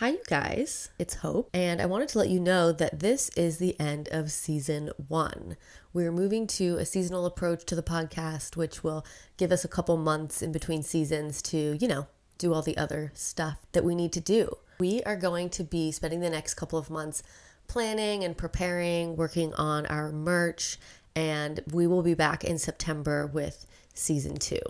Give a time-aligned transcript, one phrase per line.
[0.00, 0.88] Hi, you guys.
[0.98, 4.30] It's Hope, and I wanted to let you know that this is the end of
[4.30, 5.58] season one.
[5.92, 9.04] We're moving to a seasonal approach to the podcast, which will
[9.36, 12.06] give us a couple months in between seasons to, you know,
[12.38, 14.56] do all the other stuff that we need to do.
[14.78, 17.22] We are going to be spending the next couple of months
[17.68, 20.78] planning and preparing, working on our merch,
[21.14, 24.62] and we will be back in September with season two.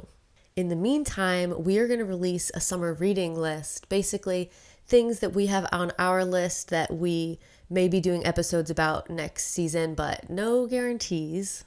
[0.56, 3.88] In the meantime, we are going to release a summer reading list.
[3.88, 4.50] Basically,
[4.90, 7.38] things that we have on our list that we
[7.70, 11.64] may be doing episodes about next season, but no guarantees.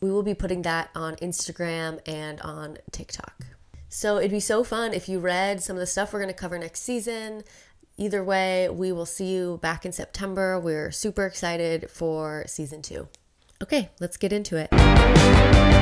[0.00, 3.46] We will be putting that on Instagram and on TikTok.
[3.88, 6.40] So it'd be so fun if you read some of the stuff we're going to
[6.40, 7.42] cover next season.
[7.98, 10.58] Either way, we will see you back in September.
[10.58, 13.08] We're super excited for season two.
[13.62, 15.81] Okay, let's get into it.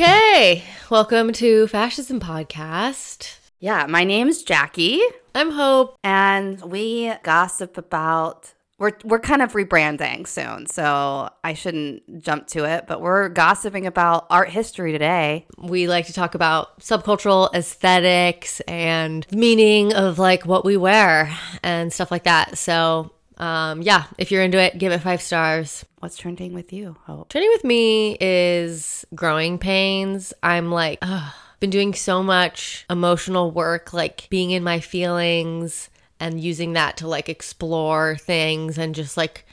[0.00, 3.36] Okay, welcome to Fashism Podcast.
[3.58, 5.00] Yeah, my name's Jackie,
[5.34, 5.96] I'm Hope.
[6.04, 8.54] and we gossip about.
[8.78, 12.86] We're we're kind of rebranding soon, so I shouldn't jump to it.
[12.86, 15.48] But we're gossiping about art history today.
[15.58, 21.36] We like to talk about subcultural aesthetics and the meaning of like what we wear
[21.64, 22.56] and stuff like that.
[22.56, 25.84] So, um, yeah, if you're into it, give it five stars.
[26.00, 27.28] What's trending with you, Hope?
[27.28, 30.32] Trending with me is growing pains.
[30.42, 35.88] I'm like, ugh, been doing so much emotional work, like being in my feelings
[36.20, 39.44] and using that to like explore things and just like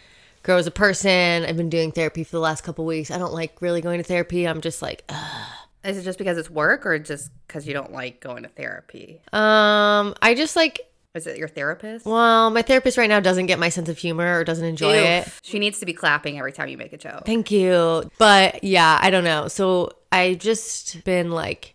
[0.44, 1.46] grow as a person.
[1.46, 3.10] I've been doing therapy for the last couple weeks.
[3.12, 4.48] I don't like really going to therapy.
[4.48, 5.48] I'm just like, ugh.
[5.84, 9.22] Is it just because it's work, or just because you don't like going to therapy?
[9.32, 10.82] um, I just like,
[11.16, 12.06] Is it your therapist?
[12.06, 15.28] well, my therapist right now doesn't get my sense of humor or doesn't enjoy it.
[15.42, 17.26] She needs to be clapping every time you make a joke.
[17.26, 18.10] Thank you.
[18.18, 19.48] But yeah, I don't know.
[19.48, 21.74] So I just been like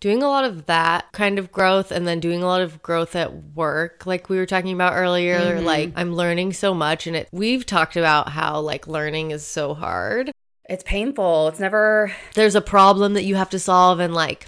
[0.00, 3.14] doing a lot of that kind of growth and then doing a lot of growth
[3.14, 5.64] at work like we were talking about earlier mm-hmm.
[5.64, 9.74] like i'm learning so much and it we've talked about how like learning is so
[9.74, 10.32] hard
[10.68, 11.48] It's painful.
[11.48, 12.12] It's never.
[12.34, 14.46] there's a problem that you have to solve and like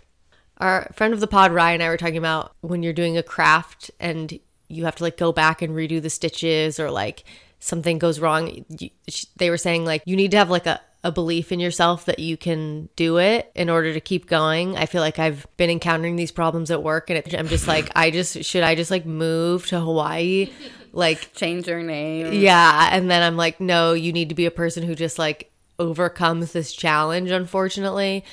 [0.65, 3.23] our friend of the pod ryan and i were talking about when you're doing a
[3.23, 4.39] craft and
[4.69, 7.25] you have to like go back and redo the stitches or like
[7.61, 8.91] something goes wrong you,
[9.37, 12.19] they were saying like you need to have like a, a belief in yourself that
[12.19, 16.17] you can do it in order to keep going i feel like i've been encountering
[16.17, 19.05] these problems at work and it, i'm just like i just should i just like
[19.05, 20.51] move to hawaii
[20.95, 22.33] like Change your name.
[22.33, 22.89] yeah.
[22.93, 26.53] And then I'm like, no, you need to be a person who just like overcomes
[26.53, 28.25] this challenge, unfortunately.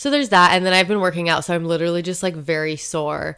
[0.00, 0.52] So there's that.
[0.52, 1.44] And then I've been working out.
[1.44, 3.36] So I'm literally just like very sore.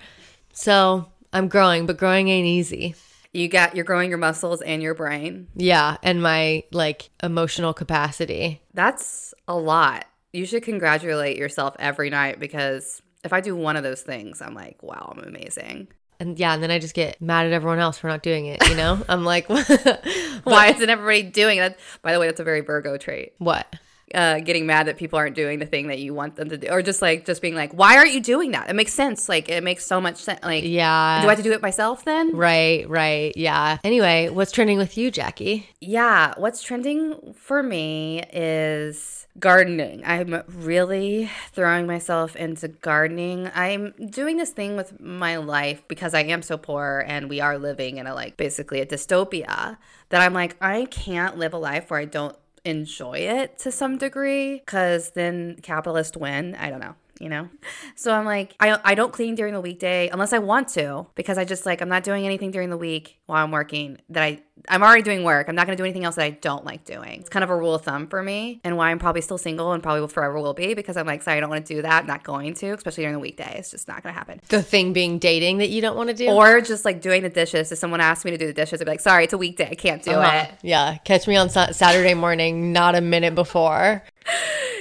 [0.52, 2.94] So I'm growing, but growing ain't easy.
[3.32, 3.74] You got.
[3.74, 5.48] You're growing your muscles and your brain.
[5.56, 5.96] Yeah.
[6.04, 8.62] And my like emotional capacity.
[8.74, 10.04] That's a lot.
[10.32, 14.54] You should congratulate yourself every night because if I do one of those things, I'm
[14.54, 15.88] like, wow, I'm amazing.
[16.20, 16.54] And yeah.
[16.54, 18.68] And then I just get mad at everyone else for not doing it.
[18.68, 19.48] You know, I'm like,
[20.44, 21.76] Why isn't everybody doing that?
[22.02, 23.32] By the way, that's a very Virgo trait.
[23.38, 23.66] what?
[24.14, 26.68] Uh, getting mad that people aren't doing the thing that you want them to do,
[26.68, 29.28] or just like just being like, "Why aren't you doing that?" It makes sense.
[29.28, 30.40] Like it makes so much sense.
[30.42, 31.20] Like, Yeah.
[31.22, 32.36] do I have to do it myself then?
[32.36, 33.32] Right, right.
[33.36, 33.78] Yeah.
[33.84, 35.68] Anyway, what's trending with you, Jackie?
[35.80, 40.02] Yeah, what's trending for me is gardening.
[40.04, 43.50] I'm really throwing myself into gardening.
[43.54, 47.56] I'm doing this thing with my life because I am so poor and we are
[47.58, 49.78] living in a like basically a dystopia
[50.10, 53.98] that I'm like I can't live a life where I don't enjoy it to some
[53.98, 56.54] degree cuz then capitalists win.
[56.54, 57.48] I don't know you know?
[57.96, 61.38] So I'm like, I, I don't clean during the weekday unless I want to because
[61.38, 64.40] I just like, I'm not doing anything during the week while I'm working that I,
[64.68, 65.48] I'm already doing work.
[65.48, 67.20] I'm not going to do anything else that I don't like doing.
[67.20, 69.72] It's kind of a rule of thumb for me and why I'm probably still single
[69.72, 71.82] and probably will forever will be because I'm like, sorry, I don't want to do
[71.82, 72.02] that.
[72.02, 73.56] I'm not going to, especially during the weekday.
[73.58, 74.40] It's just not going to happen.
[74.48, 76.28] The thing being dating that you don't want to do?
[76.28, 77.72] Or just like doing the dishes.
[77.72, 79.68] If someone asks me to do the dishes, I'd be like, sorry, it's a weekday.
[79.70, 80.46] I can't do Uh-huh.
[80.48, 80.54] it.
[80.62, 84.02] Yeah, catch me on Sa- Saturday morning, not a minute before.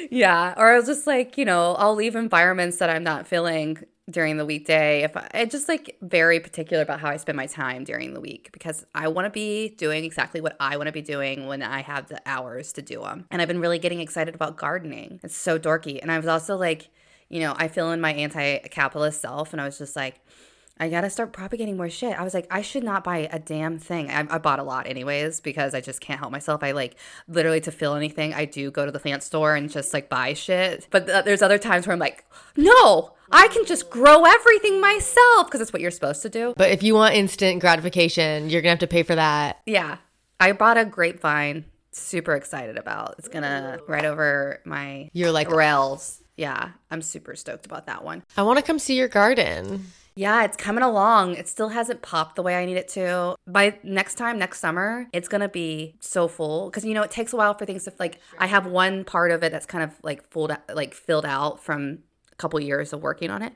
[0.09, 3.77] Yeah, or I'll just like you know I'll leave environments that I'm not feeling
[4.09, 5.03] during the weekday.
[5.03, 8.49] If I, just like very particular about how I spend my time during the week
[8.51, 11.81] because I want to be doing exactly what I want to be doing when I
[11.81, 13.25] have the hours to do them.
[13.31, 15.19] And I've been really getting excited about gardening.
[15.23, 16.89] It's so dorky, and I was also like,
[17.29, 20.19] you know, I feel in my anti-capitalist self, and I was just like.
[20.81, 22.19] I gotta start propagating more shit.
[22.19, 24.09] I was like, I should not buy a damn thing.
[24.09, 26.63] I, I bought a lot anyways because I just can't help myself.
[26.63, 26.95] I like
[27.27, 30.33] literally to feel anything, I do go to the plant store and just like buy
[30.33, 30.87] shit.
[30.89, 32.25] But th- there's other times where I'm like,
[32.57, 36.55] no, I can just grow everything myself because it's what you're supposed to do.
[36.57, 39.61] But if you want instant gratification, you're gonna have to pay for that.
[39.67, 39.97] Yeah.
[40.39, 41.65] I bought a grapevine.
[41.91, 43.15] Super excited about.
[43.19, 46.23] It's gonna right over my You're like, rails.
[46.37, 48.23] Yeah, I'm super stoked about that one.
[48.35, 49.85] I want to come see your garden.
[50.15, 51.35] Yeah, it's coming along.
[51.35, 53.35] It still hasn't popped the way I need it to.
[53.47, 57.33] By next time, next summer, it's gonna be so full because you know it takes
[57.33, 58.19] a while for things to like.
[58.37, 61.99] I have one part of it that's kind of like full, like filled out from
[62.31, 63.53] a couple years of working on it.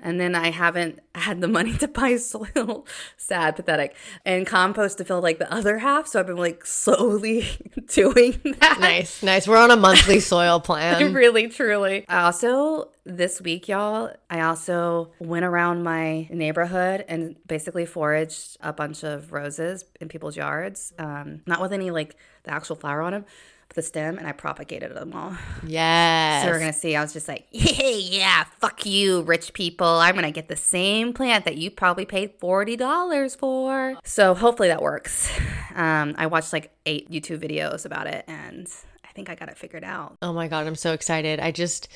[0.00, 2.86] And then I haven't had the money to buy soil.
[3.16, 3.94] Sad, pathetic.
[4.24, 6.08] And compost to fill like the other half.
[6.08, 7.46] So I've been like slowly
[7.86, 8.78] doing that.
[8.80, 9.46] Nice, nice.
[9.46, 11.14] We're on a monthly soil plan.
[11.14, 12.04] really, truly.
[12.08, 18.72] I also, this week, y'all, I also went around my neighborhood and basically foraged a
[18.72, 20.92] bunch of roses in people's yards.
[20.98, 23.24] Um, not with any like the actual flower on them,
[23.68, 25.36] but the stem, and I propagated them all.
[25.66, 26.44] Yes.
[26.44, 26.96] So we're gonna see.
[26.96, 29.86] I was just like, hey, yeah, fuck you, rich people.
[29.86, 33.96] I'm gonna get the same plant that you probably paid forty dollars for.
[34.04, 35.30] So hopefully that works.
[35.74, 38.66] Um, I watched like eight YouTube videos about it, and
[39.14, 40.16] think I got it figured out.
[40.22, 41.40] Oh my god, I'm so excited.
[41.40, 41.88] I just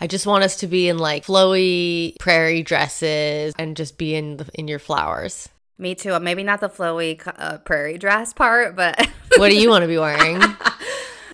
[0.00, 4.38] I just want us to be in like flowy prairie dresses and just be in
[4.38, 5.48] the, in your flowers.
[5.78, 6.18] Me too.
[6.20, 9.98] Maybe not the flowy uh, prairie dress part, but What do you want to be
[9.98, 10.40] wearing?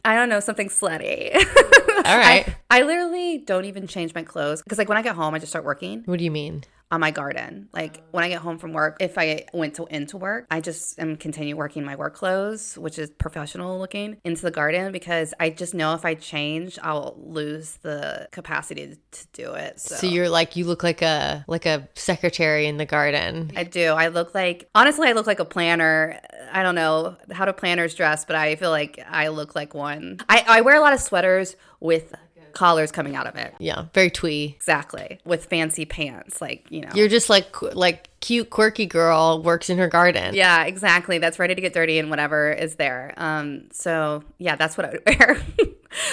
[0.04, 1.34] I don't know, something slutty.
[1.34, 2.48] All right.
[2.70, 5.38] I, I literally don't even change my clothes because, like, when I get home, I
[5.38, 6.64] just start working What do you mean?
[6.90, 7.69] On my garden.
[7.72, 8.04] Like, oh.
[8.12, 11.16] when I get home from work, if I went to into work, I just am
[11.16, 15.75] continue working my work clothes, which is professional looking, into the garden because I just
[15.75, 19.81] know if I change, I'll lose the capacity to do it.
[19.81, 23.52] So, So you're like you look like a like a secretary in the garden.
[23.56, 23.92] I do.
[23.92, 26.20] I look like honestly, I look like a planner.
[26.52, 30.19] I don't know how do planners dress, but I feel like I look like one.
[30.28, 32.14] I, I wear a lot of sweaters with
[32.52, 33.55] collars coming out of it.
[33.58, 34.55] Yeah, very twee.
[34.56, 35.19] Exactly.
[35.25, 36.41] With fancy pants.
[36.41, 36.91] Like, you know.
[36.94, 40.35] You're just like like cute quirky girl works in her garden.
[40.35, 41.19] yeah, exactly.
[41.19, 43.14] That's ready to get dirty and whatever is there.
[43.17, 45.43] Um, so yeah, that's what I would wear.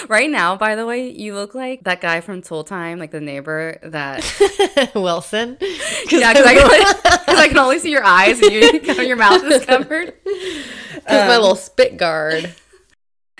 [0.08, 3.20] right now, by the way, you look like that guy from Tool Time, like the
[3.20, 5.58] neighbor that Wilson.
[6.10, 9.64] Yeah, because I, can- I can only see your eyes and you, your mouth is
[9.66, 10.14] covered.
[10.24, 12.54] Because my little spit guard.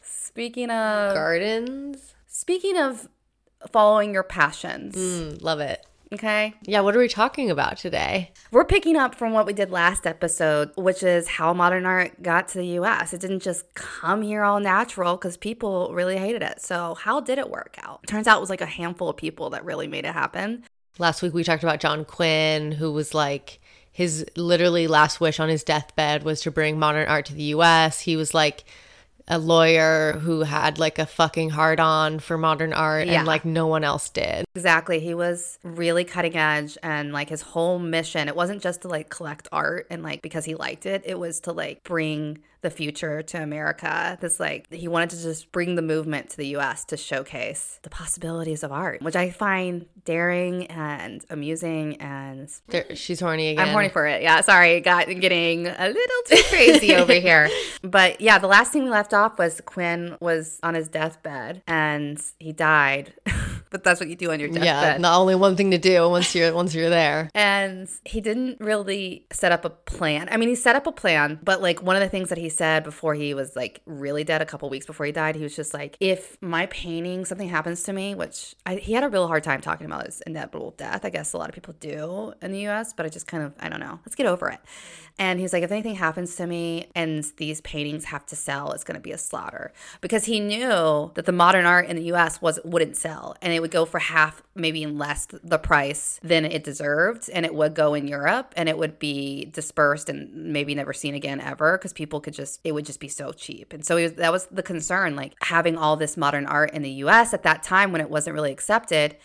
[0.04, 2.14] speaking of Gardens.
[2.28, 3.08] speaking of
[3.72, 5.86] following your passions, Mm, love it.
[6.14, 6.56] okay?
[6.64, 8.32] Yeah, what are we talking about today?
[8.52, 12.50] We're picking up from what we did last episode, which is how modern art got
[12.50, 13.14] to the US.
[13.14, 16.62] It didn't just come here all natural because people really hated it.
[16.62, 18.06] So, how did it work out?
[18.08, 20.66] Turns out it was like a handful of people that really made it happen.
[21.00, 23.60] Last week we talked about John Quinn, who was like
[23.92, 28.00] his literally last wish on his deathbed was to bring modern art to the US.
[28.02, 28.64] He was like
[29.28, 33.20] a lawyer who had like a fucking hard on for modern art Yeah.
[33.20, 34.46] and like no one else did.
[34.56, 35.00] Exactly.
[35.00, 39.10] He was really cutting edge and like his whole mission, it wasn't just to like
[39.10, 43.22] collect art and like because he liked it, it was to like bring the future
[43.22, 44.18] to America.
[44.22, 47.90] This like he wanted to just bring the movement to the US to showcase the
[47.90, 53.68] possibilities of art, which I find daring and amusing and There, she's horny again.
[53.68, 54.22] I'm horny for it.
[54.22, 57.50] Yeah, sorry, got getting a little too crazy over here.
[57.82, 62.22] But yeah, the last thing we left off was Quinn was on his deathbed and
[62.40, 63.14] he died.
[63.70, 64.66] but that's what you do on your deathbed.
[64.66, 67.30] Yeah, not only one thing to do once you're once you're there.
[67.36, 70.28] And he didn't really set up a plan.
[70.32, 72.47] I mean, he set up a plan, but like one of the things that he
[72.50, 75.56] said before he was like really dead, a couple weeks before he died, he was
[75.56, 79.28] just like, if my painting, something happens to me, which I, he had a real
[79.28, 81.06] hard time talking about his inevitable death.
[81.06, 83.54] I guess a lot of people do in the US, but I just kind of,
[83.60, 84.60] I don't know, let's get over it.
[85.20, 88.84] And he's like, if anything happens to me and these paintings have to sell, it's
[88.84, 92.42] going to be a slaughter because he knew that the modern art in the US
[92.42, 96.64] was wouldn't sell and it would go for half, maybe less the price than it
[96.64, 97.30] deserved.
[97.32, 101.14] And it would go in Europe and it would be dispersed and maybe never seen
[101.14, 103.74] again ever because people could just, it would just be so cheap.
[103.74, 106.92] And so was, that was the concern, like having all this modern art in the
[106.92, 109.16] US at that time when it wasn't really accepted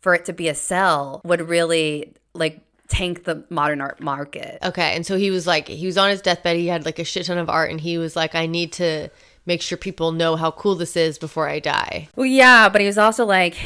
[0.00, 4.58] for it to be a sell would really like tank the modern art market.
[4.62, 6.56] Okay, and so he was like he was on his deathbed.
[6.56, 9.08] He had like a shit ton of art, and he was like, I need to
[9.46, 12.08] make sure people know how cool this is before I die.
[12.16, 13.56] Well, yeah, but he was also like,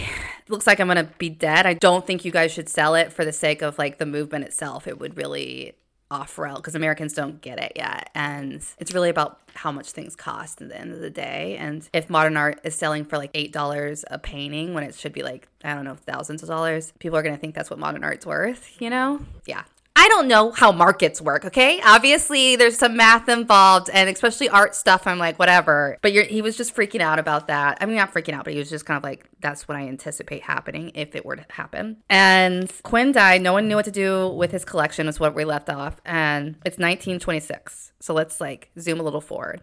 [0.48, 1.66] looks like I'm gonna be dead.
[1.66, 4.44] I don't think you guys should sell it for the sake of like the movement
[4.44, 4.86] itself.
[4.86, 5.74] It would really
[6.10, 8.10] off rail because Americans don't get it yet.
[8.14, 11.56] And it's really about how much things cost at the end of the day.
[11.58, 15.22] And if modern art is selling for like $8 a painting when it should be
[15.22, 18.04] like, I don't know, thousands of dollars, people are going to think that's what modern
[18.04, 19.20] art's worth, you know?
[19.46, 19.64] Yeah.
[20.04, 21.80] I don't know how markets work, okay?
[21.82, 25.06] Obviously, there's some math involved, and especially art stuff.
[25.06, 25.96] I'm like, whatever.
[26.02, 27.78] But he was just freaking out about that.
[27.80, 29.88] I mean, not freaking out, but he was just kind of like, that's what I
[29.88, 32.02] anticipate happening if it were to happen.
[32.10, 33.40] And Quinn died.
[33.40, 36.02] No one knew what to do with his collection, is what we left off.
[36.04, 37.92] And it's 1926.
[38.00, 39.62] So let's like zoom a little forward.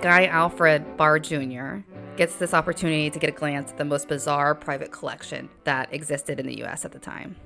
[0.00, 1.78] Guy, Alfred Barr Jr.,
[2.16, 6.40] gets this opportunity to get a glance at the most bizarre private collection that existed
[6.40, 7.36] in the US at the time.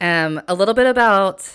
[0.00, 1.48] Um, a little bit about.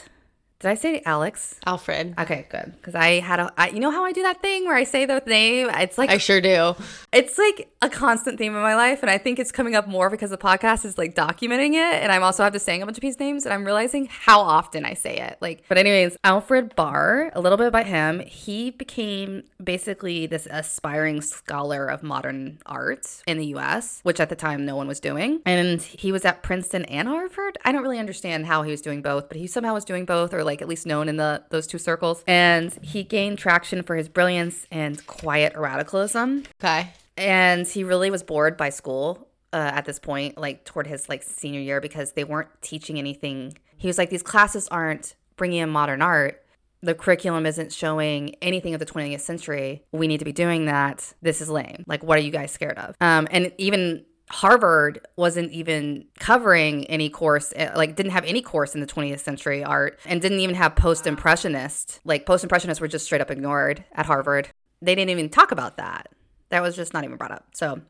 [0.59, 1.59] Did I say Alex?
[1.65, 2.15] Alfred.
[2.17, 2.73] Okay, good.
[2.77, 5.05] Because I had a, I, you know how I do that thing where I say
[5.05, 5.69] the name?
[5.69, 6.75] It's like I sure do.
[7.11, 10.09] it's like a constant theme in my life and i think it's coming up more
[10.09, 12.97] because the podcast is like documenting it and i'm also have to saying a bunch
[12.97, 16.75] of these names and i'm realizing how often i say it like but anyways alfred
[16.75, 23.21] barr a little bit about him he became basically this aspiring scholar of modern art
[23.27, 26.41] in the us which at the time no one was doing and he was at
[26.41, 29.73] princeton and harvard i don't really understand how he was doing both but he somehow
[29.75, 32.23] was doing both or like at least known in the those two circles.
[32.27, 36.43] And he gained traction for his brilliance and quiet radicalism.
[36.63, 36.91] Okay.
[37.17, 41.23] and he really was bored by school uh, at this point like toward his like
[41.23, 43.57] senior year because they weren't teaching anything.
[43.77, 46.41] He was like these classes aren't bringing in modern art.
[46.81, 49.83] The curriculum isn't showing anything of the 20th century.
[49.91, 51.13] We need to be doing that.
[51.21, 51.83] This is lame.
[51.87, 52.95] Like what are you guys scared of?
[53.01, 58.73] Um, and even Harvard wasn't even covering any course, eh, like didn't have any course
[58.73, 61.99] in the 20th century art and didn't even have post impressionist.
[62.05, 64.49] Like post impressionists were just straight up ignored at Harvard.
[64.81, 66.09] They didn't even talk about that.
[66.49, 67.45] That was just not even brought up.
[67.53, 67.81] So,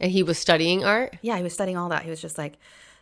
[0.00, 2.02] And he was studying art, yeah, he was studying all that.
[2.02, 2.58] He was just like,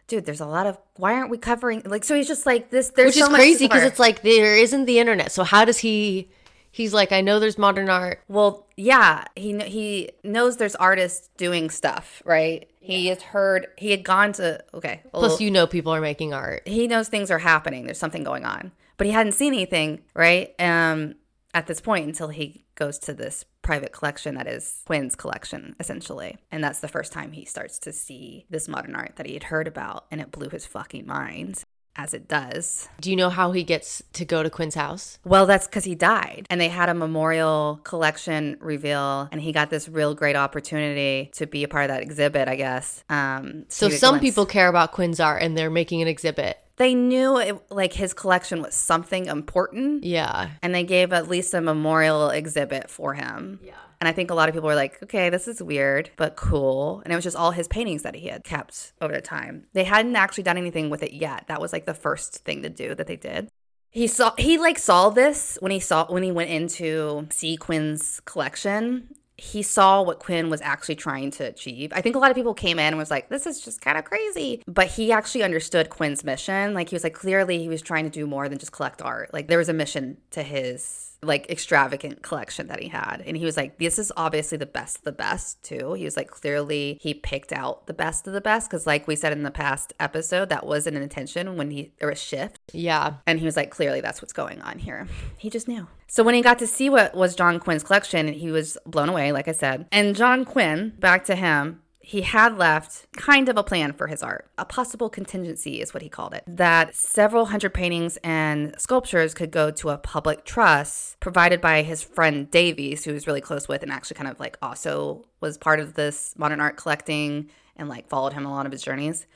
[0.06, 1.82] dude, there's a lot of, why aren't we covering?
[1.86, 4.22] Like, so he's just like, this, there's which is so much crazy because it's like
[4.22, 5.32] there isn't the internet.
[5.32, 6.28] So how does he?
[6.74, 8.20] He's like, I know there's modern art.
[8.26, 12.68] Well, yeah, he he knows there's artists doing stuff, right?
[12.80, 15.02] He has heard he had gone to okay.
[15.12, 16.66] Plus, well, you know, people are making art.
[16.66, 17.84] he knows things are happening.
[17.84, 20.52] There's something going on, but he hadn't seen anything, right?
[20.60, 21.14] Um,
[21.54, 26.38] at this point until he goes to this private collection that is Quinn's collection, essentially,
[26.50, 29.44] and that's the first time he starts to see this modern art that he had
[29.44, 31.62] heard about, and it blew his fucking mind,
[31.96, 32.88] as it does.
[33.00, 35.18] Do you know how he gets to go to Quinn's house?
[35.24, 36.46] Well, that's because he died.
[36.50, 41.46] And they had a memorial collection reveal, and he got this real great opportunity to
[41.46, 43.04] be a part of that exhibit, I guess.
[43.08, 46.08] Um, So to get a some people care about Quinn's art and they're making an
[46.08, 46.58] exhibit.
[46.76, 50.48] they knew it, like his collection was something important, Yeah.
[50.60, 53.60] and they gave at least a memorial exhibit for him.
[53.62, 53.74] Yeah.
[54.00, 57.00] And I think a lot of people were like, okay, this is weird, but cool.
[57.04, 59.66] And it was just all his paintings that he had kept over the time.
[59.72, 61.46] They hadn't actually done anything with it yet.
[61.48, 63.48] That was like the first thing to do that they did.
[63.94, 68.20] He saw he like saw this when he saw when he went into see Quinn's
[68.24, 69.14] collection.
[69.36, 71.92] He saw what Quinn was actually trying to achieve.
[71.92, 73.96] I think a lot of people came in and was like, this is just kind
[73.96, 74.62] of crazy.
[74.66, 76.74] But he actually understood Quinn's mission.
[76.74, 79.32] Like he was like, clearly he was trying to do more than just collect art.
[79.32, 83.22] Like there was a mission to his like extravagant collection that he had.
[83.26, 85.94] And he was like, this is obviously the best of the best too.
[85.94, 88.70] He was like, clearly he picked out the best of the best.
[88.70, 92.08] Cause like we said in the past episode, that was an intention when he, there
[92.08, 92.60] was shift.
[92.72, 93.14] Yeah.
[93.26, 95.06] And he was like, clearly that's what's going on here.
[95.36, 95.86] He just knew.
[96.06, 99.32] So when he got to see what was John Quinn's collection, he was blown away,
[99.32, 99.86] like I said.
[99.90, 104.22] And John Quinn, back to him, he had left kind of a plan for his
[104.22, 104.50] art.
[104.58, 106.44] A possible contingency is what he called it.
[106.46, 112.02] That several hundred paintings and sculptures could go to a public trust provided by his
[112.02, 115.80] friend Davies, who was really close with and actually kind of like also was part
[115.80, 119.26] of this modern art collecting and like followed him a lot of his journeys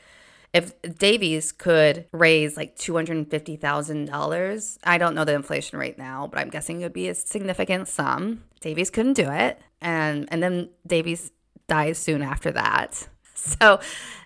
[0.53, 5.35] if Davies could raise like two hundred and fifty thousand dollars, I don't know the
[5.35, 8.45] inflation rate now, but I'm guessing it would be a significant sum.
[8.61, 11.31] Davies couldn't do it, and and then Davies
[11.69, 13.07] dies soon after that.
[13.35, 13.81] So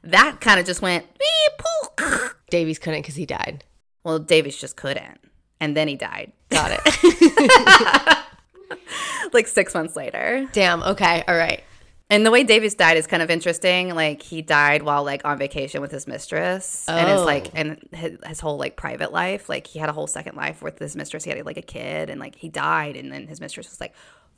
[0.05, 2.09] that kind of just went beep.
[2.51, 3.63] Davies couldn't because he died.
[4.05, 5.21] Well, Davies just couldn't,
[5.61, 6.33] and then he died.
[6.49, 8.19] Got it.
[9.33, 10.49] like six months later.
[10.53, 10.83] Damn.
[10.83, 11.23] Okay.
[11.29, 11.63] All right.
[12.11, 13.95] And the way Davies died is kind of interesting.
[13.95, 17.25] Like he died while like on vacation with his mistress, and it's Oh.
[17.25, 19.49] like and his, his whole like private life.
[19.49, 21.25] Like he had a whole second life with his mistress.
[21.25, 23.95] He had like a kid, and like he died, and then his mistress was like,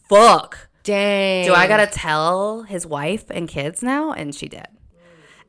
[0.08, 1.44] "Fuck, Dang.
[1.46, 4.66] do I gotta tell his wife and kids now?" And she did.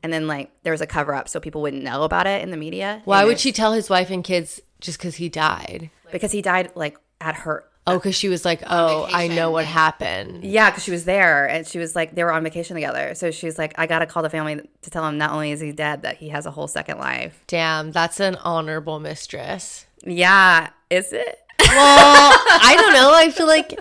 [0.02, 2.50] and then like there was a cover up so people wouldn't know about it in
[2.50, 3.02] the media.
[3.04, 5.90] Why And would she tell his wife and kids just because he died?
[6.12, 7.64] Because he died like at her.
[7.88, 10.42] Oh, because she was like, oh, I know what happened.
[10.44, 13.14] Yeah, because she was there and she was like, they were on vacation together.
[13.14, 15.70] So she's like, I gotta call the family to tell him not only is he
[15.70, 17.42] dead, that he has a whole second life.
[17.46, 19.86] Damn, that's an honorable mistress.
[20.04, 21.38] Yeah, is it?
[21.60, 23.12] Well, I don't know.
[23.14, 23.78] I feel like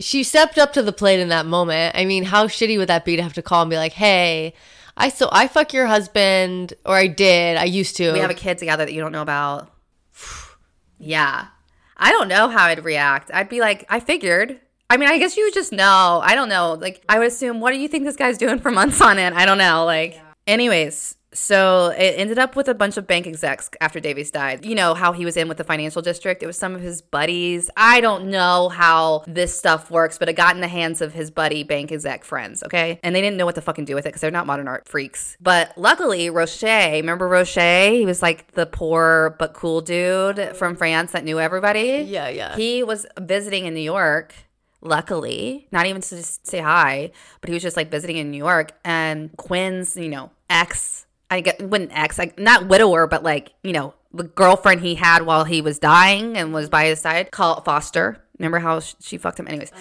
[0.00, 1.96] she stepped up to the plate in that moment.
[1.96, 4.54] I mean, how shitty would that be to have to call and be like, hey,
[4.96, 8.12] I so I fuck your husband, or I did, I used to.
[8.12, 9.72] We have a kid together that you don't know about.
[10.98, 11.46] yeah.
[11.96, 13.30] I don't know how I'd react.
[13.32, 14.60] I'd be like, I figured.
[14.90, 16.20] I mean, I guess you would just know.
[16.22, 16.74] I don't know.
[16.74, 19.34] Like, I would assume, what do you think this guy's doing for months on end?
[19.34, 19.84] I don't know.
[19.84, 24.64] Like, anyways, so it ended up with a bunch of bank execs after Davies died.
[24.64, 26.42] You know how he was in with the financial district?
[26.42, 27.70] It was some of his buddies.
[27.76, 31.30] I don't know how this stuff works, but it got in the hands of his
[31.30, 33.00] buddy bank exec friends, okay?
[33.02, 34.88] And they didn't know what to fucking do with it because they're not modern art
[34.88, 35.36] freaks.
[35.40, 37.90] But luckily, Roche, remember Roche?
[37.90, 42.04] He was like the poor but cool dude from France that knew everybody.
[42.08, 42.56] Yeah, yeah.
[42.56, 44.34] He was visiting in New York.
[44.86, 47.10] Luckily, not even to just say hi,
[47.40, 48.72] but he was just like visiting in New York.
[48.84, 53.72] And Quinn's, you know, ex, I get wouldn't ex, like not widower, but like you
[53.72, 57.64] know, the girlfriend he had while he was dying and was by his side, called
[57.64, 58.22] Foster.
[58.38, 59.48] Remember how she fucked him?
[59.48, 59.72] Anyways,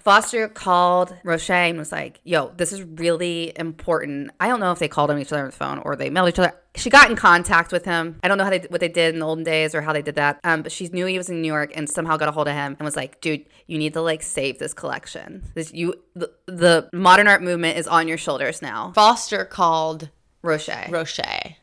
[0.00, 4.80] Foster called Roche and was like, "Yo, this is really important." I don't know if
[4.80, 6.54] they called him each other on the phone or they mailed each other.
[6.74, 8.18] She got in contact with him.
[8.22, 10.02] I don't know how they what they did in the olden days or how they
[10.02, 10.40] did that.
[10.42, 12.54] Um, but she knew he was in New York and somehow got a hold of
[12.54, 15.44] him and was like, "Dude, you need to like save this collection.
[15.54, 20.10] This you the, the modern art movement is on your shoulders now." Foster called
[20.46, 20.88] Roche.
[20.88, 21.56] Roche.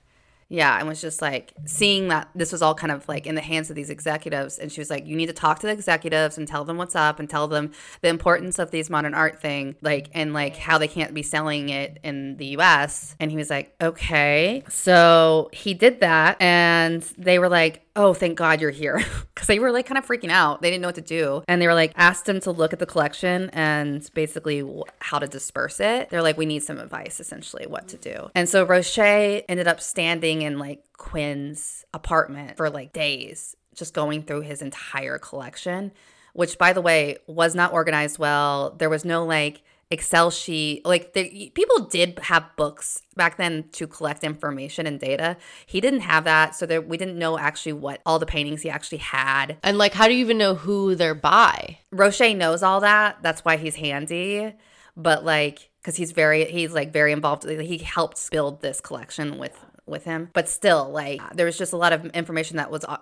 [0.50, 3.42] Yeah, and was just like seeing that this was all kind of like in the
[3.42, 4.60] hands of these executives.
[4.60, 6.96] And she was like, You need to talk to the executives and tell them what's
[6.96, 7.72] up and tell them
[8.02, 11.70] the importance of these modern art thing, like, and like how they can't be selling
[11.70, 13.16] it in the US.
[13.20, 14.64] And he was like, Okay.
[14.70, 16.40] So he did that.
[16.40, 19.04] And they were like, Oh, thank God you're here.
[19.36, 20.62] Cause they were like kind of freaking out.
[20.62, 21.44] They didn't know what to do.
[21.48, 24.64] And they were like, asked him to look at the collection and basically
[25.00, 26.10] how to disperse it.
[26.10, 28.32] They're like, We need some advice, essentially, what to do.
[28.34, 34.24] And so Roche ended up standing in like Quinn's apartment for like days, just going
[34.24, 35.92] through his entire collection,
[36.34, 38.76] which, by the way, was not organized well.
[38.78, 39.62] There was no like
[39.94, 40.86] Excel sheet.
[40.86, 45.38] Like the, people did have books back then to collect information and data.
[45.66, 48.70] He didn't have that, so there, we didn't know actually what all the paintings he
[48.70, 49.58] actually had.
[49.64, 51.78] And like, how do you even know who they're by?
[51.92, 53.20] Roche knows all that.
[53.22, 54.54] That's why he's handy.
[54.98, 57.48] But like, because he's very, he's like very involved.
[57.48, 60.30] He helped build this collection with with him.
[60.34, 62.98] But still, like, there was just a lot of information that was uh,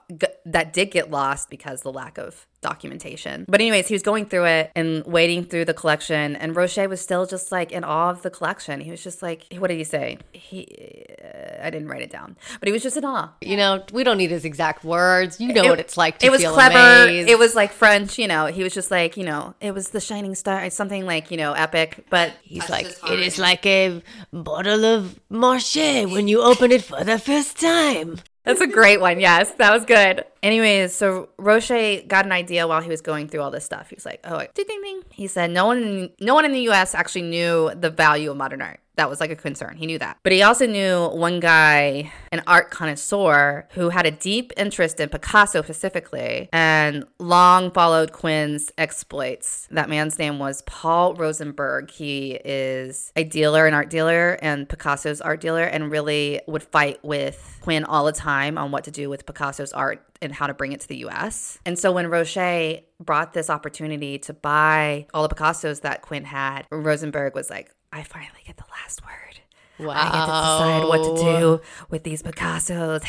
[0.45, 3.45] that did get lost because the lack of documentation.
[3.47, 7.01] But anyways, he was going through it and wading through the collection, and Roche was
[7.01, 8.79] still just like in awe of the collection.
[8.81, 10.17] He was just like, what did he say?
[10.33, 13.29] He, uh, I didn't write it down, but he was just in awe.
[13.41, 15.39] You know, we don't need his exact words.
[15.39, 17.29] You know It- what it's like to it was feel clever amazed.
[17.29, 19.99] it was like french you know he was just like you know it was the
[19.99, 24.01] shining star something like you know epic but He's like, it is like a
[24.33, 28.19] bottle of Marche when you open it for the first time.
[28.43, 29.51] that's a great one yes.
[29.55, 30.25] That was good.
[30.41, 33.89] Anyways so roche got an idea while he was going through all this stuff.
[33.89, 35.01] He was like oh ding ding ding.
[35.12, 38.62] He said no one no one in the us actually knew the value of modern
[38.62, 39.77] art that was like a concern.
[39.77, 40.17] He knew that.
[40.23, 45.10] But he also knew one guy, an art connoisseur, who had a deep interest in
[45.10, 49.67] Picasso specifically and long followed Quinn's exploits.
[49.71, 51.91] That man's name was Paul Rosenberg.
[51.91, 57.04] He is a dealer, an art dealer, and Picasso's art dealer, and really would fight
[57.04, 60.54] with Quinn all the time on what to do with Picasso's art and how to
[60.54, 61.58] bring it to the US.
[61.65, 66.67] And so when Roche brought this opportunity to buy all the Picassos that Quinn had,
[66.69, 69.39] Rosenberg was like, I finally get the last word.
[69.80, 69.93] Wow.
[69.95, 73.04] I get to decide what to do with these Picassos.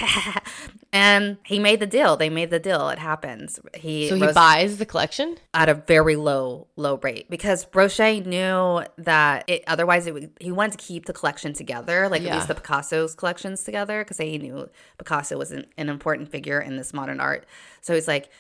[0.93, 2.17] and he made the deal.
[2.17, 2.89] They made the deal.
[2.89, 3.61] It happens.
[3.75, 5.37] He So he Ros- buys the collection?
[5.53, 10.51] at a very low low rate because Roche knew that it otherwise it would he
[10.51, 12.35] wanted to keep the collection together like at Yeah.
[12.37, 16.77] least the Picasso's collections together because he knew Picasso was an, an important figure in
[16.79, 17.45] this modern art
[17.83, 18.31] so he's like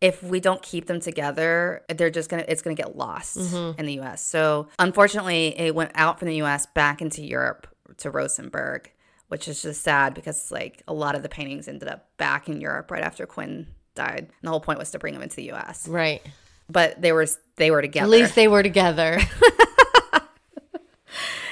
[0.00, 3.78] if we don't keep them together they're just gonna it's gonna get lost mm-hmm.
[3.78, 7.66] in the US so unfortunately it went out from the US back into Europe
[7.98, 8.90] to Rosenberg
[9.28, 12.60] which is just sad because like a lot of the paintings ended up back in
[12.60, 15.52] Europe right after Quinn died and the whole point was to bring them into the
[15.52, 16.22] US Right.
[16.68, 18.04] but they were they were together.
[18.04, 19.20] At least they were together.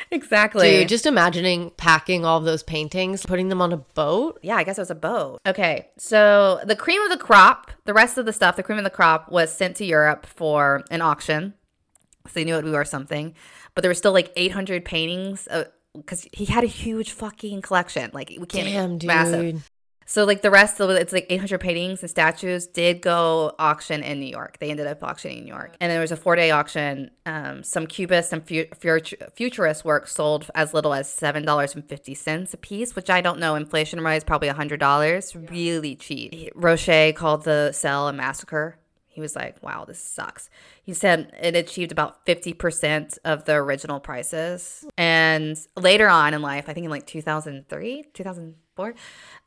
[0.11, 0.71] exactly.
[0.71, 4.39] Dude, just imagining packing all those paintings, putting them on a boat.
[4.43, 5.41] yeah, I guess it was a boat.
[5.47, 8.85] Okay, so the cream of the crop, the rest of the stuff, the cream of
[8.85, 11.55] the crop was sent to Europe for an auction.
[12.27, 13.35] So they knew it would be worth something,
[13.75, 18.11] but there were still like 800 paintings uh, because he had a huge fucking collection.
[18.13, 19.07] Like we can't Damn, dude.
[19.07, 19.71] massive.
[20.11, 24.03] So like the rest of it, it's like 800 paintings and statues did go auction
[24.03, 24.57] in New York.
[24.59, 27.11] They ended up auctioning in New York, and there was a four day auction.
[27.27, 31.87] Um, some cubist and fu- fut- futurist work sold as little as seven dollars and
[31.87, 35.37] fifty cents a piece, which I don't know inflation rise probably hundred dollars.
[35.37, 36.33] Really cheap.
[36.33, 38.79] He- Roche called the sale a massacre.
[39.09, 40.49] He was like, wow, this sucks.
[40.83, 44.85] He said it achieved about 50% of the original prices.
[44.97, 48.05] And later on in life, I think in like 2003,
[48.79, 48.95] 2004,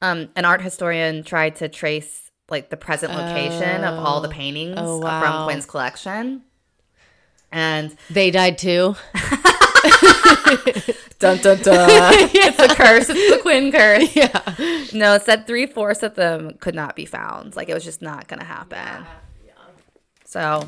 [0.02, 4.76] um, an art historian tried to trace like the present location of all the paintings
[4.78, 5.46] Oh, from.
[5.46, 6.44] Quinn's collection.
[7.52, 8.96] And They died too.
[11.20, 11.90] dun dun dun,
[12.34, 13.10] it's a curse.
[13.10, 14.16] It's the Quinn curse.
[14.16, 14.42] Yeah.
[14.94, 17.56] No, it said three fourths of them could not be found.
[17.56, 19.06] Like it was just not going to happen.
[19.46, 19.54] Yeah.
[20.26, 20.66] So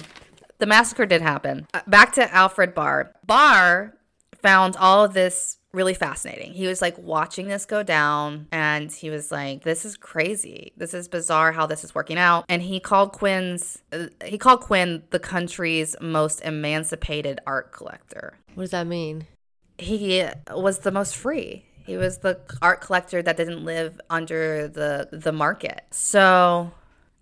[0.60, 1.68] the massacre did happen.
[1.74, 3.14] Uh, Back to Alfred Barr.
[3.26, 3.96] Barr
[4.42, 6.54] found all of this really fascinating.
[6.54, 10.72] He was like watching this go down and he was like, this is crazy.
[10.78, 12.46] This is bizarre how this is working out.
[12.48, 18.64] And he called Quinn's, uh, he called Quinn the country's most emancipated art collector What
[18.64, 19.28] does that mean?
[19.80, 21.66] he was the most free.
[21.86, 25.82] He was the art collector that didn't live under the the market.
[25.92, 26.72] So,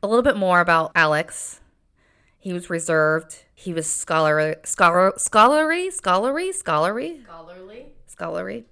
[0.03, 1.61] a little bit more about Alex.
[2.37, 3.37] He was reserved.
[3.55, 7.90] He was scholar scholar scholarly scholarly scholarly Scholarly.
[8.21, 8.65] Scholarly.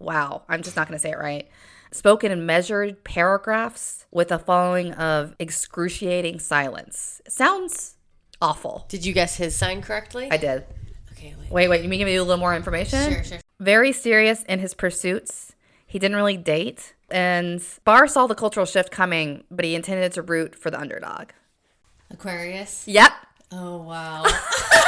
[0.00, 1.48] Wow, I'm just not going to say it right.
[1.92, 7.22] Spoken in measured paragraphs with a following of excruciating silence.
[7.28, 7.94] Sounds
[8.42, 8.84] awful.
[8.88, 10.28] Did you guess his sign correctly?
[10.30, 10.64] I did.
[11.12, 11.50] okay, wait.
[11.50, 11.82] Wait, wait.
[11.84, 13.12] You mean give me a little more information?
[13.12, 13.38] Sure, sure.
[13.60, 15.54] very serious in his pursuits.
[15.86, 16.94] He didn't really date.
[17.08, 21.30] And Barr saw the cultural shift coming, but he intended to root for the underdog.
[22.10, 22.88] Aquarius.
[22.88, 23.12] Yep.
[23.52, 24.24] Oh wow.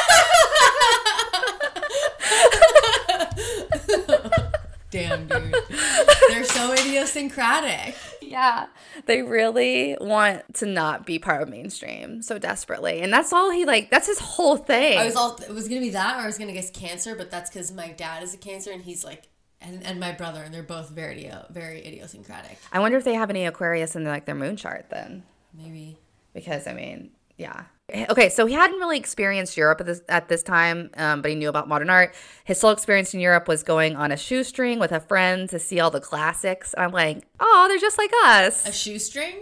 [4.91, 5.55] Damn, dude.
[6.31, 7.95] They're so idiosyncratic.
[8.23, 8.67] Yeah.
[9.07, 13.01] They really want to not be part of mainstream so desperately.
[13.01, 14.99] And that's all he like that's his whole thing.
[14.99, 17.31] I was all it was gonna be that, or I was gonna guess cancer, but
[17.31, 19.29] that's because my dad is a cancer, and he's like,
[19.61, 22.59] and, and my brother, and they're both very very idiosyncratic.
[22.73, 25.23] I wonder if they have any Aquarius in their, like their moon chart then.
[25.55, 25.99] Maybe.
[26.33, 27.65] because I mean, yeah.
[27.91, 31.35] Okay, so he hadn't really experienced Europe at this at this time, um, but he
[31.35, 32.15] knew about modern art.
[32.45, 35.81] His sole experience in Europe was going on a shoestring with a friend to see
[35.81, 36.75] all the classics.
[36.77, 38.67] I'm like, oh, they're just like us.
[38.69, 39.37] A shoestring.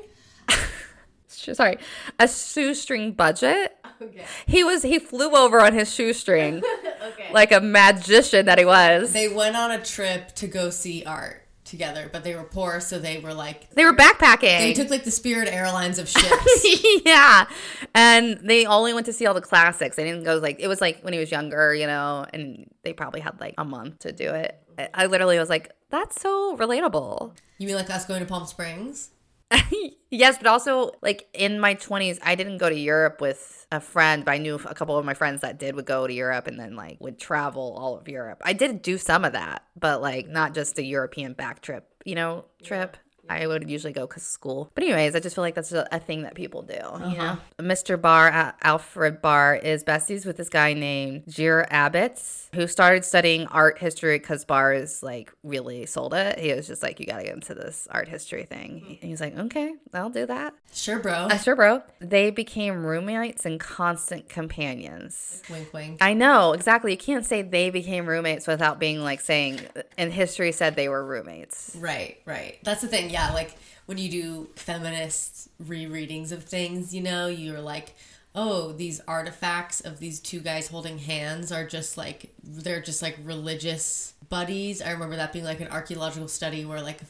[1.28, 1.78] Sorry,
[2.20, 3.76] a shoestring budget.
[4.00, 4.24] Okay.
[4.46, 6.62] He was he flew over on his shoestring
[7.02, 7.32] Okay.
[7.32, 9.12] like a magician that he was.
[9.12, 12.98] they went on a trip to go see art together, but they were poor, so
[12.98, 14.58] they were like They were backpacking.
[14.58, 17.02] they took like the Spirit Airlines of ships.
[17.04, 17.46] yeah.
[17.94, 19.96] And they only went to see all the classics.
[19.96, 22.92] They didn't go like it was like when he was younger, you know, and they
[22.92, 24.58] probably had like a month to do it.
[24.94, 27.32] I- literally was like, that's so relatable.
[27.58, 29.10] you mean like us going to Palm Springs?
[30.10, 34.24] yes, but also like in my 20s, I didn't go to Europe with a friend,
[34.24, 36.58] but I knew a couple of my friends that did would go to Europe and
[36.58, 38.42] then like would travel all of Europe.
[38.44, 42.14] I did do some of that, but like not just a European back trip, you
[42.14, 42.96] know, trip.
[43.28, 44.70] I would usually go because school.
[44.74, 46.74] But anyways, I just feel like that's a, a thing that people do.
[46.74, 48.00] You know, Mr.
[48.00, 53.46] Barr, uh, Alfred Barr, is besties with this guy named Jere Abbots, who started studying
[53.48, 56.38] art history because Barr is like really sold it.
[56.38, 58.98] He was just like, you got to get into this art history thing.
[59.00, 60.54] And he's like, okay, I'll do that.
[60.72, 61.12] Sure, bro.
[61.12, 61.82] Uh, sure, bro.
[62.00, 65.42] They became roommates and constant companions.
[65.50, 65.98] wink, wink.
[66.02, 66.92] I know exactly.
[66.92, 69.60] You can't say they became roommates without being like saying,
[69.96, 71.76] and history said they were roommates.
[71.78, 72.58] Right, right.
[72.62, 73.10] That's the thing.
[73.16, 77.94] Yeah, like when you do feminist rereadings of things, you know, you're like,
[78.34, 83.16] oh, these artifacts of these two guys holding hands are just like they're just like
[83.24, 84.82] religious buddies.
[84.82, 87.00] I remember that being like an archaeological study where like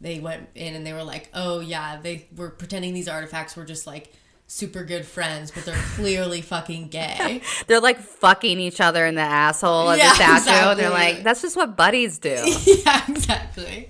[0.00, 3.64] they went in and they were like, oh yeah, they were pretending these artifacts were
[3.64, 4.12] just like
[4.48, 7.40] super good friends, but they're clearly fucking gay.
[7.66, 10.70] They're like fucking each other in the asshole of Yeah, the statue.
[10.70, 12.36] And they're like, that's just what buddies do.
[12.84, 13.88] yeah, exactly.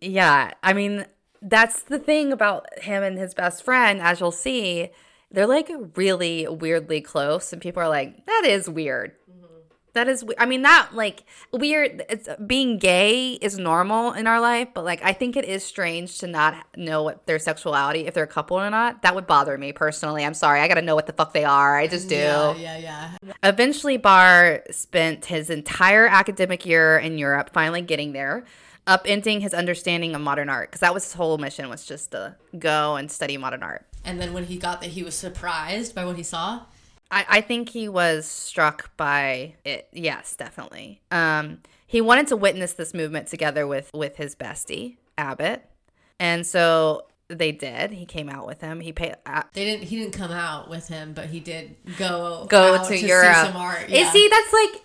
[0.00, 0.52] Yeah.
[0.62, 1.06] I mean,
[1.40, 4.90] that's the thing about him and his best friend, as you'll see.
[5.30, 9.12] They're like really weirdly close, and people are like, that is weird.
[9.30, 9.44] Mm-hmm.
[9.92, 12.02] That is, I mean, that like weird.
[12.08, 16.18] It's being gay is normal in our life, but like I think it is strange
[16.20, 19.02] to not know what their sexuality, if they're a couple or not.
[19.02, 20.24] That would bother me personally.
[20.24, 21.76] I'm sorry, I gotta know what the fuck they are.
[21.76, 22.14] I just do.
[22.14, 23.10] Yeah, yeah, yeah.
[23.42, 28.46] Eventually, Barr spent his entire academic year in Europe, finally getting there,
[28.88, 32.34] upending his understanding of modern art because that was his whole mission was just to
[32.58, 33.84] go and study modern art.
[34.04, 36.62] And then when he got that, he was surprised by what he saw.
[37.10, 39.88] I, I think he was struck by it.
[39.92, 41.00] Yes, definitely.
[41.10, 45.64] Um, he wanted to witness this movement together with with his bestie Abbott,
[46.20, 47.92] and so they did.
[47.92, 48.80] He came out with him.
[48.80, 49.16] He paid.
[49.26, 49.84] Uh, They didn't.
[49.84, 53.36] He didn't come out with him, but he did go go out to, see Europe.
[53.36, 53.82] some art.
[53.84, 54.10] And Yeah.
[54.12, 54.82] see, that's like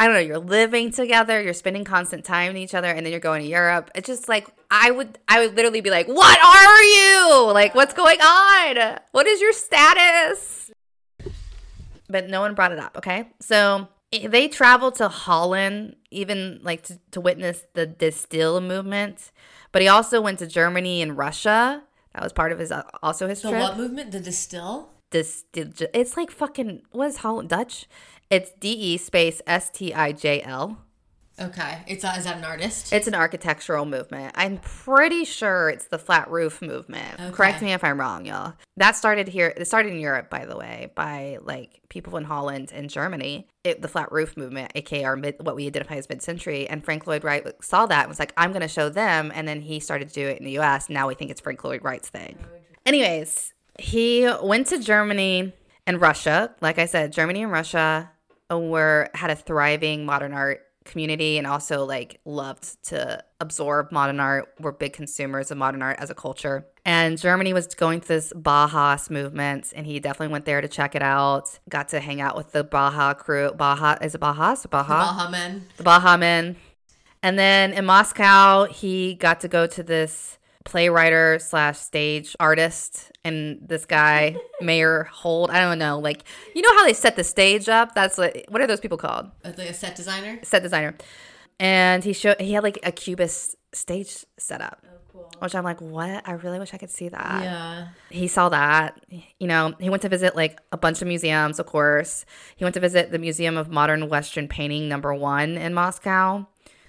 [0.00, 0.20] I don't know.
[0.20, 1.42] You're living together.
[1.42, 3.90] You're spending constant time with each other, and then you're going to Europe.
[3.94, 5.18] It's just like I would.
[5.28, 7.52] I would literally be like, "What are you?
[7.52, 8.98] Like, what's going on?
[9.12, 10.70] What is your status?"
[12.08, 12.96] But no one brought it up.
[12.96, 19.32] Okay, so they traveled to Holland, even like to, to witness the De Stijl movement.
[19.70, 21.82] But he also went to Germany and Russia.
[22.14, 24.12] That was part of his uh, also his the trip what movement?
[24.12, 24.86] The De Stijl.
[25.10, 27.86] this it's like fucking what is Holland Dutch?
[28.30, 30.78] It's D E space S T I J L.
[31.40, 32.92] Okay, it's uh, is that an artist?
[32.92, 34.32] It's an architectural movement.
[34.36, 37.18] I'm pretty sure it's the flat roof movement.
[37.32, 38.54] Correct me if I'm wrong, y'all.
[38.76, 39.52] That started here.
[39.56, 43.48] It started in Europe, by the way, by like people in Holland and Germany.
[43.64, 47.06] It, the flat roof movement, aka our mid, what we identify as mid-century, and Frank
[47.06, 49.80] Lloyd Wright saw that and was like, "I'm going to show them," and then he
[49.80, 50.88] started to do it in the U.S.
[50.88, 52.38] Now we think it's Frank Lloyd Wright's thing.
[52.86, 55.52] Anyways, he went to Germany
[55.86, 56.54] and Russia.
[56.60, 58.10] Like I said, Germany and Russia
[58.58, 64.52] were had a thriving modern art community and also like loved to absorb modern art
[64.58, 68.32] were big consumers of modern art as a culture and germany was going through this
[68.34, 72.34] bauhaus movement and he definitely went there to check it out got to hang out
[72.34, 75.66] with the baja crew baja is it bauhaus baja Baha Men.
[75.76, 76.56] the Baja Men.
[77.22, 83.58] And then in Moscow, he got to go to this playwriter slash stage artist and
[83.66, 85.50] this guy Meyerhold.
[85.50, 87.94] I don't know, like you know how they set the stage up.
[87.94, 89.30] That's what what are those people called?
[89.44, 90.38] Uh, the set designer.
[90.42, 90.94] Set designer.
[91.58, 94.84] And he showed he had like a cubist stage set up.
[95.40, 96.26] Which I'm like, what?
[96.28, 97.88] I really wish I could see that Yeah.
[98.10, 99.00] he saw that
[99.38, 102.74] you know he went to visit like a bunch of museums of course he went
[102.74, 106.44] to visit the museum of modern western painting number one in moscow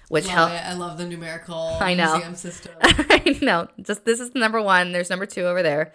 [0.08, 0.30] which it.
[0.32, 2.12] I love the numerical I know.
[2.12, 2.72] museum system.
[3.26, 3.68] I know.
[3.80, 4.92] Just this is number one.
[4.92, 5.92] There's number two over there,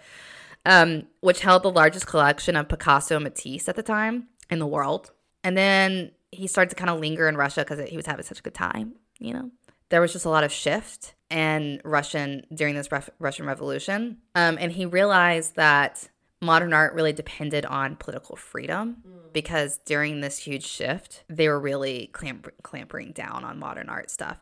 [0.64, 4.66] um, which held the largest collection of Picasso and Matisse at the time in the
[4.66, 5.12] world.
[5.44, 8.40] And then he started to kind of linger in Russia because he was having such
[8.40, 8.94] a good time.
[9.18, 9.50] You know,
[9.88, 12.88] there was just a lot of shift and Russian during this
[13.18, 16.08] Russian Revolution, um, and he realized that
[16.40, 19.32] modern art really depended on political freedom mm.
[19.32, 24.38] because during this huge shift they were really clamp- clampering down on modern art stuff.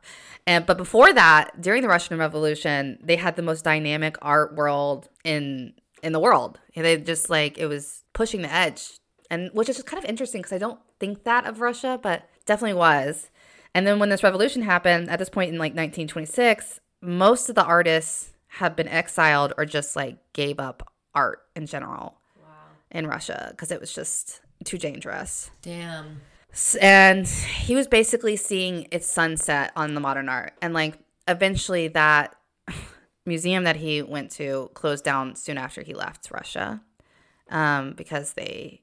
[0.46, 5.08] And but before that during the russian revolution they had the most dynamic art world
[5.24, 6.60] in in the world.
[6.74, 8.98] They just like it was pushing the edge
[9.30, 12.28] and which is just kind of interesting because i don't think that of russia but
[12.44, 13.30] definitely was.
[13.74, 17.64] And then when this revolution happened at this point in like 1926 most of the
[17.64, 22.18] artists have been exiled or just like gave up art in general
[22.92, 25.50] in Russia because it was just too dangerous.
[25.62, 26.20] Damn.
[26.80, 30.52] And he was basically seeing its sunset on the modern art.
[30.62, 30.94] And like
[31.28, 32.36] eventually that
[33.26, 36.80] museum that he went to closed down soon after he left Russia
[37.50, 38.82] um, because they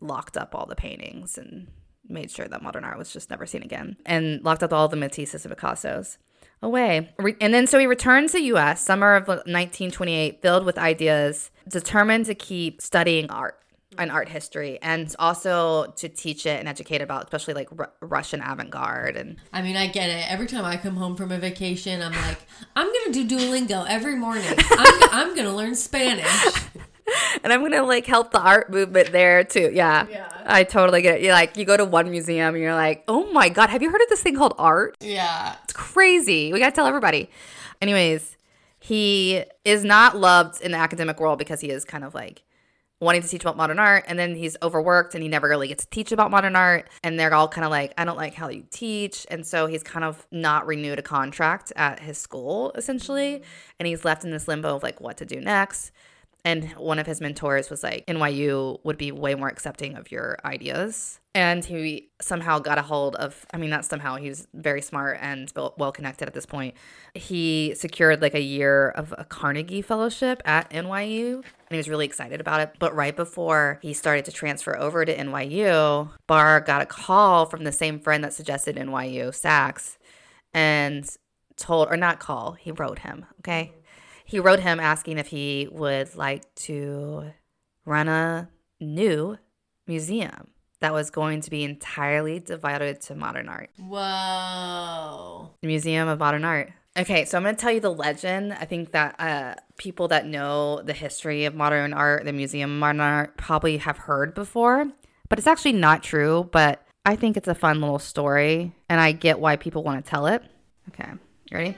[0.00, 1.66] locked up all the paintings and
[2.08, 4.96] made sure that modern art was just never seen again and locked up all the
[4.96, 6.16] Matisses and Picassos
[6.62, 7.12] away.
[7.18, 12.26] Re- And then so he returned to US summer of 1928 filled with ideas, determined
[12.26, 13.56] to keep studying art
[13.98, 18.40] and art history and also to teach it and educate about especially like Ru- Russian
[18.40, 20.30] avant-garde and I mean, I get it.
[20.30, 22.38] Every time I come home from a vacation, I'm like,
[22.76, 24.44] I'm gonna do Duolingo every morning.
[24.58, 26.26] I'm, I'm gonna learn Spanish.
[27.42, 29.70] and I'm gonna like help the art movement there too.
[29.72, 30.28] Yeah, Yeah.
[30.46, 31.22] I totally get it.
[31.22, 33.90] You like you go to one museum and you're like, oh my god, have you
[33.90, 34.96] heard of this thing called art?
[35.00, 35.56] Yeah.
[35.64, 36.52] It's crazy.
[36.52, 37.28] We gotta tell everybody.
[37.82, 38.36] Anyways,
[38.80, 42.42] he is not loved in the academic world because he is kind of like
[43.00, 45.84] wanting to teach about modern art and then he's overworked and he never really gets
[45.84, 48.48] to teach about modern art and they're all kind of like i don't like how
[48.48, 49.26] you teach.
[49.30, 53.42] And so he's kind of not renewed a contract at his school essentially
[53.78, 55.92] and he's left in this limbo of like what to do next
[56.44, 60.38] and one of his mentors was like nyu would be way more accepting of your
[60.44, 61.20] ideas.
[61.32, 65.18] And he somehow got a hold of i mean not somehow he was very smart
[65.20, 66.74] and well connected at this point.
[67.14, 72.06] He secured like a year of a carnegie fellowship at nyu and he was really
[72.06, 72.76] excited about it.
[72.78, 77.64] But right before he started to transfer over to nyu barr got a call from
[77.64, 79.98] the same friend that suggested nyu sachs
[80.52, 81.16] and
[81.56, 83.72] told or not call he wrote him okay
[84.30, 87.32] he wrote him asking if he would like to
[87.84, 89.36] run a new
[89.88, 90.46] museum
[90.78, 93.70] that was going to be entirely devoted to modern art.
[93.76, 95.50] Whoa.
[95.62, 96.70] The Museum of Modern Art.
[96.96, 98.52] Okay, so I'm going to tell you the legend.
[98.52, 102.78] I think that uh, people that know the history of modern art, the Museum of
[102.78, 104.86] Modern Art, probably have heard before,
[105.28, 106.48] but it's actually not true.
[106.52, 110.08] But I think it's a fun little story, and I get why people want to
[110.08, 110.42] tell it.
[110.88, 111.10] Okay,
[111.50, 111.76] you ready?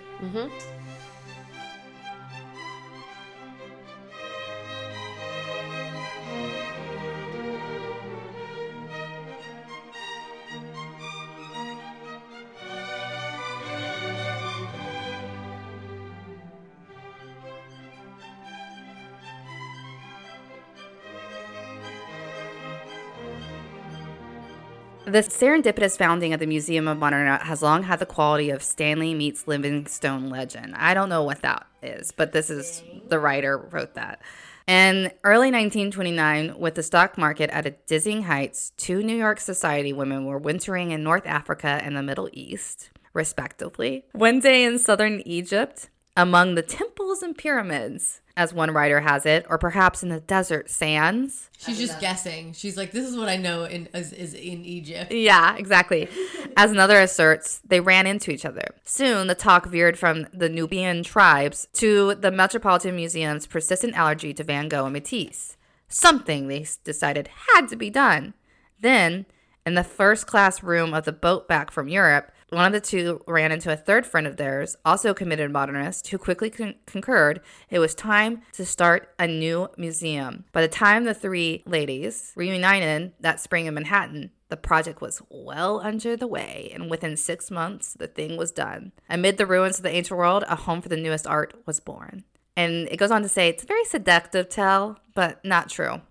[25.12, 28.62] The serendipitous founding of the Museum of Modern Art has long had the quality of
[28.62, 30.75] Stanley meets Livingstone legend.
[30.75, 34.22] I don't know what that is, but this is the writer wrote that.
[34.66, 39.92] In early 1929, with the stock market at a dizzying heights, two New York society
[39.92, 44.07] women were wintering in North Africa and the Middle East, respectively.
[44.12, 49.46] One day in southern Egypt, among the temples and pyramids, as one writer has it,
[49.48, 51.50] or perhaps in the desert sands.
[51.58, 52.52] She's just guessing.
[52.52, 55.12] She's like, this is what I know in is, is in Egypt.
[55.12, 56.08] Yeah, exactly.
[56.56, 58.74] As another asserts, they ran into each other.
[58.84, 64.44] Soon, the talk veered from the Nubian tribes to the Metropolitan Museum's persistent allergy to
[64.44, 65.56] Van Gogh and Matisse.
[65.88, 68.34] Something, they decided, had to be done.
[68.80, 69.26] Then,
[69.64, 73.22] in the first class room of the boat back from Europe, one of the two
[73.26, 77.40] ran into a third friend of theirs, also a committed modernist, who quickly con- concurred
[77.70, 80.44] it was time to start a new museum.
[80.52, 85.80] By the time the three ladies reunited that spring in Manhattan, the project was well
[85.80, 88.92] under the way, and within six months, the thing was done.
[89.08, 92.24] Amid the ruins of the ancient world, a home for the newest art was born.
[92.54, 96.02] And it goes on to say it's a very seductive tale, but not true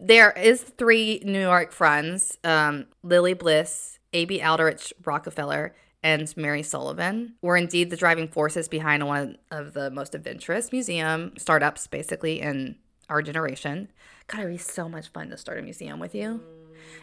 [0.00, 7.34] there is three New York friends, um, Lily Bliss, Abby Aldrich Rockefeller, and Mary Sullivan
[7.42, 12.76] were indeed the driving forces behind one of the most adventurous museum startups, basically in
[13.08, 13.90] our generation.
[14.26, 16.40] God, it'd be so much fun to start a museum with you,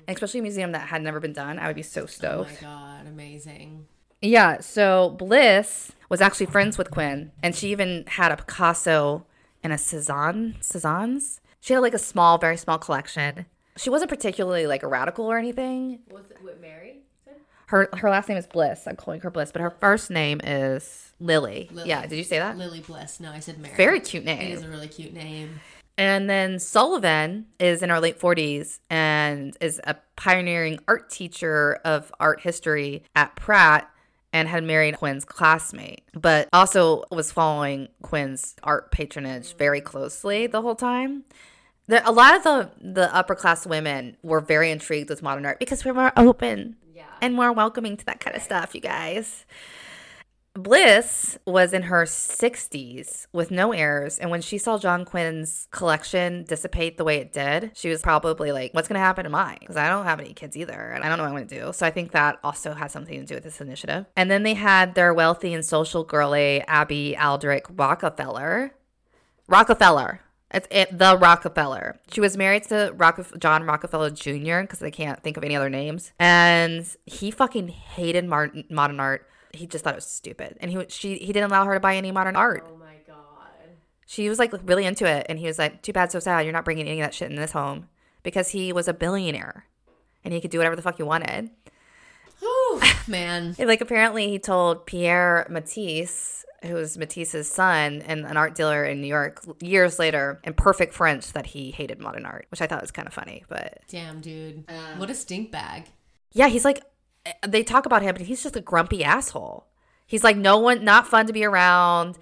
[0.08, 1.60] and especially a museum that had never been done.
[1.60, 2.50] I would be so stoked.
[2.50, 3.86] Oh my god, amazing.
[4.22, 9.26] Yeah, so Bliss was actually friends with Quinn, and she even had a Picasso
[9.62, 10.56] and a Cezanne.
[10.60, 11.40] Cezanne's.
[11.60, 13.46] She had like a small, very small collection.
[13.78, 16.00] She wasn't particularly like a radical or anything.
[16.10, 17.02] What's it with Mary?
[17.68, 18.88] Her her last name is Bliss.
[18.88, 21.70] I'm calling her Bliss, but her first name is Lily.
[21.72, 21.90] Lily.
[21.90, 22.58] Yeah, did you say that?
[22.58, 23.20] Lily Bliss.
[23.20, 23.76] No, I said Mary.
[23.76, 24.52] Very cute name.
[24.52, 25.60] It is a really cute name.
[25.98, 32.12] And then Sullivan is in her late 40s and is a pioneering art teacher of
[32.20, 33.90] art history at Pratt
[34.32, 40.62] and had married Quinn's classmate, but also was following Quinn's art patronage very closely the
[40.62, 41.24] whole time.
[41.88, 45.60] The, a lot of the, the upper class women were very intrigued with modern art
[45.60, 46.76] because we're more open
[47.22, 49.46] and more welcoming to that kind of stuff, you guys.
[50.54, 56.46] Bliss was in her 60s with no heirs, and when she saw John Quinn's collection
[56.46, 59.58] dissipate the way it did, she was probably like, What's going to happen to mine?
[59.60, 61.60] Because I don't have any kids either, and I don't know what I'm going to
[61.60, 61.74] do.
[61.74, 64.08] So I think that also has something to do with this initiative.
[64.16, 68.74] And then they had their wealthy and social girly, eh, Abby Aldrich Rockefeller.
[69.48, 70.22] Rockefeller.
[70.52, 72.00] It's it, the Rockefeller.
[72.12, 74.62] She was married to Rocke- John Rockefeller Jr.
[74.62, 79.28] because they can't think of any other names, and he fucking hated modern art.
[79.54, 81.96] He just thought it was stupid, and he she he didn't allow her to buy
[81.98, 82.66] any modern art.
[82.70, 83.18] Oh my god.
[84.06, 86.46] She was like really into it, and he was like, "Too bad, so sad.
[86.46, 87.90] You're not bringing any of that shit in this home,"
[88.24, 89.66] because he was a billionaire,
[90.24, 91.50] and he could do whatever the fuck he wanted.
[92.40, 93.56] Whew, man.
[93.60, 96.37] Like apparently he told Pierre Matisse,
[96.68, 100.94] who was Matisse's son and an art dealer in New York, years later in perfect
[100.94, 103.44] French that he hated modern art, which I thought was kind of funny.
[103.48, 104.64] But Damn, dude.
[104.70, 105.86] Um, what a stink bag.
[106.34, 106.82] yeah, he's like,
[107.26, 109.66] eh, they talk about him, but he's just a grumpy asshole.
[110.06, 112.18] He's like no one, not fun to be around.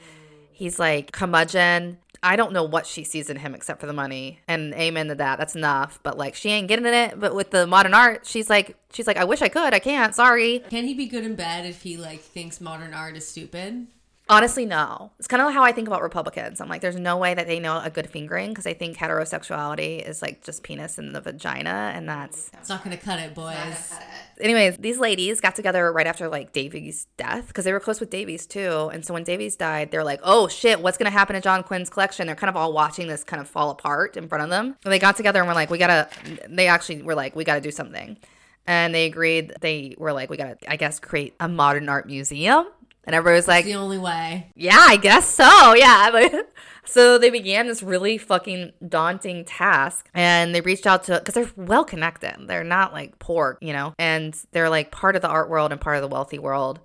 [0.51, 1.97] He's like curmudgeon.
[2.23, 5.15] I don't know what she sees in him except for the money, and amen to
[5.15, 5.38] that.
[5.38, 5.99] That's enough.
[6.01, 7.19] But like, she ain't getting in it.
[7.19, 9.75] But with the modern art, she's like, she's like, I wish I could.
[9.75, 10.15] I can't.
[10.15, 10.63] Sorry.
[10.71, 13.86] Can he be good in bed if he like thinks modern art is stupid?
[14.27, 15.11] Honestly, no.
[15.19, 16.59] It's kind of how I think about Republicans.
[16.59, 20.01] I'm like, there's no way that they know a good fingering because I think heterosexuality
[20.07, 22.49] is like just penis and the vagina, and that's.
[22.53, 23.93] It's not gonna cut it, boys.
[24.41, 28.09] Anyways, these ladies got together right after like Davies' death because they were close with
[28.09, 28.89] Davies too.
[28.91, 31.91] And so when Davies died, they're like, oh shit, what's gonna happen to John Quinn's
[31.91, 32.25] collection?
[32.25, 34.75] They're kind of all watching this kind of fall apart in front of them.
[34.83, 36.09] And they got together and were like, we gotta.
[36.49, 38.17] They actually were like, we gotta do something.
[38.65, 39.53] And they agreed.
[39.61, 42.65] They were like, we gotta, I guess, create a modern art museum.
[43.06, 44.51] And everybody was like, The only way.
[44.56, 45.74] yeah, I guess so.
[45.78, 46.41] Yeah.
[46.88, 51.49] So they began this really fucking daunting task and they reached out to, because they're
[51.56, 52.36] well connected.
[52.47, 55.82] They're not like poor, you know, and they're like part of the art world and
[55.82, 56.80] part of the wealthy world.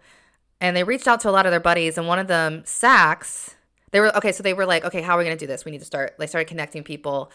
[0.63, 3.55] and they reached out to a lot of their buddies, and one of them, Sachs,
[3.93, 4.33] they were okay.
[4.33, 5.65] So they were like, okay, how are we gonna do this?
[5.65, 6.15] We need to start.
[6.19, 7.31] They started connecting people,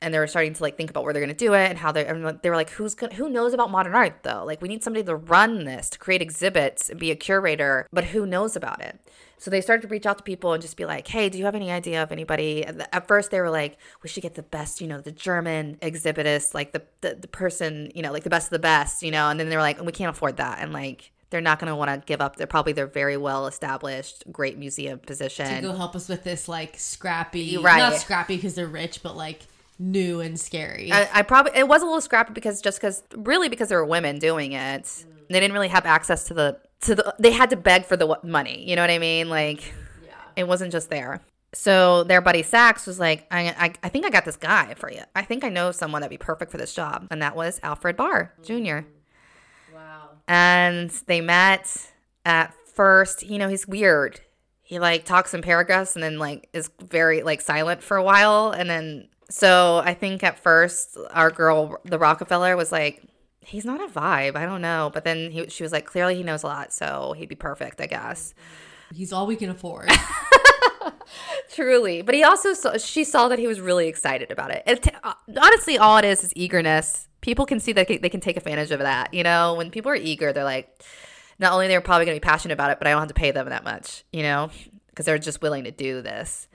[0.00, 1.92] and they were starting to like think about where they're gonna do it and how
[1.92, 2.06] they.
[2.06, 4.44] And they were like, who's gonna, who knows about modern art though?
[4.44, 8.04] Like, we need somebody to run this, to create exhibits, and be a curator, but
[8.04, 8.98] who knows about it?
[9.40, 11.44] So they started to reach out to people and just be like, hey, do you
[11.44, 12.64] have any idea of anybody?
[12.64, 16.54] At first, they were like, we should get the best, you know, the German exhibitist,
[16.54, 19.28] like the, the, the person, you know, like the best of the best, you know?
[19.28, 20.58] And then they were like, we can't afford that.
[20.60, 22.34] And like, they're not going to want to give up.
[22.34, 25.46] They're probably their very well established, great museum position.
[25.54, 27.78] To go help us with this like scrappy, Right.
[27.78, 29.42] not scrappy because they're rich, but like
[29.78, 30.92] new and scary.
[30.92, 33.86] I, I probably it was a little scrappy because just because really because there were
[33.86, 35.04] women doing it, mm.
[35.28, 37.14] they didn't really have access to the to the.
[37.18, 38.68] They had to beg for the money.
[38.68, 39.28] You know what I mean?
[39.28, 39.72] Like,
[40.04, 40.12] yeah.
[40.36, 41.20] it wasn't just there.
[41.54, 44.92] So their buddy Sachs was like, I, I, I think I got this guy for
[44.92, 45.00] you.
[45.16, 47.96] I think I know someone that'd be perfect for this job, and that was Alfred
[47.96, 48.44] Barr mm.
[48.82, 48.86] Jr.
[49.74, 50.10] wow.
[50.26, 51.90] and they met
[52.24, 54.20] at first you know he's weird
[54.62, 58.50] he like talks in paragraphs and then like is very like silent for a while
[58.50, 63.02] and then so i think at first our girl the rockefeller was like
[63.40, 66.22] he's not a vibe i don't know but then he, she was like clearly he
[66.22, 68.34] knows a lot so he'd be perfect i guess
[68.94, 69.90] He's all we can afford.
[71.50, 74.62] Truly, but he also saw, she saw that he was really excited about it.
[74.66, 77.08] it uh, honestly, all it is is eagerness.
[77.20, 79.12] People can see that they can take advantage of that.
[79.12, 80.82] You know, when people are eager, they're like,
[81.38, 83.14] not only they're probably going to be passionate about it, but I don't have to
[83.14, 84.04] pay them that much.
[84.12, 84.50] You know,
[84.88, 86.48] because they're just willing to do this.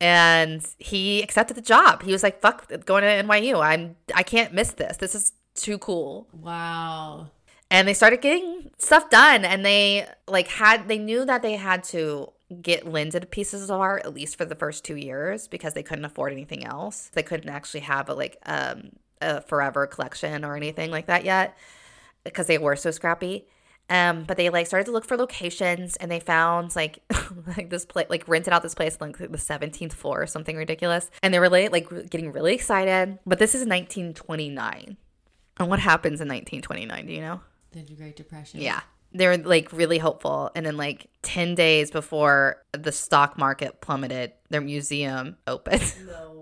[0.00, 2.02] And he accepted the job.
[2.02, 3.64] He was like, "Fuck, going to NYU.
[3.64, 4.98] I'm I can't miss this.
[4.98, 7.28] This is too cool." wow.
[7.70, 11.82] and they started getting stuff done and they like had they knew that they had
[11.82, 12.30] to
[12.62, 16.04] get limited pieces of art at least for the first two years because they couldn't
[16.04, 18.90] afford anything else they couldn't actually have a like um
[19.20, 21.56] a forever collection or anything like that yet
[22.22, 23.46] because they were so scrappy
[23.90, 26.98] um but they like started to look for locations and they found like
[27.56, 30.56] like this place like rented out this place on like the 17th floor or something
[30.56, 34.96] ridiculous and they were like, like getting really excited but this is 1929
[35.58, 37.40] and what happens in 1929 do you know
[37.72, 38.60] The Great Depression.
[38.60, 38.80] yeah.
[39.12, 40.50] They were like really hopeful.
[40.54, 45.94] And then, like 10 days before the stock market plummeted, their museum opened.
[46.06, 46.35] No.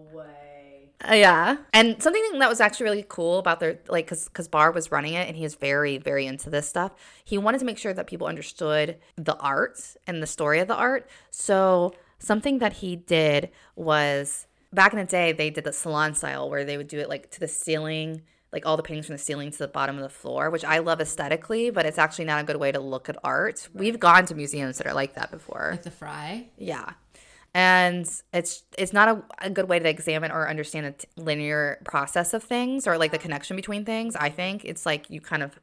[1.09, 1.57] Uh, yeah.
[1.73, 5.15] And something that was actually really cool about their, like, because because Barr was running
[5.15, 6.93] it and he was very, very into this stuff.
[7.25, 10.75] He wanted to make sure that people understood the art and the story of the
[10.75, 11.09] art.
[11.31, 16.49] So, something that he did was back in the day, they did the salon style
[16.49, 19.23] where they would do it like to the ceiling, like all the paintings from the
[19.23, 22.41] ceiling to the bottom of the floor, which I love aesthetically, but it's actually not
[22.41, 23.69] a good way to look at art.
[23.75, 25.69] We've gone to museums that are like that before.
[25.73, 26.49] Like the fry.
[26.57, 26.93] Yeah.
[27.57, 31.81] And it's it's not a, a good way to examine or understand the t- linear
[31.85, 34.17] process of things or like the connection between things.
[34.17, 35.61] I think it's like you kind of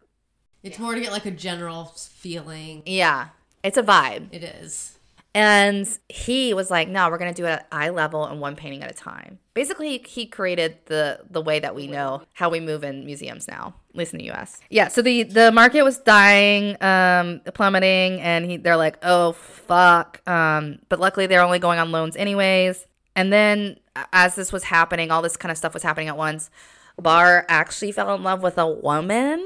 [0.63, 2.83] It's more to get like a general feeling.
[2.85, 3.29] yeah,
[3.61, 4.29] it's a vibe.
[4.31, 4.97] It is.
[5.33, 8.83] And he was like, "No, we're gonna do it at eye level and one painting
[8.83, 12.83] at a time." Basically, he created the the way that we know how we move
[12.83, 14.59] in museums now, at least in the U.S.
[14.69, 14.89] Yeah.
[14.89, 20.79] So the the market was dying, um, plummeting, and he they're like, "Oh fuck!" Um,
[20.89, 22.85] but luckily, they're only going on loans anyways.
[23.15, 23.77] And then,
[24.13, 26.49] as this was happening, all this kind of stuff was happening at once.
[26.99, 29.45] Barr actually fell in love with a woman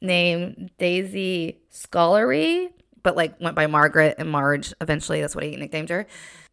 [0.00, 2.68] named Daisy Scolari,
[3.02, 4.72] but like went by Margaret and Marge.
[4.80, 6.06] Eventually, that's what he nicknamed her.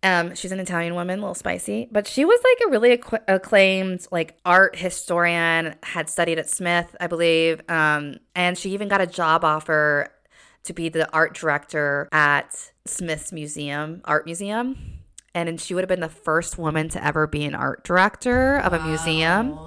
[0.03, 3.23] Um, she's an Italian woman, a little spicy, but she was like a really acc-
[3.27, 5.75] acclaimed like art historian.
[5.83, 10.09] Had studied at Smith, I believe, um, and she even got a job offer
[10.63, 14.77] to be the art director at Smith's Museum, Art Museum.
[15.33, 18.57] And then she would have been the first woman to ever be an art director
[18.57, 19.57] of a museum.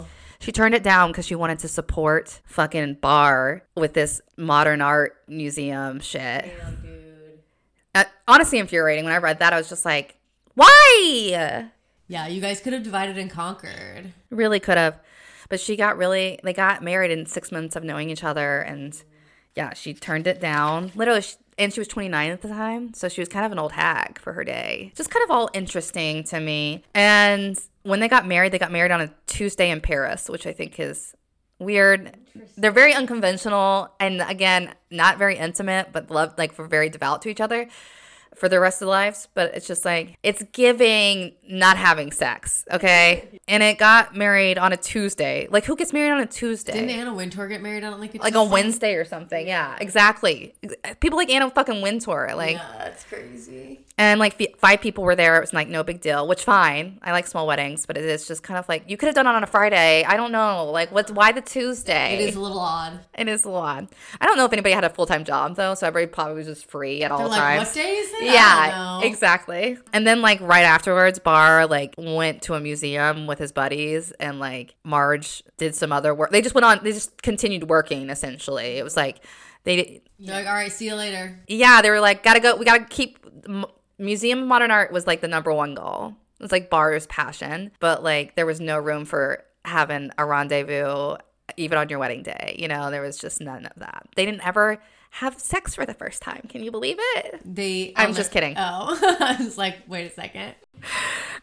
[0.41, 5.16] She turned it down because she wanted to support fucking Barr with this modern art
[5.28, 6.45] museum shit.
[6.82, 7.41] dude.
[7.95, 9.05] Uh, honestly, infuriating.
[9.05, 10.16] When I read that, I was just like,
[10.55, 11.70] why?
[12.09, 14.12] Yeah, you guys could have divided and conquered.
[14.30, 14.99] Really could have.
[15.49, 18.61] But she got really, they got married in six months of knowing each other.
[18.61, 19.01] And
[19.55, 20.93] yeah, she turned it down.
[20.95, 22.95] Literally, she, and she was 29 at the time.
[22.95, 24.93] So she was kind of an old hag for her day.
[24.95, 26.82] Just kind of all interesting to me.
[26.95, 30.53] And when they got married, they got married on a Tuesday in Paris, which I
[30.53, 31.14] think is
[31.59, 32.16] weird.
[32.57, 37.28] They're very unconventional and again, not very intimate, but love like for very devout to
[37.28, 37.68] each other.
[38.41, 42.64] For the rest of their lives, but it's just like it's giving not having sex,
[42.72, 43.38] okay?
[43.47, 45.47] And it got married on a Tuesday.
[45.51, 46.72] Like who gets married on a Tuesday?
[46.72, 49.47] Didn't Anna Wintour get married on like a like on Wednesday or something.
[49.47, 50.55] Yeah, exactly.
[51.01, 53.80] People like Anna fucking Wintour, like, Yeah, that's crazy.
[53.99, 55.36] and like five people were there.
[55.36, 56.99] It was like no big deal, which fine.
[57.03, 59.26] I like small weddings, but it is just kind of like you could have done
[59.26, 60.03] it on a Friday.
[60.05, 62.14] I don't know, like what's why the Tuesday?
[62.14, 63.01] It is a little odd.
[63.18, 63.88] It is a little odd.
[64.18, 66.47] I don't know if anybody had a full time job though, so everybody probably was
[66.47, 67.68] just free at all They're like, times.
[67.68, 68.22] what day is it?
[68.33, 69.78] Yeah, exactly.
[69.93, 74.39] And then like right afterwards, Barr like went to a museum with his buddies, and
[74.41, 76.31] like Marge did some other work.
[76.31, 76.81] They just went on.
[76.83, 78.11] They just continued working.
[78.11, 79.24] Essentially, it was like
[79.64, 80.03] they.
[80.18, 81.39] They're like, all right, see you later.
[81.49, 82.57] Yeah, they were like, gotta go.
[82.57, 83.18] We gotta keep.
[83.49, 83.66] M-
[83.99, 86.14] Museum of Modern Art was like the number one goal.
[86.39, 91.16] It was like Barr's passion, but like there was no room for having a rendezvous
[91.57, 92.57] even on your wedding day.
[92.59, 94.07] You know, there was just none of that.
[94.16, 94.83] They didn't ever
[95.15, 96.47] have sex for the first time.
[96.49, 97.41] Can you believe it?
[97.45, 97.93] They.
[97.97, 98.55] I'm on just the- kidding.
[98.57, 100.55] Oh, I was like, wait a second.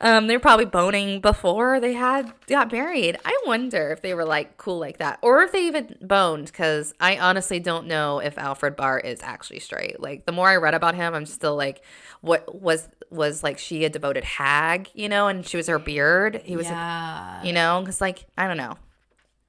[0.02, 3.18] Um, they were probably boning before they had got married.
[3.26, 6.48] I wonder if they were like cool like that, or if they even boned.
[6.48, 10.00] Because I honestly don't know if Alfred Barr is actually straight.
[10.00, 11.82] Like the more I read about him, I'm still like,
[12.22, 16.42] what was was like she a devoted hag, you know, and she was her beard.
[16.44, 17.44] He was, a, Yeah.
[17.44, 18.78] you know, because like I don't know.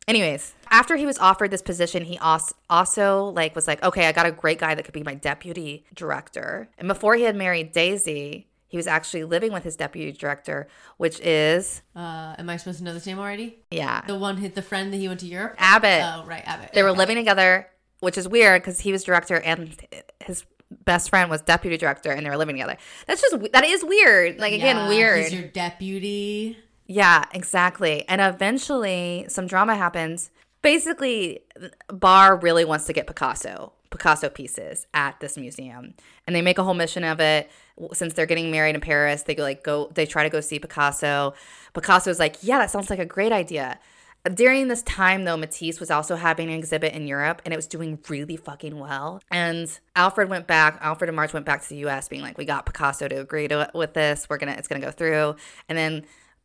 [0.08, 4.24] Anyways, after he was offered this position, he also like was like, okay, I got
[4.26, 6.68] a great guy that could be my deputy director.
[6.78, 11.20] And before he had married Daisy, he was actually living with his deputy director, which
[11.20, 13.58] is Uh, am I supposed to know this name already?
[13.70, 15.54] yeah, The one hit the friend that he went to Europe.
[15.58, 16.02] Abbott.
[16.02, 16.70] Oh, right, Abbott.
[16.72, 16.98] They were Okay.
[16.98, 17.68] living together,
[18.00, 19.76] which is weird because he was director and
[20.24, 22.76] his best friend was deputy director, and they were living together.
[23.06, 24.38] That's just that is weird.
[24.38, 25.22] Like again, Yeah, weird.
[25.24, 26.58] He's your deputy.
[26.88, 28.08] Yeah, exactly.
[28.08, 30.30] And eventually, some drama happens.
[30.62, 31.40] Basically,
[31.88, 35.94] Barr really wants to get Picasso, Picasso pieces at this museum,
[36.26, 37.50] and they make a whole mission of it.
[37.92, 39.90] Since they're getting married in Paris, they go like go.
[39.94, 41.34] They try to go see Picasso.
[41.74, 43.78] Picasso's like, yeah, that sounds like a great idea.
[44.34, 47.68] During this time, though, Matisse was also having an exhibit in Europe, and it was
[47.68, 49.20] doing really fucking well.
[49.30, 50.78] And Alfred went back.
[50.80, 53.46] Alfred and Marge went back to the U.S., being like, "We got Picasso to agree
[53.48, 54.26] to with this.
[54.28, 55.36] We're gonna, it's gonna go through."
[55.68, 56.04] And then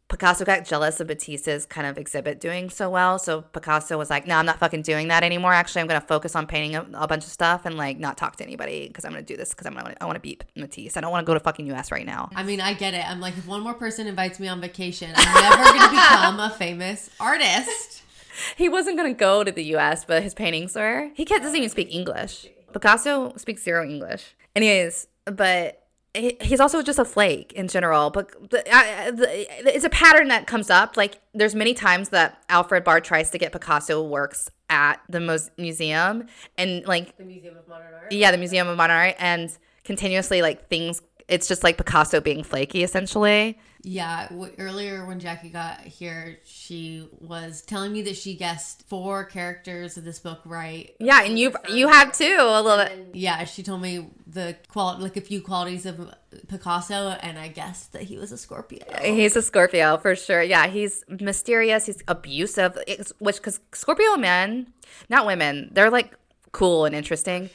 [0.10, 3.18] Picasso got jealous of Matisse's kind of exhibit doing so well.
[3.18, 5.54] So Picasso was like, no, I'm not fucking doing that anymore.
[5.54, 8.16] Actually, I'm going to focus on painting a, a bunch of stuff and like not
[8.18, 10.20] talk to anybody because I'm going to do this because I'm gonna, I want to
[10.22, 10.98] beat Matisse.
[10.98, 12.30] I don't want to go to fucking US right now.
[12.36, 13.10] I mean, I get it.
[13.10, 16.40] I'm like, if one more person invites me on vacation, I'm never going to become
[16.40, 18.02] a famous artist.
[18.58, 21.12] He wasn't going to go to the US, but his paintings were.
[21.14, 22.48] He can't, doesn't even speak English.
[22.74, 24.36] Picasso speaks zero English.
[24.56, 25.83] Anyways, but he-
[26.16, 30.46] he's also just a flake in general but the, uh, the, it's a pattern that
[30.46, 35.02] comes up like there's many times that alfred barr tries to get picasso works at
[35.10, 38.12] the Mos- museum and like The Museum of Modern Art.
[38.12, 42.44] yeah the museum of modern art and continuously like things it's just like picasso being
[42.44, 48.36] flaky essentially Yeah, w- earlier when Jackie got here, she was telling me that she
[48.36, 50.96] guessed four characters of this book right.
[51.00, 54.98] yeah and you you have too a little bit Yeah, she told me the qual
[55.00, 56.14] like a few qualities of
[56.48, 58.84] Picasso, and I guessed that he was a Scorpio.
[59.02, 60.42] He's a Scorpio for sure.
[60.42, 61.86] Yeah, he's mysterious.
[61.86, 62.78] He's abusive.
[62.88, 64.74] It's, which because Scorpio men,
[65.10, 66.16] not women, they're like
[66.52, 67.50] cool and interesting.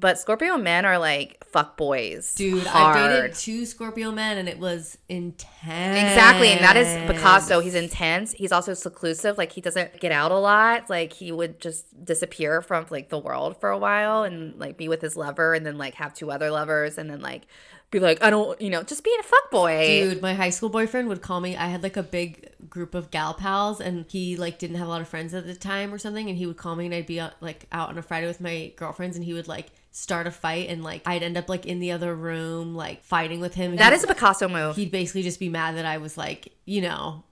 [0.00, 2.96] But Scorpio men are like fuck boys, Dude, hard.
[2.98, 5.98] I dated two Scorpio men, and it was intense.
[5.98, 7.60] Exactly, and that is Picasso.
[7.60, 8.32] He's intense.
[8.32, 9.38] He's also seclusive.
[9.38, 10.90] Like he doesn't get out a lot.
[10.90, 14.88] Like he would just disappear from like the world for a while and like be
[14.88, 17.46] with his lover, and then like have two other lovers, and then like
[17.90, 19.86] be like, I don't, you know, just being a fuck boy.
[19.86, 21.56] Dude, my high school boyfriend would call me.
[21.56, 24.90] I had like a big group of gal pals, and he like didn't have a
[24.90, 26.28] lot of friends at the time or something.
[26.28, 28.40] And he would call me, and I'd be out, like out on a Friday with
[28.40, 31.64] my girlfriends, and he would like start a fight, and like I'd end up like
[31.64, 33.76] in the other room, like fighting with him.
[33.76, 34.76] That is a Picasso move.
[34.76, 37.24] He'd basically just be mad that I was like, you know,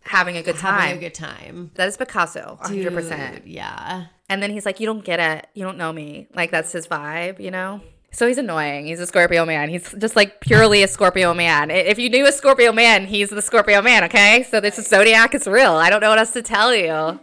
[0.00, 0.80] having a good time.
[0.80, 1.70] having a good time.
[1.74, 3.34] That is Picasso, 100%.
[3.34, 4.06] Dude, yeah.
[4.30, 5.46] And then he's like, You don't get it.
[5.54, 6.28] You don't know me.
[6.34, 7.82] Like, that's his vibe, you know?
[8.12, 8.86] So he's annoying.
[8.86, 9.68] He's a Scorpio man.
[9.68, 11.70] He's just like purely a Scorpio man.
[11.70, 14.46] If you knew a Scorpio man, he's the Scorpio man, okay?
[14.50, 15.34] So this is zodiac.
[15.34, 15.72] It's real.
[15.72, 17.20] I don't know what else to tell you.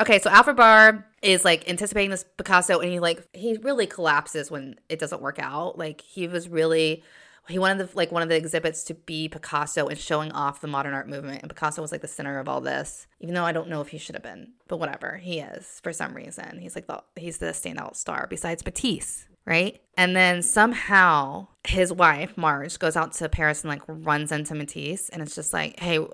[0.00, 4.50] Okay, so Alfred Barr is like anticipating this Picasso and he like he really collapses
[4.50, 5.78] when it doesn't work out.
[5.78, 7.02] Like he was really
[7.48, 10.68] he wanted the like one of the exhibits to be Picasso and showing off the
[10.68, 11.42] modern art movement.
[11.42, 13.06] And Picasso was like the center of all this.
[13.20, 14.52] Even though I don't know if he should have been.
[14.68, 15.16] But whatever.
[15.16, 16.58] He is for some reason.
[16.60, 19.26] He's like the he's the standout star besides Matisse.
[19.46, 19.80] Right?
[19.96, 25.08] And then somehow his wife, Marge, goes out to Paris and like runs into Matisse
[25.08, 26.06] and it's just like, hey,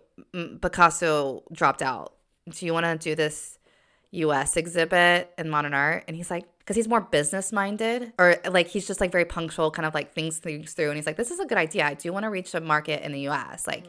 [0.61, 2.15] Picasso dropped out.
[2.49, 3.59] Do you want to do this
[4.15, 6.05] US exhibit in modern art?
[6.09, 9.71] And he's like, because he's more business minded or like he's just like very punctual,
[9.71, 10.89] kind of like thinks things through.
[10.89, 11.85] And he's like, this is a good idea.
[11.85, 13.67] I do want to reach a market in the US.
[13.67, 13.85] Like,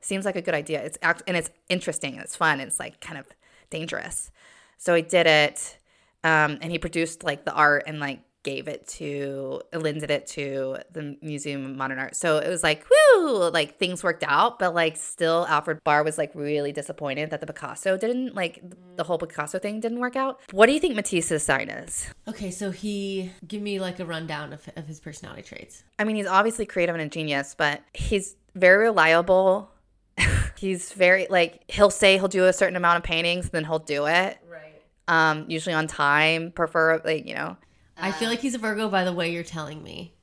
[0.00, 0.82] seems like a good idea.
[0.82, 2.60] It's act- and it's interesting and it's fun.
[2.60, 3.26] And it's like kind of
[3.70, 4.30] dangerous.
[4.78, 5.78] So he did it.
[6.24, 10.78] Um, and he produced like the art and like gave it to lended it to
[10.90, 12.16] the Museum of Modern Art.
[12.16, 16.18] So it was like, whoo, like things worked out, but like still Alfred Barr was
[16.18, 18.62] like really disappointed that the Picasso didn't like
[18.96, 20.40] the whole Picasso thing didn't work out.
[20.50, 22.08] What do you think Matisse's sign is?
[22.28, 25.84] Okay, so he give me like a rundown of, of his personality traits.
[25.98, 29.70] I mean, he's obviously creative and a genius, but he's very reliable.
[30.58, 34.06] he's very like he'll say he'll do a certain amount of paintings, then he'll do
[34.06, 34.38] it.
[34.48, 34.82] Right.
[35.08, 37.56] Um, usually on time, prefer like you know.
[37.96, 40.14] I feel like he's a Virgo by the way you're telling me.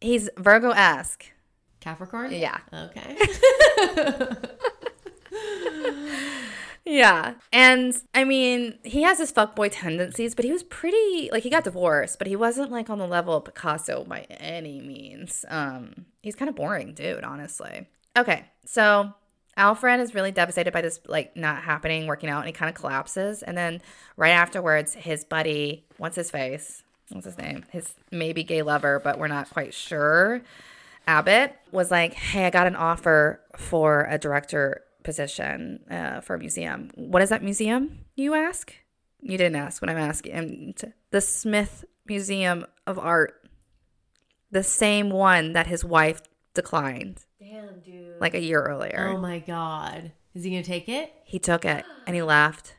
[0.00, 1.26] He's Virgo esque.
[1.80, 2.32] Capricorn?
[2.32, 2.58] Yeah.
[2.72, 3.16] Okay.
[6.84, 7.34] Yeah.
[7.52, 11.64] And I mean, he has his fuckboy tendencies, but he was pretty like he got
[11.64, 15.44] divorced, but he wasn't like on the level of Picasso by any means.
[15.48, 17.86] Um, he's kind of boring dude, honestly.
[18.16, 18.44] Okay.
[18.64, 19.12] So
[19.56, 22.74] Alfred is really devastated by this like not happening, working out, and he kind of
[22.74, 23.42] collapses.
[23.42, 23.80] And then
[24.16, 26.82] right afterwards, his buddy, what's his face?
[27.12, 27.64] What's his name?
[27.70, 30.42] His maybe gay lover, but we're not quite sure.
[31.06, 36.38] Abbott was like, "Hey, I got an offer for a director position uh, for a
[36.38, 36.90] museum.
[36.94, 38.04] What is that museum?
[38.14, 38.72] You ask.
[39.20, 40.32] You didn't ask when I'm asking.
[40.32, 43.34] And the Smith Museum of Art,
[44.50, 46.20] the same one that his wife
[46.54, 48.20] declined Damn, dude.
[48.20, 49.12] like a year earlier.
[49.12, 50.12] Oh my god.
[50.34, 51.12] Is he gonna take it?
[51.24, 52.74] He took it and he left.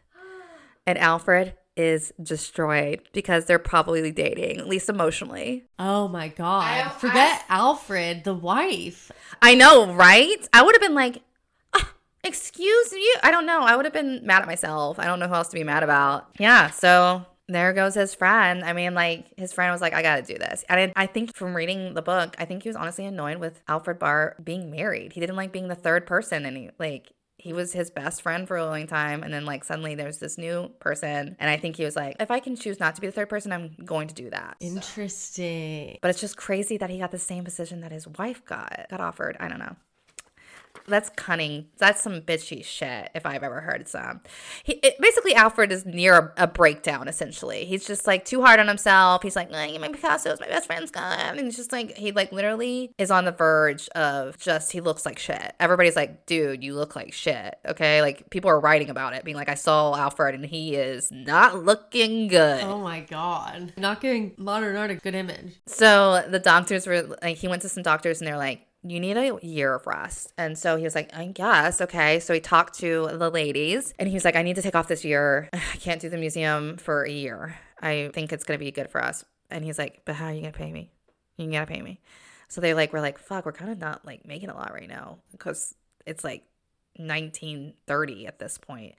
[0.86, 5.66] And Alfred is destroyed because they're probably dating, at least emotionally.
[5.80, 6.92] Oh my god.
[6.94, 9.12] Forget Alfred, the wife.
[9.42, 10.48] I know, right?
[10.54, 11.22] I would have been like,
[11.74, 11.94] "Ah,
[12.24, 13.16] excuse you.
[13.24, 13.62] I don't know.
[13.62, 15.00] I would have been mad at myself.
[15.00, 16.30] I don't know who else to be mad about.
[16.40, 16.70] Yeah.
[16.70, 18.64] So there goes his friend.
[18.64, 20.64] I mean, like his friend was like, I got to do this.
[20.70, 23.62] And I, I think from reading the book, I think he was honestly annoyed with
[23.68, 25.14] Alfred Barr being married.
[25.14, 26.46] He didn't like being the third person.
[26.46, 27.12] And he, like,
[27.44, 29.22] he was his best friend for a long time.
[29.22, 31.36] And then, like, suddenly there's this new person.
[31.40, 33.28] And I think he was like, if I can choose not to be the third
[33.28, 34.56] person, I'm going to do that.
[34.62, 36.00] Interesting.
[36.02, 39.02] But it's just crazy that he got the same position that his wife got got
[39.02, 39.36] offered.
[39.42, 39.76] I don't know.
[40.88, 41.68] That's cunning.
[41.78, 44.22] That's some bitchy shit if I've ever heard some.
[44.64, 47.08] He it, basically Alfred is near a, a breakdown.
[47.08, 49.24] Essentially, he's just like too hard on himself.
[49.24, 52.32] He's like, "Nah, my Picasso's my best friend's gone, and he's just like he like
[52.32, 55.54] literally is on the verge of just he looks like shit.
[55.60, 57.56] Everybody's like, dude, you look like shit.
[57.66, 61.12] Okay, like people are writing about it, being like, I saw Alfred and he is
[61.12, 62.62] not looking good.
[62.64, 63.74] Oh my god.
[63.78, 65.56] Not giving modern art a good image.
[65.66, 69.18] So the doctors were like, he went to some doctors and they're like, you need
[69.18, 70.34] a year of rest.
[70.38, 72.20] And so he was like, I guess, okay.
[72.20, 74.88] So he talked to the ladies and he was like, I need to take off
[74.88, 75.50] this year.
[75.54, 77.58] I can't do the museum for a year.
[77.82, 79.24] I think it's going to be good for us.
[79.50, 80.92] And he's like, but how are you going to pay me?
[81.38, 82.02] You got to pay me.
[82.50, 84.90] So they like, were like, fuck, we're kind of not like making a lot right
[84.90, 85.74] now because
[86.06, 86.44] it's like
[86.98, 88.96] 1930 at this point,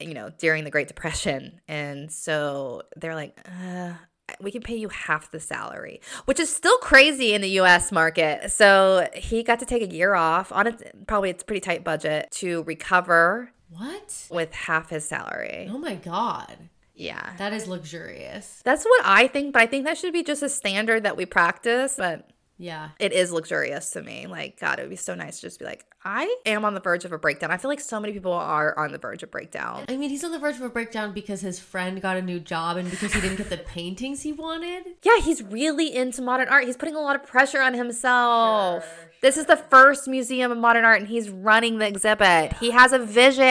[0.00, 1.60] you know, during the Great Depression.
[1.68, 3.92] And so they're like, uh,
[4.40, 8.50] we can pay you half the salary, which is still crazy in the US market.
[8.50, 10.76] So he got to take a year off on a
[11.06, 14.26] probably it's pretty tight budget to recover What?
[14.30, 15.68] with half his salary.
[15.70, 16.56] Oh my god.
[16.94, 17.34] Yeah.
[17.38, 18.60] That is luxurious.
[18.64, 21.26] That's what I think, but I think that should be just a standard that we
[21.26, 21.94] practice.
[21.96, 22.88] But Yeah.
[22.98, 24.26] it is luxurious to me.
[24.26, 26.80] Like, God, it would be so nice to just be like, I am on the
[26.80, 27.50] verge of a breakdown.
[27.50, 29.84] I feel like so many people are on the verge of breakdown.
[29.88, 32.40] I mean, he's on the verge of a breakdown because his friend got a new
[32.40, 34.84] job and because he didn't get the paintings he wanted.
[35.04, 36.64] Yeah, he's really into modern art.
[36.64, 38.84] He's putting a lot of pressure on himself.
[39.20, 42.54] This is the first museum of modern art, and he's running the exhibit.
[42.54, 43.44] He has a vision.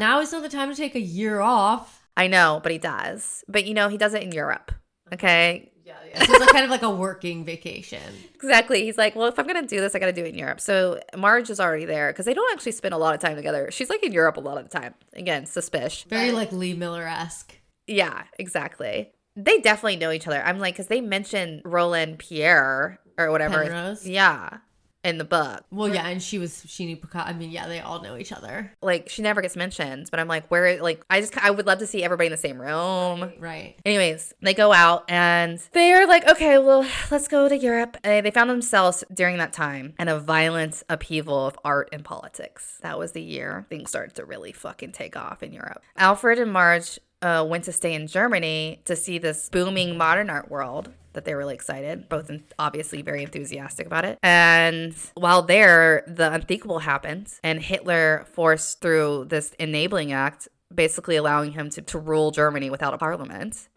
[0.00, 2.04] Now is not the time to take a year off.
[2.16, 3.44] I know, but he does.
[3.48, 4.72] But you know, he does it in Europe.
[5.12, 5.71] Okay.
[6.04, 6.24] Yeah, yeah.
[6.24, 8.02] So it's like kind of like a working vacation.
[8.42, 8.82] Exactly.
[8.82, 10.34] He's like, well, if I'm going to do this, I got to do it in
[10.34, 10.60] Europe.
[10.60, 13.70] So Marge is already there because they don't actually spend a lot of time together.
[13.70, 14.94] She's like in Europe a lot of the time.
[15.14, 16.02] Again, suspicious.
[16.10, 17.54] Very like Lee Miller esque.
[17.86, 19.12] Yeah, exactly.
[19.36, 20.42] They definitely know each other.
[20.42, 23.62] I'm like, because they mentioned Roland Pierre or whatever.
[23.62, 24.08] Penrose?
[24.08, 24.58] Yeah,
[25.04, 25.64] in the book.
[25.70, 27.28] Well, yeah, and she was she knew Picasso.
[27.28, 28.72] I mean, yeah, they all know each other.
[28.82, 31.78] Like, she never gets mentioned, but I'm like, where, like, I just, I would love
[31.78, 33.32] to see everybody in the same room.
[33.38, 33.76] Right.
[33.84, 37.96] Anyways, they go out and they're like, okay, well, let's go to Europe.
[38.04, 42.78] Uh, they found themselves during that time in a violent upheaval of art and politics.
[42.82, 45.82] That was the year things started to really fucking take off in Europe.
[45.96, 50.50] Alfred and Marge uh, went to stay in Germany to see this booming modern art
[50.50, 50.92] world.
[51.14, 54.18] That they were really excited, both obviously very enthusiastic about it.
[54.22, 61.52] And while there, the unthinkable happened, and Hitler forced through this enabling act, basically allowing
[61.52, 63.68] him to, to rule Germany without a parliament.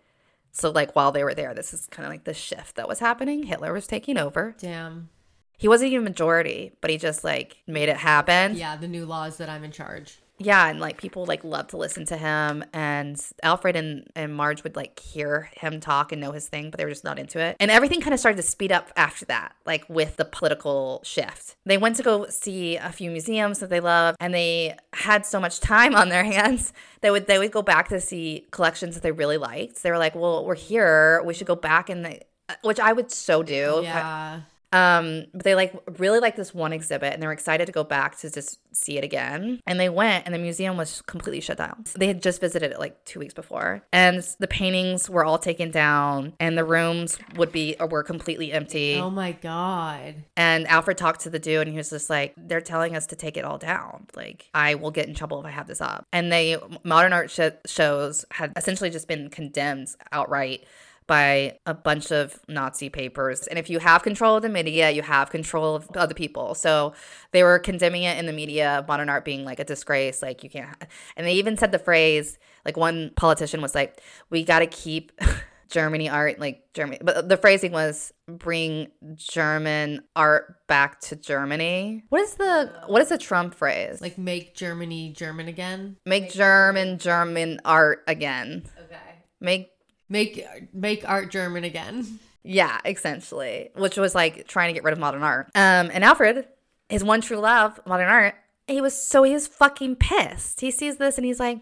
[0.53, 2.99] So like while they were there, this is kind of like the shift that was
[2.99, 3.43] happening.
[3.43, 4.55] Hitler was taking over.
[4.57, 5.09] Damn.
[5.57, 8.55] He wasn't even majority, but he just like made it happen.
[8.55, 10.19] Yeah, the new laws that I'm in charge.
[10.37, 14.63] Yeah, and like people like love to listen to him and Alfred and, and Marge
[14.63, 17.39] would like hear him talk and know his thing, but they were just not into
[17.39, 17.55] it.
[17.59, 21.55] And everything kind of started to speed up after that, like with the political shift.
[21.65, 25.39] They went to go see a few museums that they loved and they had so
[25.39, 26.73] much time on their hands.
[27.01, 29.83] They would they would go back to see collections that they really liked.
[29.83, 32.93] They were like, Well, we're here, we should go back and they uh, which I
[32.93, 33.79] would so do.
[33.83, 34.41] Yeah.
[34.75, 37.85] Um, but they like really like this one exhibit and they were excited to go
[37.85, 39.61] back to just see it again.
[39.65, 41.85] And they went and the museum was completely shut down.
[41.85, 43.83] So They had just visited it like two weeks before.
[43.93, 48.51] And the paintings were all taken down and the rooms would be or were completely
[48.51, 48.95] empty.
[48.95, 50.15] Oh my god.
[50.35, 53.15] And Alfred talked to the dude and he was just like, they're telling us to
[53.15, 54.07] take it all down.
[54.13, 56.05] Like, I will get in trouble if I have this up.
[56.11, 60.65] And they, modern art sh- shows had essentially just been condemned outright
[61.07, 63.47] by a bunch of Nazi papers.
[63.47, 66.55] And if you have control of the media, you have control of other people.
[66.55, 66.93] So
[67.31, 70.21] they were condemning it in the media, modern art being like a disgrace.
[70.21, 70.75] Like, you can't.
[71.15, 75.11] And they even said the phrase, like, one politician was like, we got to keep.
[75.67, 82.03] Germany art, like Germany, but the phrasing was bring German art back to Germany.
[82.09, 83.99] What is the what is the Trump phrase?
[83.99, 85.97] Like make Germany German again.
[86.05, 88.63] make German German art again.
[88.85, 88.95] Okay.
[89.41, 89.71] Make
[90.09, 92.19] Make make art German again.
[92.43, 95.47] Yeah, essentially, which was like trying to get rid of modern art.
[95.55, 96.47] Um, and Alfred,
[96.89, 98.35] his one true love, modern art,
[98.67, 100.61] he was so he was fucking pissed.
[100.61, 101.59] He sees this and he's like,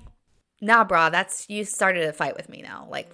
[0.61, 2.87] "Nah, brah, that's you started a fight with me now.
[2.89, 3.09] Like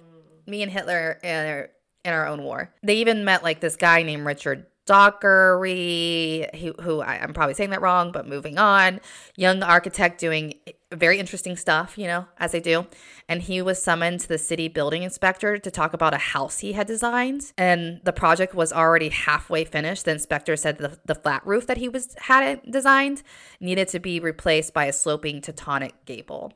[0.46, 1.70] me and Hitler our,
[2.04, 7.00] in our own war." They even met like this guy named Richard Dockery, who, who
[7.00, 9.00] I, I'm probably saying that wrong, but moving on.
[9.36, 10.54] Young architect doing
[10.92, 12.86] very interesting stuff, you know, as they do.
[13.28, 16.72] And he was summoned to the city building inspector to talk about a house he
[16.72, 17.52] had designed.
[17.56, 20.04] And the project was already halfway finished.
[20.04, 23.22] The inspector said the, the flat roof that he was had designed
[23.60, 26.52] needed to be replaced by a sloping Teutonic gable.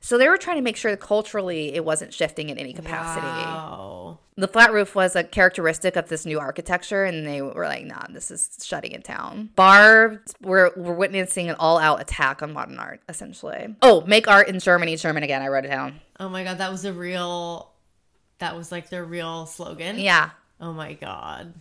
[0.00, 3.26] So they were trying to make sure that culturally it wasn't shifting in any capacity
[3.26, 4.18] Wow.
[4.36, 8.04] the flat roof was a characteristic of this new architecture and they were like nah
[8.10, 13.00] this is shutting it down barb we're, we're witnessing an all-out attack on modern art
[13.08, 16.58] essentially oh make art in germany german again i wrote it down Oh my god,
[16.58, 17.70] that was a real.
[18.38, 19.98] That was like their real slogan.
[19.98, 20.30] yeah
[20.60, 21.52] Oh my god.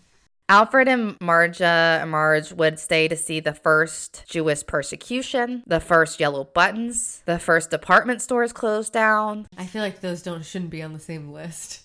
[0.47, 6.43] Alfred and Marja Marge would stay to see the first Jewish persecution, the first yellow
[6.43, 9.47] buttons, the first department stores closed down.
[9.57, 11.84] I feel like those don't shouldn't be on the same list.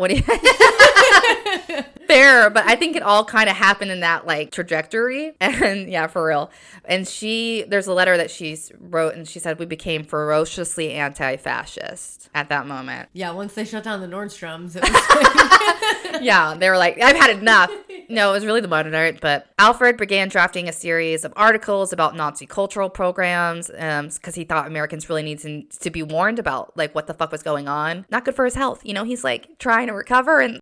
[0.00, 0.22] What do you
[2.06, 5.32] Fair, but I think it all kind of happened in that like trajectory.
[5.60, 6.50] And yeah, for real.
[6.86, 12.30] And she there's a letter that she wrote and she said we became ferociously anti-fascist
[12.34, 13.10] at that moment.
[13.12, 17.16] Yeah, once they shut down the Nordstroms, it was like, yeah, they were like, I've
[17.16, 17.70] had enough.
[18.08, 19.20] No, it was really the modern art.
[19.20, 24.44] But Alfred began drafting a series of articles about Nazi cultural programs um, because he
[24.44, 27.68] thought Americans really needed to, to be warned about like what the fuck was going
[27.68, 28.06] on.
[28.10, 28.80] Not good for his health.
[28.84, 30.60] You know, he's like trying to recover and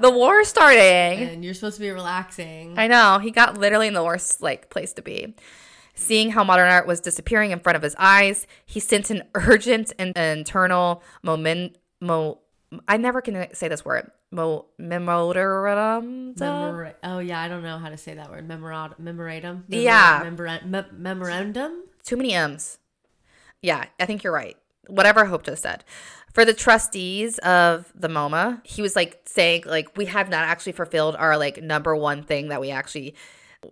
[0.00, 0.80] the war starting.
[1.28, 2.78] and you're supposed to be relaxing.
[2.78, 3.18] I know.
[3.18, 5.34] He got literally in the worst like place to be.
[5.94, 9.92] Seeing how modern art was disappearing in front of his eyes, he sent an urgent
[9.98, 11.76] and internal moment.
[12.00, 12.38] Mo,
[12.86, 14.10] I never can say this word.
[14.30, 16.34] Mo, memorandum.
[16.34, 18.46] Memora- oh yeah, I don't know how to say that word.
[18.46, 18.96] Memorandum.
[19.04, 19.64] Memorandum.
[19.68, 20.24] Memora- Yeah.
[20.24, 21.84] Memora- me- memorandum.
[22.04, 22.78] Too many M's.
[23.62, 24.56] Yeah, I think you're right.
[24.86, 25.82] Whatever Hope just said.
[26.32, 30.72] For the trustees of the MoMA, he was like saying like we have not actually
[30.72, 33.14] fulfilled our like number one thing that we actually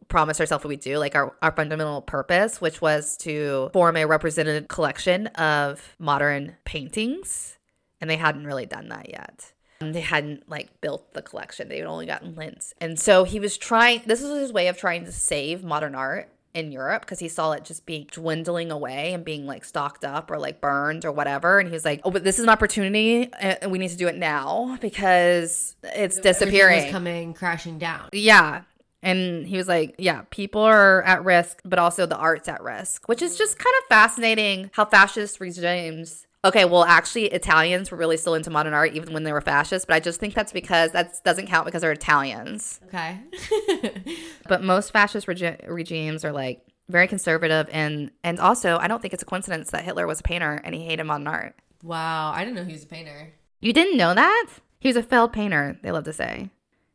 [0.08, 4.68] promised ourselves we do, like our, our fundamental purpose, which was to form a representative
[4.68, 7.58] collection of modern paintings.
[8.00, 9.52] And they hadn't really done that yet.
[9.80, 11.68] Um, They hadn't like built the collection.
[11.68, 12.74] They had only gotten lints.
[12.80, 16.30] And so he was trying this was his way of trying to save modern art
[16.56, 20.30] in Europe because he saw it just being dwindling away and being like stocked up
[20.30, 21.58] or like burned or whatever.
[21.60, 24.08] And he was like, "Oh, but this is an opportunity, and we need to do
[24.08, 28.08] it now because it's disappearing." coming crashing down.
[28.12, 28.62] Yeah.
[29.02, 33.06] And he was like, yeah, people are at risk, but also the art's at risk,
[33.08, 36.25] which is just kind of fascinating how fascist regimes.
[36.44, 39.88] Okay, well, actually, Italians were really still into modern art even when they were fascist,
[39.88, 42.80] but I just think that's because that doesn't count because they're Italians.
[42.86, 43.18] Okay.
[44.48, 49.12] But most fascist regi- regimes are like very conservative, and and also I don't think
[49.12, 51.56] it's a coincidence that Hitler was a painter and he hated modern art.
[51.82, 53.32] wow, I didn't know he was a painter.
[53.60, 54.46] You didn't know that?
[54.78, 56.50] He was a failed painter, they love to say.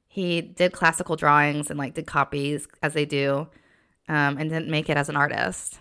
[0.07, 3.49] He did classical drawings and like did copies as they do,
[4.07, 5.79] um, and didn't make it as an artist.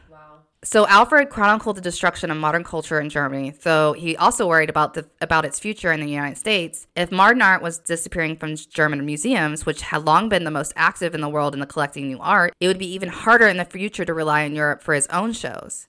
[0.63, 4.93] So Alfred chronicled the destruction of modern culture in Germany, though he also worried about
[4.93, 6.87] the about its future in the United States.
[6.95, 11.15] If modern art was disappearing from German museums, which had long been the most active
[11.15, 13.65] in the world in the collecting new art, it would be even harder in the
[13.65, 15.89] future to rely on Europe for his own shows.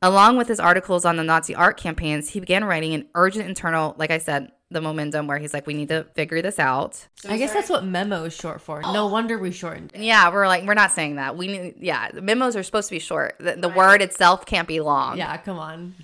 [0.00, 3.94] Along with his articles on the Nazi art campaigns, he began writing an urgent internal,
[3.98, 7.06] like I said, the momentum where he's like, we need to figure this out.
[7.28, 8.80] I guess that's what memo is short for.
[8.82, 9.06] No oh.
[9.06, 10.02] wonder we shortened it.
[10.02, 11.36] Yeah, we're like, we're not saying that.
[11.36, 13.36] We need, yeah, memos are supposed to be short.
[13.38, 15.18] The, the word itself can't be long.
[15.18, 15.94] Yeah, come on.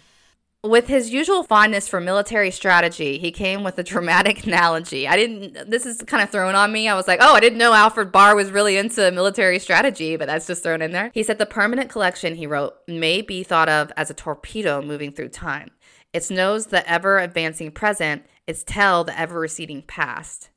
[0.64, 5.08] With his usual fondness for military strategy, he came with a dramatic analogy.
[5.08, 6.88] I didn't, this is kind of thrown on me.
[6.88, 10.28] I was like, oh, I didn't know Alfred Barr was really into military strategy, but
[10.28, 11.10] that's just thrown in there.
[11.14, 15.10] He said the permanent collection, he wrote, may be thought of as a torpedo moving
[15.10, 15.72] through time.
[16.12, 20.50] Its nose, the ever advancing present, its tell the ever receding past.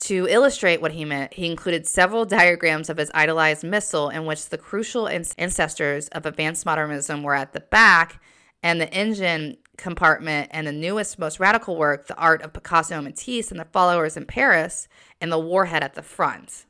[0.00, 4.50] To illustrate what he meant, he included several diagrams of his idolized missile in which
[4.50, 8.20] the crucial ancestors of advanced modernism were at the back
[8.62, 13.04] and the engine compartment and the newest, most radical work, the art of Picasso and
[13.04, 14.86] Matisse and their followers in Paris,
[15.20, 16.65] and the warhead at the front.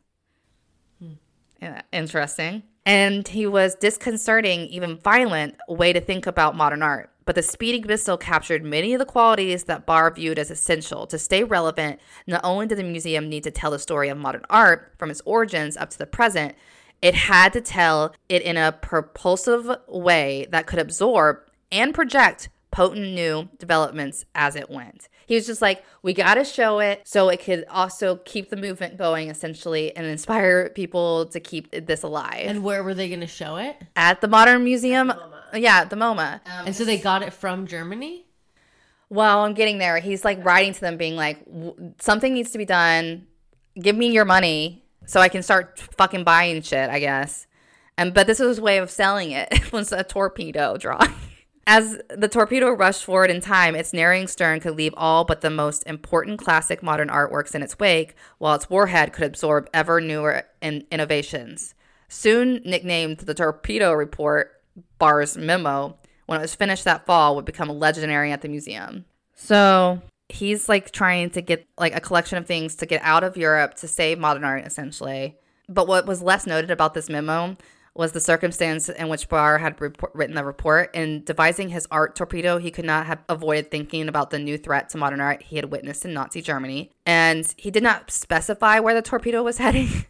[1.92, 2.62] Interesting.
[2.84, 7.10] And he was disconcerting, even violent way to think about modern art.
[7.24, 11.18] But the speeding missile captured many of the qualities that Barr viewed as essential to
[11.18, 11.98] stay relevant.
[12.28, 15.22] Not only did the museum need to tell the story of modern art from its
[15.24, 16.54] origins up to the present,
[17.02, 21.38] it had to tell it in a propulsive way that could absorb
[21.72, 25.08] and project potent new developments as it went.
[25.26, 28.56] He was just like, we got to show it so it could also keep the
[28.56, 32.44] movement going, essentially, and inspire people to keep this alive.
[32.44, 33.82] And where were they going to show it?
[33.96, 35.10] At the Modern Museum,
[35.54, 36.34] yeah, at the MoMA.
[36.46, 38.26] Um, and so they got it from Germany?
[39.08, 39.98] Well, I'm getting there.
[39.98, 43.26] He's like writing to them, being like, "W- something needs to be done.
[43.80, 47.46] Give me your money so I can start fucking buying shit, I guess.
[47.96, 49.48] And but this was his way of selling it.
[49.52, 51.14] It was a torpedo drawing.
[51.68, 55.50] As the torpedo rushed forward in time, its narrowing stern could leave all but the
[55.50, 60.44] most important classic modern artworks in its wake, while its warhead could absorb ever newer
[60.62, 61.74] in- innovations.
[62.08, 64.52] Soon nicknamed the Torpedo Report,
[64.98, 69.04] Barr's memo, when it was finished that fall, would become legendary at the museum.
[69.34, 73.36] So he's like trying to get like a collection of things to get out of
[73.36, 75.36] Europe to save modern art, essentially.
[75.68, 77.56] But what was less noted about this memo
[77.96, 79.80] was the circumstance in which Barr had
[80.14, 80.94] written the report.
[80.94, 84.88] In devising his art torpedo, he could not have avoided thinking about the new threat
[84.90, 86.90] to modern art he had witnessed in Nazi Germany.
[87.04, 90.06] And he did not specify where the torpedo was heading,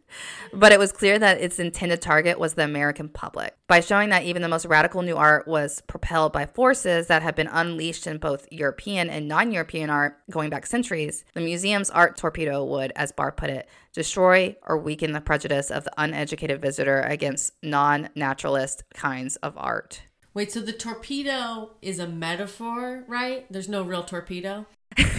[0.52, 3.54] but it was clear that its intended target was the American public.
[3.66, 7.34] By showing that even the most radical new art was propelled by forces that had
[7.34, 12.16] been unleashed in both European and non European art going back centuries, the museum's art
[12.16, 17.00] torpedo would, as Barr put it, destroy or weaken the prejudice of the uneducated visitor
[17.00, 20.02] against non naturalist kinds of art.
[20.36, 23.50] Wait, so the torpedo is a metaphor, right?
[23.50, 24.66] There's no real torpedo?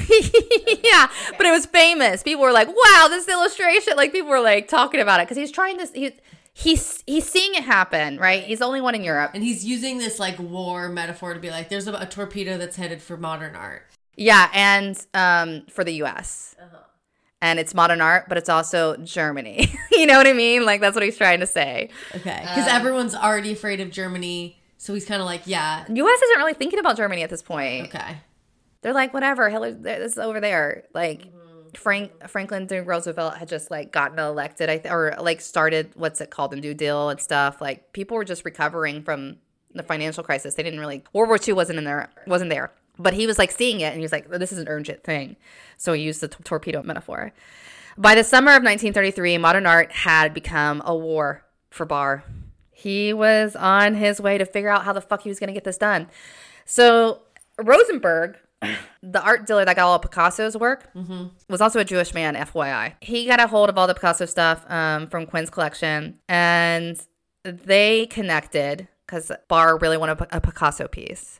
[0.83, 2.23] yeah, but it was famous.
[2.23, 5.51] People were like, "Wow, this illustration!" Like people were like talking about it because he's
[5.51, 5.91] trying this.
[5.93, 6.11] He,
[6.53, 8.43] he's he's seeing it happen, right?
[8.43, 9.31] He's the only one in Europe.
[9.33, 12.75] And he's using this like war metaphor to be like, there's a, a torpedo that's
[12.75, 13.83] headed for modern art.
[14.15, 16.55] Yeah, and um, for the U.S.
[17.39, 19.71] And it's modern art, but it's also Germany.
[19.91, 20.65] you know what I mean?
[20.65, 21.89] Like that's what he's trying to say.
[22.15, 22.39] Okay.
[22.41, 24.59] Because everyone's already afraid of Germany.
[24.79, 26.21] So he's kind of like, yeah, U.S.
[26.21, 27.87] isn't really thinking about Germany at this point.
[27.87, 28.17] okay.
[28.81, 30.83] They're like, whatever, Hitler, this is over there.
[30.93, 31.69] Like mm-hmm.
[31.75, 32.79] Frank Franklin D.
[32.79, 36.57] Roosevelt had just like gotten elected, I th- or like started what's it called, the
[36.57, 37.61] New Deal and stuff.
[37.61, 39.37] Like people were just recovering from
[39.73, 40.55] the financial crisis.
[40.55, 42.71] They didn't really World War II wasn't in there, wasn't there.
[42.99, 45.35] But he was like seeing it, and he was like, "This is an urgent thing,"
[45.77, 47.31] so he used the t- torpedo metaphor.
[47.95, 52.23] By the summer of 1933, modern art had become a war for Barr.
[52.71, 55.53] He was on his way to figure out how the fuck he was going to
[55.53, 56.07] get this done.
[56.63, 57.21] So
[57.59, 58.37] Rosenberg,
[59.03, 60.89] the art dealer that got all of Picasso's work,
[61.49, 62.93] was also a Jewish man, FYI.
[63.01, 66.99] He got a hold of all the Picasso stuff um, from Quinn's collection, and
[67.43, 71.39] they connected because Barr really wanted a Picasso piece.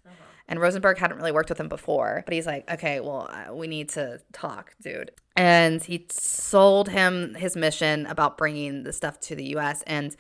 [0.50, 3.90] And Rosenberg hadn't really worked with him before, but he's like, okay, well, we need
[3.90, 5.12] to talk, dude.
[5.36, 9.84] And he sold him his mission about bringing the stuff to the U.S.
[9.86, 10.16] And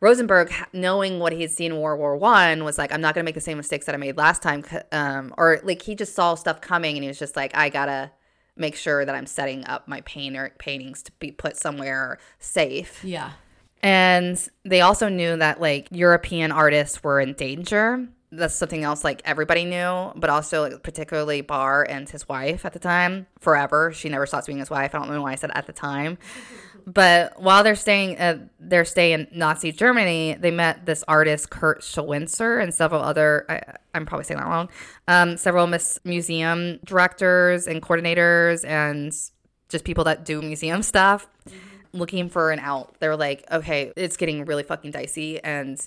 [0.00, 3.24] Rosenberg, knowing what he had seen in World War One, was like, I'm not gonna
[3.24, 4.64] make the same mistakes that I made last time.
[4.92, 8.12] Um, or like he just saw stuff coming, and he was just like, I gotta
[8.56, 13.04] make sure that I'm setting up my painter paintings to be put somewhere safe.
[13.04, 13.32] Yeah.
[13.82, 18.08] And they also knew that like European artists were in danger.
[18.32, 22.72] That's something else like everybody knew, but also like, particularly Barr and his wife at
[22.72, 23.28] the time.
[23.38, 23.92] Forever.
[23.92, 24.94] She never stopped being his wife.
[24.94, 26.18] I don't know why I said at the time.
[26.94, 31.82] But while they're staying at their stay in Nazi Germany, they met this artist Kurt
[31.82, 33.60] Schwinzer and several other I,
[33.94, 34.70] I'm probably saying that wrong.
[35.06, 39.12] Um, several mis- museum directors and coordinators and
[39.68, 41.28] just people that do museum stuff
[41.92, 42.94] looking for an out.
[43.00, 45.78] They're like, okay, it's getting really fucking dicey and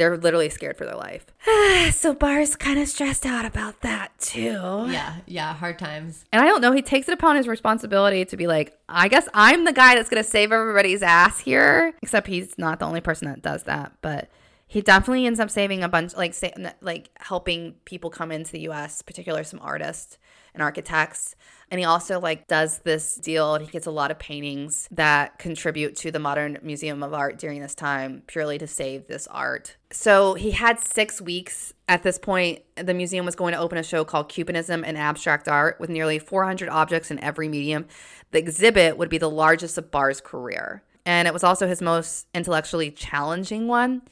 [0.00, 1.26] they're literally scared for their life.
[1.94, 4.86] so Barr's kind of stressed out about that too.
[4.88, 6.24] Yeah, yeah, hard times.
[6.32, 9.28] And I don't know, he takes it upon his responsibility to be like, I guess
[9.34, 11.92] I'm the guy that's going to save everybody's ass here.
[12.00, 14.30] Except he's not the only person that does that, but
[14.66, 16.48] he definitely ends up saving a bunch like sa-
[16.80, 20.16] like helping people come into the US, particularly some artists
[20.54, 21.34] and architects.
[21.70, 25.38] And he also like does this deal and he gets a lot of paintings that
[25.38, 29.76] contribute to the Modern Museum of Art during this time purely to save this art.
[29.92, 33.84] So he had 6 weeks at this point the museum was going to open a
[33.84, 37.86] show called Cubanism and Abstract Art with nearly 400 objects in every medium.
[38.32, 40.82] The exhibit would be the largest of Barr's career.
[41.06, 44.02] And it was also his most intellectually challenging one.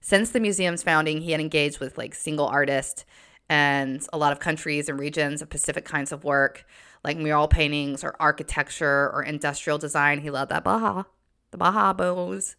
[0.00, 3.04] Since the museum's founding, he had engaged with like single artists
[3.48, 6.66] and a lot of countries and regions of specific kinds of work,
[7.04, 10.20] like mural paintings or architecture or industrial design.
[10.20, 11.04] He loved that Baja,
[11.50, 12.56] the Bauhaus.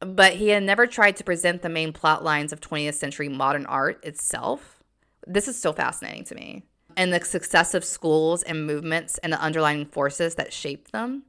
[0.00, 3.66] But he had never tried to present the main plot lines of 20th century modern
[3.66, 4.82] art itself.
[5.26, 6.64] This is so fascinating to me.
[6.96, 11.24] And the successive schools and movements and the underlying forces that shaped them.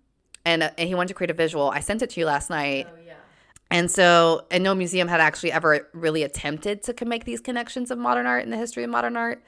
[0.46, 1.70] And, uh, and he wanted to create a visual.
[1.70, 2.88] I sent it to you last night.
[3.72, 7.98] And so, and no museum had actually ever really attempted to make these connections of
[7.98, 9.42] modern art and the history of modern art.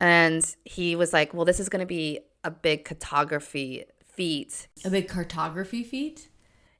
[0.00, 4.66] And he was like, well, this is going to be a big cartography feat.
[4.84, 6.28] A big cartography feat.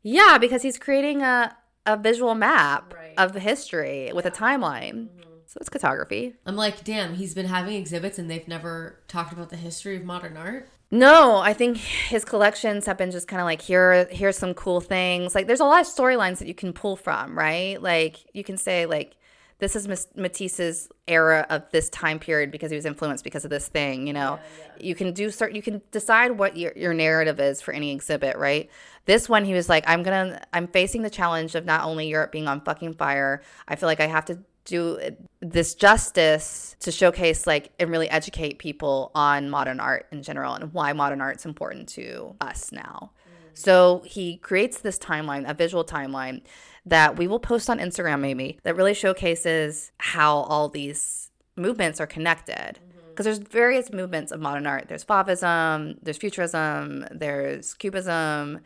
[0.03, 1.57] Yeah, because he's creating a,
[1.87, 3.15] a visual map Right.
[3.17, 5.09] of the history with a timeline.
[5.09, 5.21] Mm-hmm.
[5.47, 6.35] So it's cartography.
[6.45, 10.03] I'm like, damn, he's been having exhibits and they've never talked about the history of
[10.03, 10.69] modern art.
[10.95, 14.81] No, I think his collections have been just kind of like here here's some cool
[14.81, 15.35] things.
[15.35, 17.83] Like there's a lot of storylines that you can pull from, right?
[17.83, 19.17] Like you can say like
[19.59, 23.67] this is Matisse's era of this time period because he was influenced because of this
[23.67, 24.39] thing, you know.
[24.79, 28.37] You can do certain you can decide what your your narrative is for any exhibit,
[28.37, 28.71] right?
[29.05, 32.07] This one he was like I'm going to I'm facing the challenge of not only
[32.07, 34.99] Europe being on fucking fire, I feel like I have to do
[35.41, 40.73] this justice to showcase like and really educate people on modern art in general and
[40.73, 43.11] why modern art's important to us now.
[43.13, 43.59] Mm.
[43.59, 46.43] So he creates this timeline, a visual timeline
[46.87, 52.07] that we will post on Instagram maybe that really showcases how all these movements are
[52.07, 52.55] connected.
[52.55, 53.09] Mm-hmm.
[53.11, 54.89] Because there's various movements of modern art.
[54.89, 58.61] There's Fauvism, there's Futurism, there's Cubism,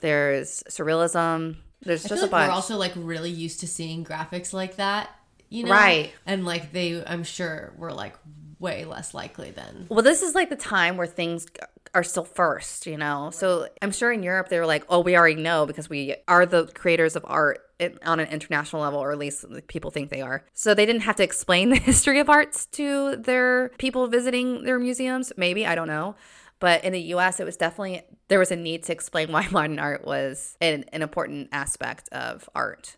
[0.00, 1.56] there's Surrealism.
[1.80, 2.48] There's I just a like bunch.
[2.48, 5.10] we're also like really used to seeing graphics like that,
[5.54, 5.70] you know?
[5.70, 6.12] Right.
[6.26, 8.16] And like they, I'm sure, were like
[8.58, 9.86] way less likely then.
[9.88, 11.46] Well, this is like the time where things
[11.94, 13.30] are still first, you know?
[13.32, 16.44] So I'm sure in Europe they were like, oh, we already know because we are
[16.44, 17.60] the creators of art
[18.04, 20.44] on an international level, or at least people think they are.
[20.54, 24.78] So they didn't have to explain the history of arts to their people visiting their
[24.78, 25.32] museums.
[25.36, 26.16] Maybe, I don't know.
[26.58, 29.78] But in the US, it was definitely, there was a need to explain why modern
[29.78, 32.96] art was an, an important aspect of art.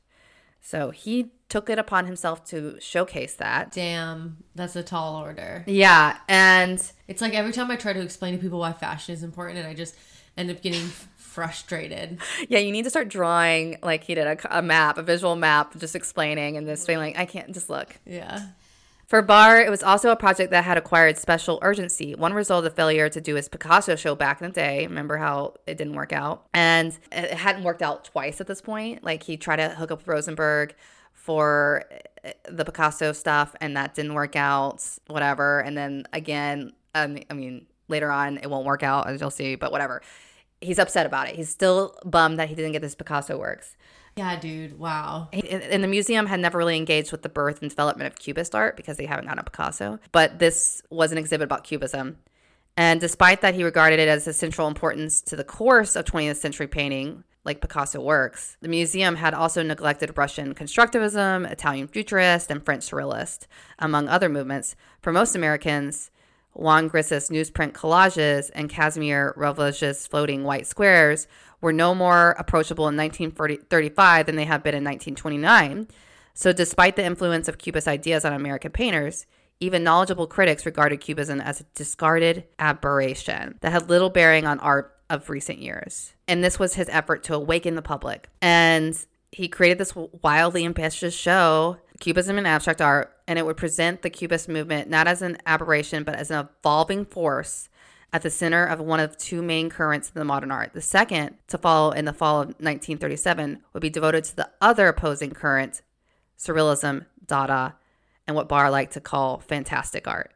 [0.67, 3.71] So he took it upon himself to showcase that.
[3.71, 5.63] Damn, that's a tall order.
[5.69, 6.17] Yeah.
[6.29, 9.59] And It's like every time I try to explain to people why fashion is important,
[9.61, 9.95] and I just
[10.37, 10.83] end up getting
[11.17, 12.19] frustrated.
[12.49, 15.79] Yeah, you need to start drawing like he did a, a map, a visual map,
[15.79, 17.95] just explaining and just being like, I can't just look.
[18.05, 18.47] Yeah.
[19.07, 22.17] For Barr, it was also a project that had acquired special urgency.
[22.17, 24.85] One result of failure to do his Picasso show back in the day.
[24.85, 26.47] Remember how it didn't work out?
[26.53, 29.05] And it hadn't worked out twice at this point.
[29.05, 30.75] Like he tried to hook up with Rosenberg
[31.13, 31.85] for
[32.25, 35.61] uh, the Picasso stuff, and that didn't work out, whatever.
[35.61, 39.55] And then again, um, I mean, later on, it won't work out, as you'll see,
[39.55, 40.03] but whatever.
[40.61, 41.37] He's upset about it.
[41.37, 43.77] He's still bummed that he didn't get this Picasso works.
[44.17, 44.79] Yeah, dude.
[44.79, 45.29] Wow.
[45.33, 48.75] And the museum had never really engaged with the birth and development of Cubist art
[48.77, 49.99] because they haven't gotten a Picasso.
[50.11, 52.17] But this was an exhibit about Cubism.
[52.79, 56.37] And despite that, he regarded it as a central importance to the course of 20th
[56.37, 58.57] century painting, like Picasso works.
[58.61, 63.47] The museum had also neglected Russian constructivism, Italian futurist, and French surrealist,
[63.79, 64.77] among other movements.
[65.01, 66.11] For most Americans,
[66.57, 71.27] Juan Gris's newsprint collages and Casimir Ravloch's floating white squares
[71.61, 75.89] were no more approachable in 1935 than they had been in 1929.
[76.35, 79.27] So, despite the influence of Cubist ideas on American painters,
[79.61, 84.95] even knowledgeable critics regarded Cubism as a discarded aberration that had little bearing on art
[85.09, 86.15] of recent years.
[86.29, 88.29] And this was his effort to awaken the public.
[88.43, 88.99] And
[89.33, 94.11] he created this wildly ambitious show, Cubism and Abstract Art, and it would present the
[94.11, 97.69] Cubist movement not as an aberration, but as an evolving force
[98.13, 100.73] at the center of one of two main currents in the modern art.
[100.73, 104.89] The second, to follow in the fall of 1937, would be devoted to the other
[104.89, 105.83] opposing current,
[106.39, 107.77] Surrealism, Dada,
[108.27, 110.33] and what Barr liked to call fantastic art.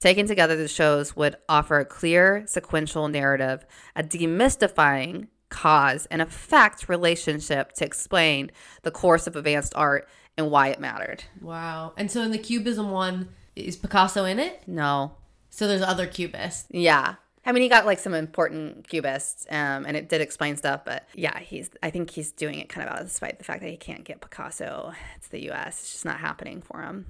[0.00, 3.64] Taken together, the shows would offer a clear, sequential narrative,
[3.96, 8.50] a demystifying cause and effect relationship to explain
[8.82, 11.24] the course of advanced art and why it mattered.
[11.40, 11.92] Wow.
[11.96, 14.62] And so in the Cubism one, is Picasso in it?
[14.66, 15.12] No.
[15.50, 16.66] So there's other cubists.
[16.70, 17.14] Yeah.
[17.46, 20.80] I mean, he got like some important cubists, um, and it did explain stuff.
[20.84, 21.70] But yeah, he's.
[21.82, 24.02] I think he's doing it kind of out of spite the fact that he can't
[24.02, 25.80] get Picasso to the U.S.
[25.80, 27.06] It's just not happening for him.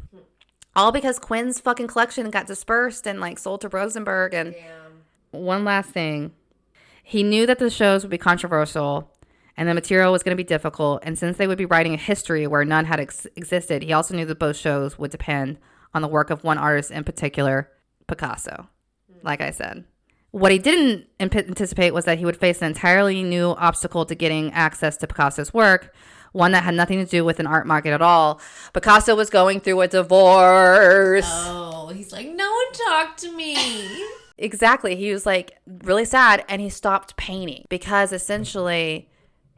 [0.74, 4.34] All because Quinn's fucking collection got dispersed and like sold to Rosenberg.
[4.34, 4.56] And
[5.30, 6.32] one last thing,
[7.04, 9.12] he knew that the shows would be controversial
[9.56, 11.02] and the material was going to be difficult.
[11.04, 14.14] And since they would be writing a history where none had ex- existed, he also
[14.14, 15.58] knew that both shows would depend
[15.92, 17.70] on the work of one artist in particular,
[18.06, 18.68] Picasso.
[19.10, 19.24] Mm.
[19.24, 19.84] Like I said.
[20.32, 24.52] What he didn't anticipate was that he would face an entirely new obstacle to getting
[24.52, 25.94] access to Picasso's work,
[26.32, 28.40] one that had nothing to do with an art market at all.
[28.72, 31.24] Picasso was going through a divorce.
[31.28, 33.56] Oh, he's like, no one talked to me.
[34.36, 34.96] Exactly.
[34.96, 39.08] He was like really sad and he stopped painting because essentially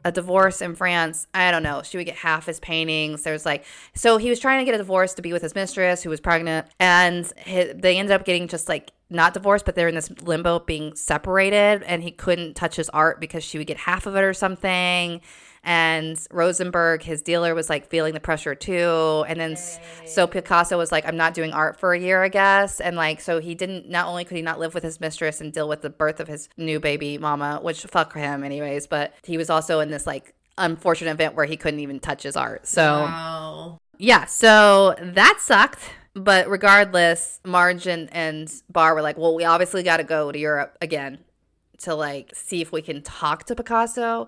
[0.07, 3.23] a divorce in France, I don't know, she would get half his paintings.
[3.23, 6.01] There's like, so he was trying to get a divorce to be with his mistress
[6.01, 9.89] who was pregnant and hi they ended up getting just like not divorced, but they're
[9.89, 13.77] in this limbo being separated and he couldn't touch his art because she would get
[13.77, 15.19] half of it or something.
[15.63, 19.25] And Rosenberg, his dealer, was like feeling the pressure too.
[19.27, 19.57] And then
[20.05, 22.79] so Picasso was like, I'm not doing art for a year, I guess.
[22.79, 25.51] And like, so he didn't, not only could he not live with his mistress and
[25.51, 29.37] deal with the birth of his new baby mama, which fuck him anyways, but he
[29.37, 32.65] was also in this like unfortunate event where he couldn't even touch his art.
[32.67, 33.79] So Wow.
[33.97, 35.81] yeah, so that sucked.
[36.13, 40.39] But regardless, Marge and, and Barr were like, well, we obviously got to go to
[40.39, 41.19] Europe again
[41.79, 44.25] to like see if we can talk to Picasso.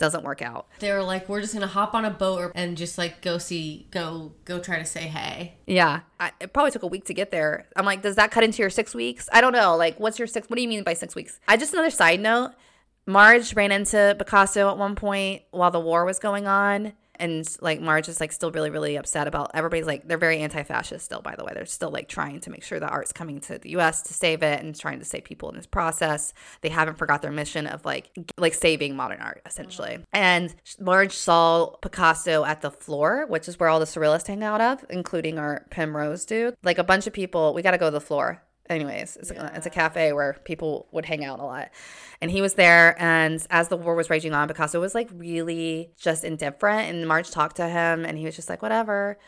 [0.00, 0.66] Doesn't work out.
[0.78, 3.86] They were like, we're just gonna hop on a boat and just like go see,
[3.90, 5.56] go, go try to say hey.
[5.66, 7.66] Yeah, I, it probably took a week to get there.
[7.76, 9.28] I'm like, does that cut into your six weeks?
[9.30, 9.76] I don't know.
[9.76, 10.48] Like, what's your six?
[10.48, 11.38] What do you mean by six weeks?
[11.46, 12.52] I just another side note.
[13.04, 16.94] Marge ran into Picasso at one point while the war was going on.
[17.20, 21.04] And like Marge is like still really, really upset about everybody's like they're very anti-fascist
[21.04, 21.52] still, by the way.
[21.54, 24.42] They're still like trying to make sure the art's coming to the US to save
[24.42, 26.32] it and trying to save people in this process.
[26.62, 29.90] They haven't forgot their mission of like like saving modern art, essentially.
[29.90, 30.02] Mm-hmm.
[30.12, 34.60] And Marge saw Picasso at the Flore, which is where all the surrealists hang out
[34.60, 36.54] of, including our Penrose dude.
[36.62, 39.66] Like a bunch of people, we gotta go to the Flore anyways it's, a, it's
[39.66, 41.70] a cafe where people would hang out a lot.
[42.22, 45.90] And he was there and as the war was raging on picasso was like really
[45.98, 49.18] just indifferent and marge talked to him and he was just like whatever.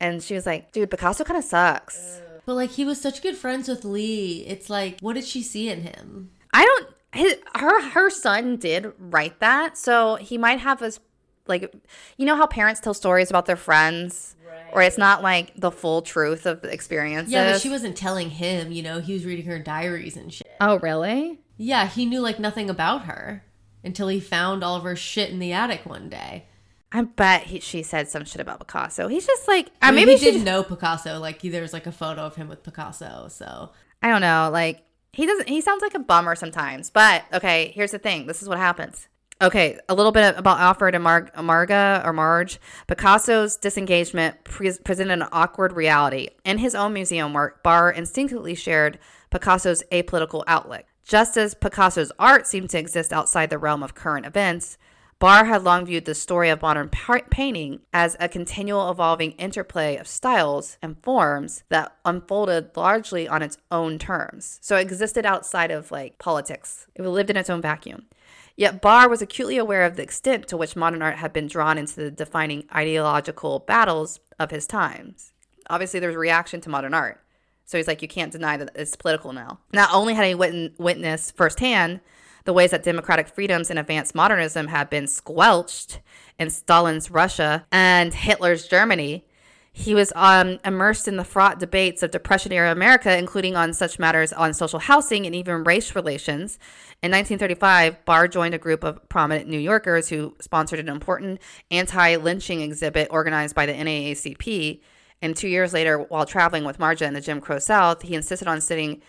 [0.00, 3.36] And she was like dude picasso kind of sucks But like, he was such good
[3.36, 4.44] friends with Lee.
[4.46, 6.30] It's like, what did she see in him?
[6.56, 11.00] i don't his, her her son did write that so he might have us
[11.48, 11.74] like
[12.16, 14.34] you know how parents tell stories about their friends
[14.72, 18.30] or it's not like the full truth of the experiences Yeah, but she wasn't telling
[18.30, 20.46] him, you know, he was reading her diaries and shit.
[20.60, 23.44] oh really Yeah, he knew like nothing about her
[23.84, 26.46] until he found all of her shit in the attic one day.
[26.92, 29.06] I bet he, she said some shit about Picasso.
[29.08, 31.18] He's just like, I mean, maybe he she didn't just- know Picasso.
[31.18, 33.26] Like, he, there's like a photo of him with Picasso.
[33.28, 33.70] So
[34.02, 34.48] I don't know.
[34.52, 34.82] Like
[35.12, 35.48] he doesn't.
[35.48, 36.90] He sounds like a bummer sometimes.
[36.90, 38.26] But okay, here's the thing.
[38.26, 39.08] This is what happens.
[39.42, 42.58] Okay, a little bit about Alfred and Mar- Marga or Marge.
[42.86, 46.28] Picasso's disengagement pre- presented an awkward reality.
[46.42, 48.98] In his own museum work, Barr instinctively shared
[49.30, 50.84] Picasso's apolitical outlook.
[51.04, 54.78] Just as Picasso's art seemed to exist outside the realm of current events,
[55.18, 59.96] Barr had long viewed the story of modern pa- painting as a continual evolving interplay
[59.96, 64.58] of styles and forms that unfolded largely on its own terms.
[64.62, 66.86] So it existed outside of like politics.
[66.94, 68.06] It lived in its own vacuum.
[68.56, 71.76] Yet Barr was acutely aware of the extent to which modern art had been drawn
[71.76, 75.32] into the defining ideological battles of his times.
[75.68, 77.20] Obviously, there was a reaction to modern art.
[77.66, 79.58] So he's like, you can't deny that it's political now.
[79.72, 82.00] Not only had he wit- witnessed firsthand
[82.44, 86.00] the ways that democratic freedoms and advanced modernism had been squelched
[86.38, 89.25] in Stalin's Russia and Hitler's Germany,
[89.78, 93.98] he was um, immersed in the fraught debates of Depression era America, including on such
[93.98, 96.58] matters on social housing and even race relations.
[97.02, 102.16] In 1935, Barr joined a group of prominent New Yorkers who sponsored an important anti
[102.16, 104.80] lynching exhibit organized by the NAACP.
[105.20, 108.48] And two years later, while traveling with Marga in the Jim Crow South, he insisted
[108.48, 109.02] on sitting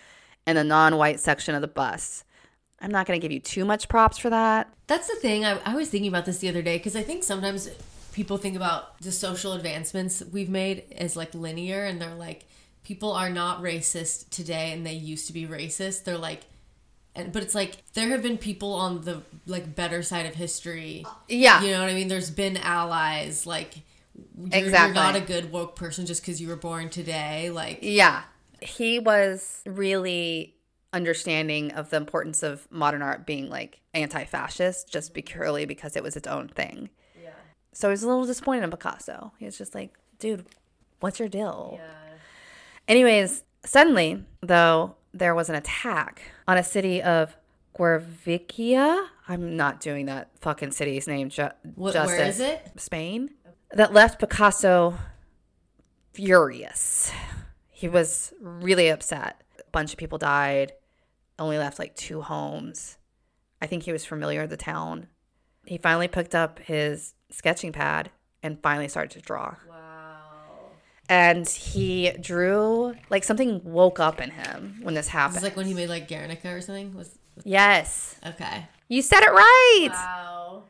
[0.45, 2.26] in the non white section of the bus.
[2.81, 4.69] I'm not going to give you too much props for that.
[4.88, 5.45] that's the thing.
[5.45, 7.69] I, I was thinking about this the other day because I think sometimes
[8.18, 12.45] people think about the social advancements we've made as like linear and they're like,
[12.84, 16.03] people are not racist today and they used to be racist.
[16.03, 16.41] They're like,
[17.14, 21.06] and but it's like there have been people on the like better side of history.
[21.30, 21.61] Yeah.
[21.61, 22.07] You know what I mean?
[22.07, 23.76] There's been allies like
[24.35, 24.95] you're, Exactly.
[24.95, 27.52] you're not a good woke person just because you were born today.
[27.52, 28.23] Like Yeah.
[28.64, 30.56] He was really
[30.91, 36.15] understanding of the importance of modern art being like anti-fascist just purely because it was
[36.15, 36.89] its own thing.
[37.78, 37.82] Yeah.
[37.82, 39.34] So he was a little disappointed in Picasso.
[39.38, 40.45] He was just like, dude,
[40.99, 41.80] what's your deal?
[42.88, 47.36] Anyways, suddenly, though, there was an attack on a city of
[47.78, 49.08] Guervicia.
[49.28, 52.18] I'm not doing that fucking city's name ju- What- justice.
[52.18, 52.72] where is it?
[52.78, 53.30] Spain.
[53.72, 54.98] That left Picasso
[56.14, 57.12] furious.
[57.70, 59.41] He was really upset.
[59.60, 60.74] A bunch of people died.
[61.38, 62.98] Only left like two homes.
[63.62, 65.08] I think he was familiar with the town.
[65.68, 68.10] He finally picked up his sketching pad
[68.41, 69.56] and finally started to draw.
[69.69, 70.19] Wow.
[71.10, 75.38] And he drew like something woke up in him when this happened.
[75.38, 76.94] it's like when he made like Guernica or something.
[76.95, 78.15] Was yes.
[78.26, 78.68] okay.
[78.88, 79.89] You said it right.
[79.91, 80.64] Wow.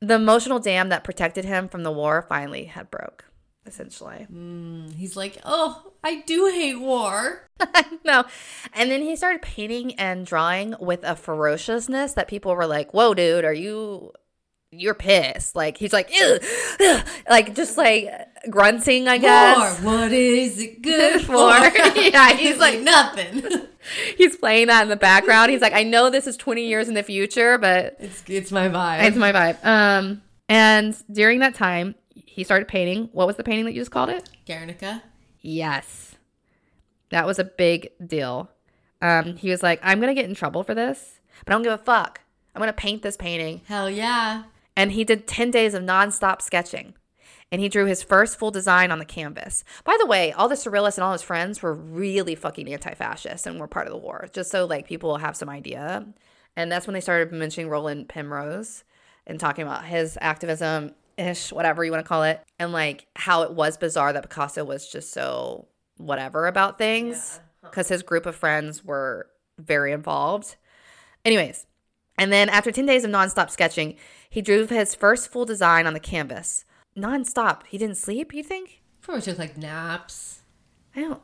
[0.00, 3.24] The emotional dam that protected him from the war finally had broke,
[3.66, 4.26] essentially.
[4.32, 7.48] Mm, he's like, oh, I do hate war.
[8.04, 8.24] no.
[8.72, 13.14] And then he started painting and drawing with a ferociousness that people were like, whoa,
[13.14, 14.12] dude, are you.
[14.70, 15.56] You're pissed.
[15.56, 16.42] Like, he's like, "Ugh,
[16.78, 18.06] ugh," like, just like
[18.50, 19.80] grunting, I guess.
[19.80, 19.94] War.
[19.94, 21.48] What is it good for?
[21.96, 23.44] yeah, he's like, nothing.
[24.18, 25.52] he's playing that in the background.
[25.52, 28.68] He's like, I know this is 20 years in the future, but it's it's my
[28.68, 29.04] vibe.
[29.04, 29.64] it's my vibe.
[29.64, 30.20] Um,
[30.50, 33.08] and during that time, he started painting.
[33.12, 34.28] What was the painting that you just called it?
[34.46, 35.02] Guernica.
[35.40, 36.16] Yes.
[37.10, 38.50] That was a big deal.
[39.00, 41.62] Um, he was like, I'm going to get in trouble for this, but I don't
[41.62, 42.20] give a fuck.
[42.54, 43.62] I'm going to paint this painting.
[43.66, 44.44] Hell yeah.
[44.76, 46.94] And he did 10 days of nonstop sketching.
[47.50, 49.64] And he drew his first full design on the canvas.
[49.84, 53.46] By the way, all the surrealists and all his friends were really fucking anti fascist
[53.46, 56.06] and were part of the war, just so like people have some idea.
[56.56, 58.84] And that's when they started mentioning Roland Penrose
[59.26, 63.42] and talking about his activism ish, whatever you want to call it, and like how
[63.42, 68.36] it was bizarre that Picasso was just so whatever about things because his group of
[68.36, 69.26] friends were
[69.58, 70.56] very involved.
[71.24, 71.66] Anyways,
[72.16, 73.96] and then after 10 days of nonstop sketching,
[74.30, 76.64] he drew his first full design on the canvas.
[76.96, 77.62] Nonstop.
[77.68, 78.82] He didn't sleep, you think?
[79.00, 80.40] Probably took like naps.
[80.94, 81.20] I don't.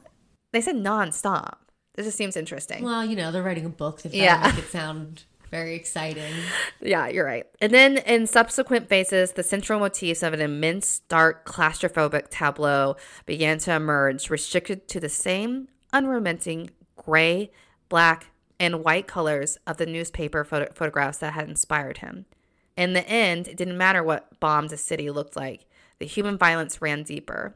[0.52, 1.56] They said nonstop.
[1.94, 2.82] This just seems interesting.
[2.84, 4.02] Well, you know, they're writing a book.
[4.02, 4.42] They've got Yeah.
[4.42, 6.34] to make it sound very exciting.
[6.80, 7.46] Yeah, you're right.
[7.60, 13.58] And then in subsequent phases, the central motifs of an immense, dark, claustrophobic tableau began
[13.58, 17.52] to emerge, restricted to the same unrelenting gray,
[17.88, 22.26] black, and white colors of the newspaper photo- photographs that had inspired him.
[22.76, 25.66] In the end, it didn't matter what bombed a city looked like,
[26.00, 27.54] the human violence ran deeper.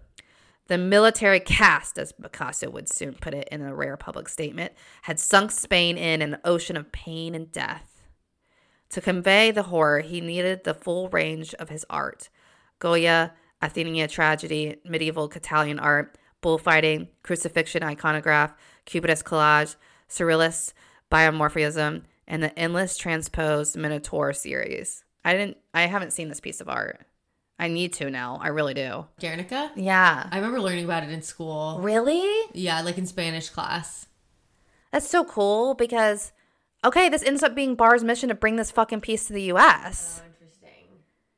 [0.68, 4.72] The military caste, as Picasso would soon put it in a rare public statement,
[5.02, 8.02] had sunk Spain in an ocean of pain and death.
[8.90, 12.28] To convey the horror, he needed the full range of his art
[12.78, 18.54] Goya, Athenian tragedy, medieval Catalan art, bullfighting, crucifixion iconograph,
[18.84, 19.74] cubist collage,
[20.08, 20.74] surrealist
[21.10, 25.02] biomorphism, and the endless transposed Minotaur series.
[25.24, 27.06] I didn't I haven't seen this piece of art.
[27.58, 28.38] I need to now.
[28.42, 29.06] I really do.
[29.20, 29.72] Guernica?
[29.74, 30.28] Yeah.
[30.30, 31.78] I remember learning about it in school.
[31.80, 32.24] Really?
[32.54, 34.06] Yeah, like in Spanish class.
[34.92, 36.32] That's so cool because
[36.84, 40.22] okay, this ends up being Barr's mission to bring this fucking piece to the US.
[40.40, 40.84] interesting.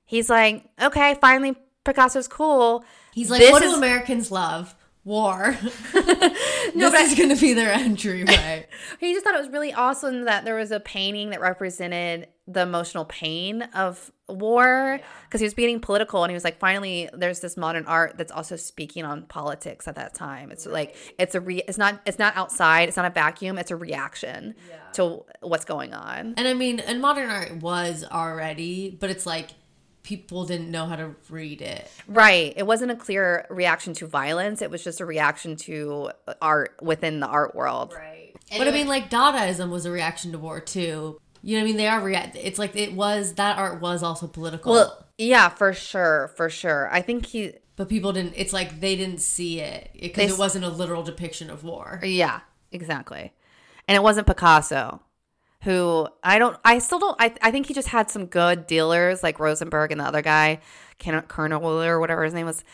[0.05, 2.85] He's like, okay, finally Picasso's cool.
[3.13, 4.75] He's like, This what is- do Americans love?
[5.11, 5.59] War.
[5.93, 8.69] this is going to be their entryway.
[9.01, 12.63] He just thought it was really awesome that there was a painting that represented the
[12.63, 17.41] emotional pain of war because he was being political and he was like finally there's
[17.41, 20.51] this modern art that's also speaking on politics at that time.
[20.51, 23.71] It's like it's a re- it's not it's not outside it's not a vacuum it's
[23.71, 24.55] a reaction
[24.95, 26.35] to what's going on.
[26.37, 29.51] And I mean, and modern art was already, but it's like
[30.03, 31.91] people didn't know how to read it.
[32.09, 36.11] right it wasn't a clear reaction to violence it was just a reaction to
[36.41, 38.33] art within the art world Right.
[38.59, 41.21] But I mean, like Dadaism was a reaction to war too.
[41.43, 41.77] You know what I mean?
[41.77, 42.35] They are react.
[42.37, 44.73] It's like it was that art was also political.
[44.73, 48.35] well yeah for sure for sure i think he but people didn't.
[48.37, 51.99] It's like they didn't see it because s- it wasn't a literal depiction of war.
[52.03, 52.41] Yeah,
[52.73, 53.33] exactly.
[53.89, 55.01] And it wasn't Picasso,
[55.63, 59.23] who I don't, I still don't, I, I think he just had some good dealers
[59.23, 60.61] like Rosenberg and the other guy,
[60.99, 62.65] Colonel or whatever his name was,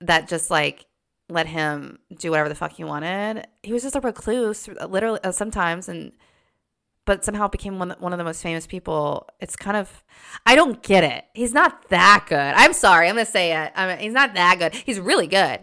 [0.00, 0.86] that just like
[1.28, 3.46] let him do whatever the fuck he wanted.
[3.62, 6.12] He was just a recluse, literally, uh, sometimes, and
[7.04, 9.28] but somehow became one one of the most famous people.
[9.40, 10.04] It's kind of
[10.46, 11.24] I don't get it.
[11.34, 12.36] He's not that good.
[12.36, 13.08] I'm sorry.
[13.08, 13.72] I'm gonna say it.
[13.74, 14.74] I mean, he's not that good.
[14.74, 15.60] He's really good.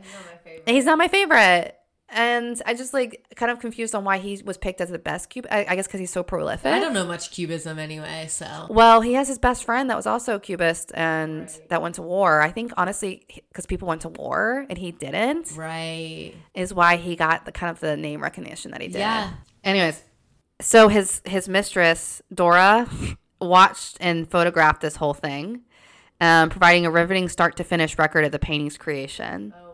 [0.66, 1.79] He's not my favorite.
[2.12, 5.30] And I just like kind of confused on why he was picked as the best
[5.30, 5.46] cube.
[5.52, 6.72] I, I guess because he's so prolific.
[6.72, 10.08] I don't know much cubism anyway, so Well, he has his best friend that was
[10.08, 12.42] also a cubist and that went to war.
[12.42, 16.34] I think honestly, because people went to war and he didn't, right.
[16.56, 19.00] is why he got the kind of the name recognition that he did.
[19.00, 19.32] Yeah.
[19.64, 20.02] Anyways,
[20.62, 22.90] so his his mistress Dora
[23.42, 25.62] watched and photographed this whole thing,
[26.20, 29.54] um, providing a riveting start to finish record of the painting's creation.
[29.56, 29.69] Oh.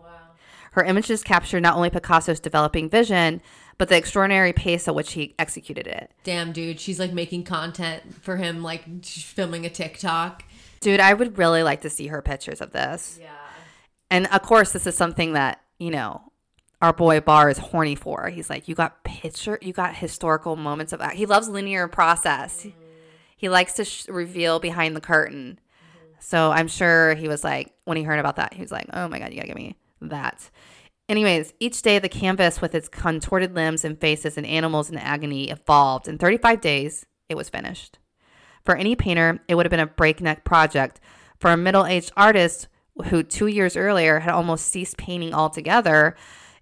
[0.75, 3.41] Her images capture not only Picasso's developing vision,
[3.77, 6.11] but the extraordinary pace at which he executed it.
[6.25, 10.43] Damn, dude, she's like making content for him, like filming a TikTok.
[10.81, 13.17] Dude, I would really like to see her pictures of this.
[13.21, 13.29] Yeah.
[14.11, 16.21] And of course, this is something that, you know,
[16.81, 18.27] our boy Barr is horny for.
[18.27, 21.13] He's like, you got picture, you got historical moments of that.
[21.13, 22.67] He loves linear process.
[23.37, 25.57] He likes to sh- reveal behind the curtain.
[25.57, 26.15] Mm-hmm.
[26.19, 29.07] So I'm sure he was like, when he heard about that, he was like, oh
[29.07, 29.77] my God, you gotta give me
[30.09, 30.49] that.
[31.07, 35.49] Anyways, each day the canvas with its contorted limbs and faces and animals in agony
[35.49, 36.07] evolved.
[36.07, 37.99] In 35 days, it was finished.
[38.63, 40.99] For any painter, it would have been a breakneck project.
[41.39, 42.67] For a middle aged artist
[43.05, 46.15] who two years earlier had almost ceased painting altogether,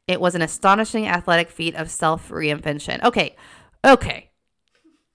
[0.08, 3.02] it was an astonishing athletic feat of self reinvention.
[3.04, 3.38] Okay,
[3.86, 4.30] okay.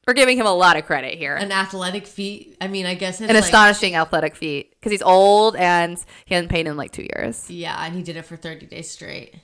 [0.08, 1.36] We're giving him a lot of credit here.
[1.36, 2.56] An athletic feat.
[2.62, 6.34] I mean, I guess it's An like, astonishing athletic feat because he's old and he
[6.34, 7.50] hadn't painted in like two years.
[7.50, 9.34] Yeah, and he did it for 30 days straight.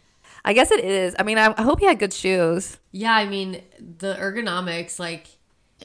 [0.43, 1.15] I guess it is.
[1.19, 2.79] I mean, I, I hope he had good shoes.
[2.93, 5.27] Yeah, I mean, the ergonomics, like,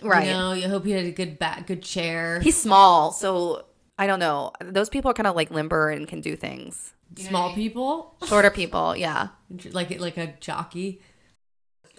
[0.02, 0.28] Right.
[0.28, 2.40] you know, you hope he had a good back, good chair.
[2.40, 3.66] He's small, so
[3.98, 4.54] I don't know.
[4.64, 6.94] Those people are kind of like limber and can do things.
[7.18, 9.30] Small people, Shorter people, yeah.
[9.74, 11.02] like like a jockey.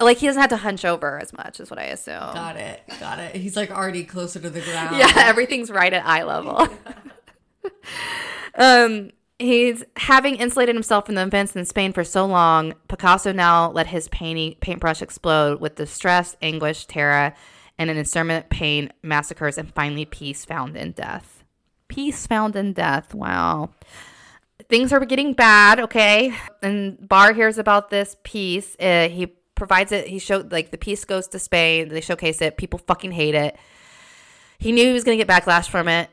[0.01, 2.15] Like he doesn't have to hunch over as much, is what I assume.
[2.15, 3.35] Got it, got it.
[3.35, 4.97] He's like already closer to the ground.
[4.97, 6.67] Yeah, everything's right at eye level.
[8.55, 12.73] um, he's having insulated himself from the events in Spain for so long.
[12.87, 17.33] Picasso now let his painting paintbrush explode with distress, anguish, terror,
[17.77, 21.43] and an instrument pain, massacres, and finally peace found in death.
[21.87, 23.13] Peace found in death.
[23.13, 23.71] Wow.
[24.69, 26.33] Things are getting bad, okay?
[26.61, 28.77] And Barr hears about this piece.
[28.79, 30.07] Uh, he provides it.
[30.07, 31.89] He showed like the piece goes to Spain.
[31.89, 32.57] They showcase it.
[32.57, 33.57] People fucking hate it
[34.61, 36.09] he knew he was gonna get backlash from it.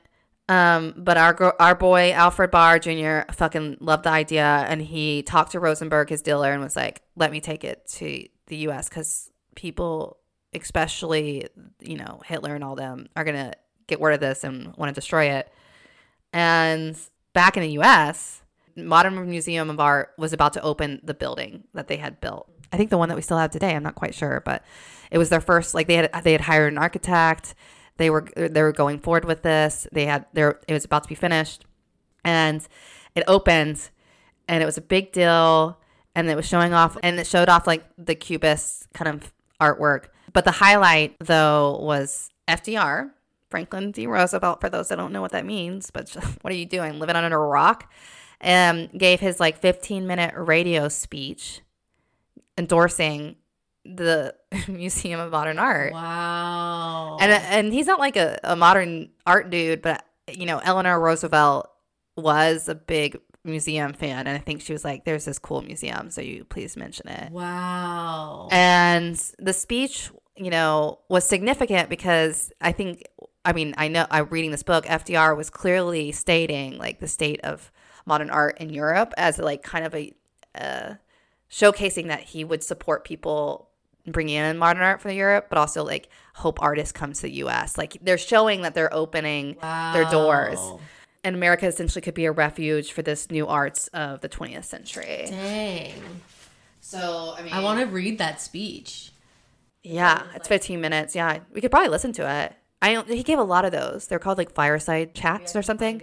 [0.49, 3.31] Um, but our our boy Alfred Barr Jr.
[3.31, 7.31] fucking loved the idea, and he talked to Rosenberg, his dealer, and was like, "Let
[7.31, 8.89] me take it to the U.S.
[8.89, 10.16] because people,
[10.55, 11.47] especially
[11.81, 13.53] you know Hitler and all them, are gonna
[13.87, 15.53] get word of this and want to destroy it."
[16.33, 16.97] And
[17.35, 18.43] back in the U.S.,
[18.77, 22.51] Modern Museum of Art was about to open the building that they had built.
[22.73, 23.74] I think the one that we still have today.
[23.74, 24.62] I'm not quite sure, but
[25.11, 25.74] it was their first.
[25.74, 27.55] Like they had they had hired an architect.
[27.97, 29.86] They were they were going forward with this.
[29.93, 31.65] They had there it was about to be finished,
[32.24, 32.66] and
[33.15, 33.90] it opened,
[34.47, 35.78] and it was a big deal.
[36.15, 40.07] And it was showing off, and it showed off like the cubist kind of artwork.
[40.32, 43.11] But the highlight though was FDR,
[43.51, 44.07] Franklin D.
[44.07, 44.61] Roosevelt.
[44.61, 46.09] For those that don't know what that means, but
[46.43, 46.99] what are you doing?
[46.99, 47.93] Living under a rock?
[48.40, 51.62] Um, gave his like 15 minute radio speech
[52.59, 53.37] endorsing
[53.85, 54.35] the
[54.69, 55.93] Museum of Modern Art.
[55.93, 57.17] Wow.
[57.21, 61.71] And and he's not like a, a modern art dude, but you know, Eleanor Roosevelt
[62.17, 66.11] was a big museum fan and I think she was like, There's this cool museum,
[66.11, 67.33] so you please mention it.
[67.33, 68.49] wow.
[68.51, 73.05] And the speech, you know, was significant because I think
[73.45, 77.41] I mean, I know I'm reading this book, FDR was clearly stating like the state
[77.43, 77.73] of
[78.05, 80.13] modern art in Europe as like kind of a
[80.55, 80.95] uh,
[81.51, 83.69] showcasing that he would support people
[84.07, 87.77] bringing in modern art from Europe, but also like hope artists come to the U.S.
[87.77, 90.59] Like they're showing that they're opening their doors,
[91.25, 95.27] and America essentially could be a refuge for this new arts of the 20th century.
[95.29, 95.93] Dang.
[96.81, 99.12] So I mean, I want to read that speech.
[99.83, 101.15] Yeah, it's 15 minutes.
[101.15, 102.55] Yeah, we could probably listen to it.
[102.81, 104.07] I he gave a lot of those.
[104.07, 106.03] They're called like fireside chats or something.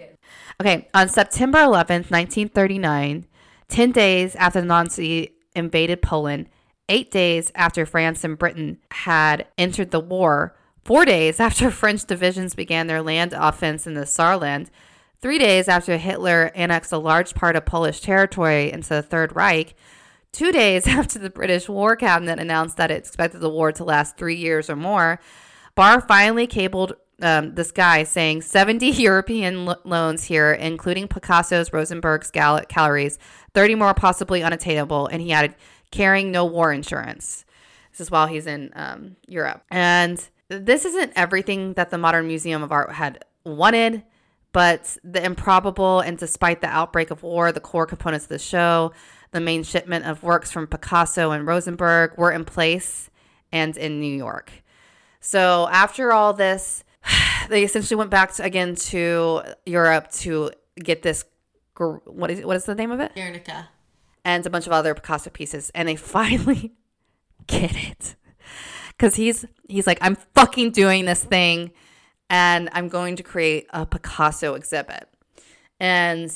[0.60, 3.26] Okay, on September 11th, 1939,
[3.68, 6.48] 10 days after the Nazi invaded Poland,
[6.88, 12.54] 8 days after France and Britain had entered the war, 4 days after French divisions
[12.54, 14.68] began their land offense in the Saarland,
[15.20, 19.74] 3 days after Hitler annexed a large part of Polish territory into the Third Reich,
[20.36, 24.18] Two days after the British War Cabinet announced that it expected the war to last
[24.18, 25.18] three years or more,
[25.74, 32.30] Barr finally cabled um, this guy saying 70 European lo- loans here, including Picasso's, Rosenberg's
[32.30, 33.18] gal- calories,
[33.54, 35.54] 30 more possibly unattainable, and he added,
[35.90, 37.44] carrying no war insurance.
[37.92, 39.62] This is while he's in um, Europe.
[39.70, 44.02] And this isn't everything that the Modern Museum of Art had wanted,
[44.52, 48.92] but the improbable and despite the outbreak of war, the core components of the show,
[49.30, 53.10] the the main shipment of works from Picasso and Rosenberg were in place
[53.52, 54.50] and in New York.
[55.20, 56.84] So after all this,
[57.48, 60.50] they essentially went back to, again to Europe to
[60.82, 61.24] get this.
[61.74, 63.14] gr- What is what is the name of it?
[63.14, 63.68] Guernica.
[64.24, 66.72] and a bunch of other Picasso pieces, and they finally
[67.46, 68.16] get it
[68.90, 71.70] because he's he's like, I'm fucking doing this thing,
[72.30, 75.08] and I'm going to create a Picasso exhibit,
[75.80, 76.32] and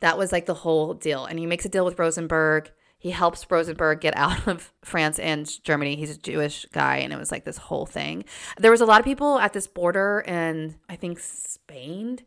[0.00, 1.24] that was like the whole deal.
[1.26, 2.70] And he makes a deal with Rosenberg.
[3.02, 5.96] He helps Rosenberg get out of France and Germany.
[5.96, 8.24] He's a Jewish guy, and it was like this whole thing.
[8.58, 12.20] There was a lot of people at this border and I think Spain,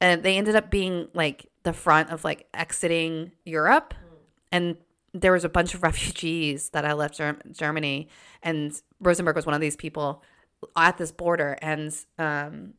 [0.00, 3.92] and they ended up being like the front of like exiting Europe
[4.50, 4.76] and
[5.12, 8.08] there was a bunch of refugees that I left Germ- Germany,
[8.42, 10.22] and Rosenberg was one of these people
[10.74, 11.58] at this border.
[11.60, 12.74] And um,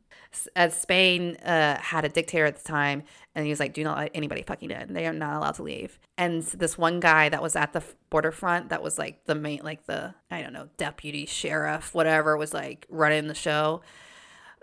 [0.54, 3.02] as Spain uh, had a dictator at the time,
[3.34, 4.92] and he was like, "Do not let anybody fucking in.
[4.92, 8.32] They are not allowed to leave." And this one guy that was at the border
[8.32, 12.54] front, that was like the main, like the I don't know, deputy sheriff, whatever, was
[12.54, 13.82] like running the show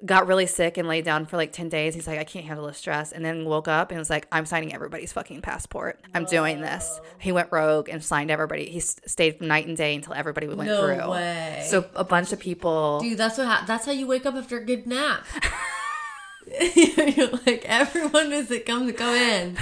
[0.05, 1.95] got really sick and laid down for like 10 days.
[1.95, 3.11] He's like, I can't handle the stress.
[3.13, 5.99] And then woke up and was like, I'm signing everybody's fucking passport.
[6.13, 6.99] I'm doing this.
[7.19, 8.65] He went rogue and signed everybody.
[8.69, 11.09] He stayed night and day until everybody went No through.
[11.11, 11.65] way.
[11.69, 12.99] So a bunch of people.
[12.99, 15.25] Dude, that's what ha- that's how you wake up after a good nap.
[16.75, 19.57] You're like everyone as it to go in.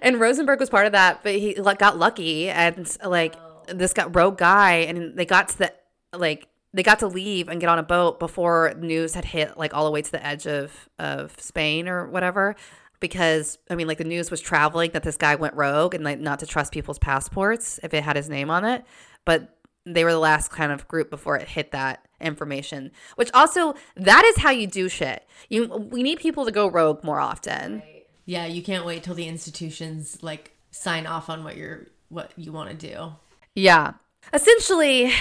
[0.00, 3.34] and Rosenberg was part of that, but he like, got lucky and like
[3.66, 5.72] this got rogue guy and they got to the
[6.12, 9.74] like they got to leave and get on a boat before news had hit like
[9.74, 12.54] all the way to the edge of of Spain or whatever
[13.00, 16.20] because I mean like the news was traveling that this guy went rogue and like
[16.20, 18.84] not to trust people's passports if it had his name on it
[19.24, 19.56] but
[19.86, 24.24] they were the last kind of group before it hit that information which also that
[24.26, 27.82] is how you do shit you we need people to go rogue more often
[28.26, 32.52] Yeah, you can't wait till the institutions like sign off on what you're what you
[32.52, 33.12] want to do.
[33.56, 33.94] Yeah.
[34.32, 35.12] Essentially,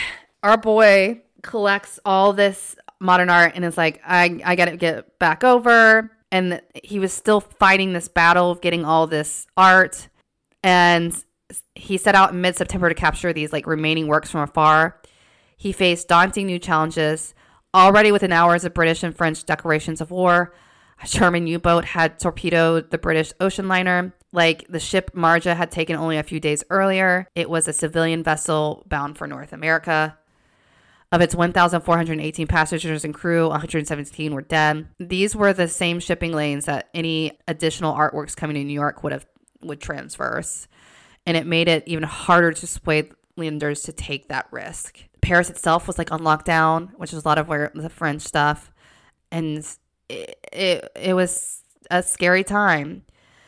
[0.44, 5.18] our boy collects all this modern art and is like, I, I got to get
[5.20, 6.12] back over.
[6.32, 10.10] And he was still fighting this battle of getting all this art.
[10.64, 11.16] And
[11.76, 15.02] he set out in mid September to capture these like remaining works from afar.
[15.58, 17.34] He faced daunting new challenges.
[17.74, 20.54] Already within hours of British and French declarations of war,
[21.02, 24.14] a German U boat had torpedoed the British ocean liner.
[24.32, 28.24] Like the ship Marga had taken only a few days earlier, it was a civilian
[28.24, 30.19] vessel bound for North America.
[31.12, 34.88] Of its 1,418 passengers and crew, 117 were dead.
[35.00, 39.12] These were the same shipping lanes that any additional artworks coming to New York would
[39.12, 39.26] have
[39.62, 40.68] would transverse,
[41.26, 45.04] and it made it even harder to sway lenders to take that risk.
[45.22, 48.72] Paris itself was like on lockdown, which is a lot of where the French stuff,
[49.32, 49.66] and
[50.10, 53.04] it, it, it was a scary time.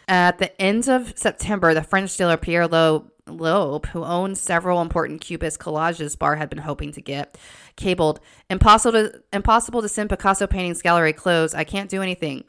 [0.07, 5.21] At the end of September, the French dealer Pierre Loeb, Loeb, who owned several important
[5.21, 7.37] Cubist collages Barr had been hoping to get,
[7.75, 8.19] cabled,
[8.49, 11.55] impossible to, impossible to send Picasso paintings gallery closed.
[11.55, 12.43] I can't do anything.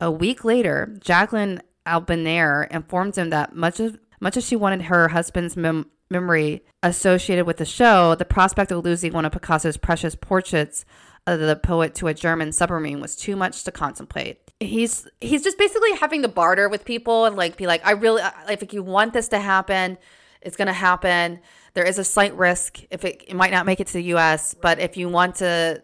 [0.00, 5.08] A week later, Jacqueline Apollinaire informed him that much of much as she wanted her
[5.08, 10.14] husband's mem- memory associated with the show, the prospect of losing one of Picasso's precious
[10.14, 10.84] portraits
[11.26, 14.47] of the poet to a German submarine was too much to contemplate.
[14.60, 18.22] He's he's just basically having to barter with people and like be like, I really
[18.48, 19.98] if you want this to happen,
[20.42, 21.38] it's gonna happen.
[21.74, 24.54] There is a slight risk if it, it might not make it to the U.S.,
[24.60, 25.82] but if you want to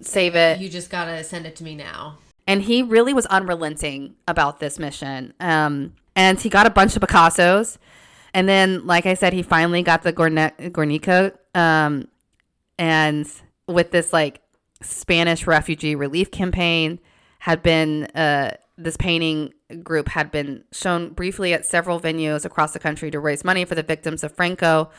[0.00, 2.18] save it, You just gotta send it to me now.
[2.48, 5.32] and he really was unrelenting about this mission.
[5.38, 7.78] Um, and he got a bunch of Picassos,
[8.34, 12.08] and then, like I said, he finally got the Gorne- Guernica, um,
[12.78, 13.30] and
[13.68, 14.40] with this like
[14.82, 16.98] Spanish refugee relief campaign,
[17.40, 19.52] had been uh, this painting
[19.82, 23.74] group had been shown briefly at several venues across the country to raise money for
[23.74, 24.90] the victims of Franco.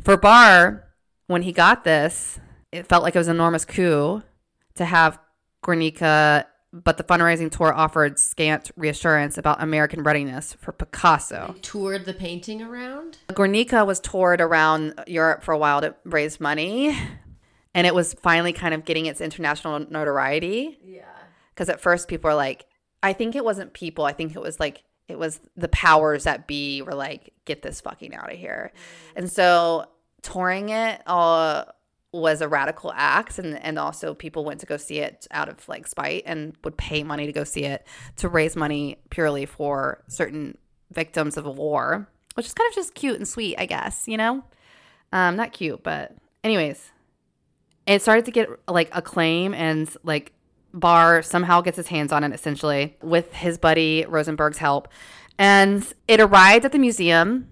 [0.00, 0.84] For Barr,
[1.26, 2.38] when he got this,
[2.72, 4.22] it felt like it was an enormous coup
[4.74, 5.18] to have
[5.62, 11.54] Guernica, but the fundraising tour offered scant reassurance about American readiness for Picasso.
[11.62, 13.18] Toured the painting around.
[13.32, 16.98] Guernica was toured around Europe for a while to raise money,
[17.74, 20.78] and it was finally kind of getting its international notoriety.
[20.84, 21.04] Yeah.
[21.54, 22.66] Because at first people were like,
[23.02, 26.46] I think it wasn't people, I think it was like, it was the powers that
[26.46, 28.72] be were like, get this fucking out of here.
[29.14, 29.86] And so
[30.22, 31.64] touring it uh,
[32.12, 33.38] was a radical act.
[33.38, 36.78] And, and also people went to go see it out of like spite and would
[36.78, 37.86] pay money to go see it
[38.16, 40.56] to raise money purely for certain
[40.90, 44.16] victims of a war, which is kind of just cute and sweet, I guess, you
[44.16, 44.42] know?
[45.12, 46.90] Um, not cute, but anyways,
[47.86, 50.32] it started to get like acclaim and like
[50.74, 54.88] Barr somehow gets his hands on it essentially with his buddy Rosenberg's help.
[55.38, 57.48] And it arrived at the museum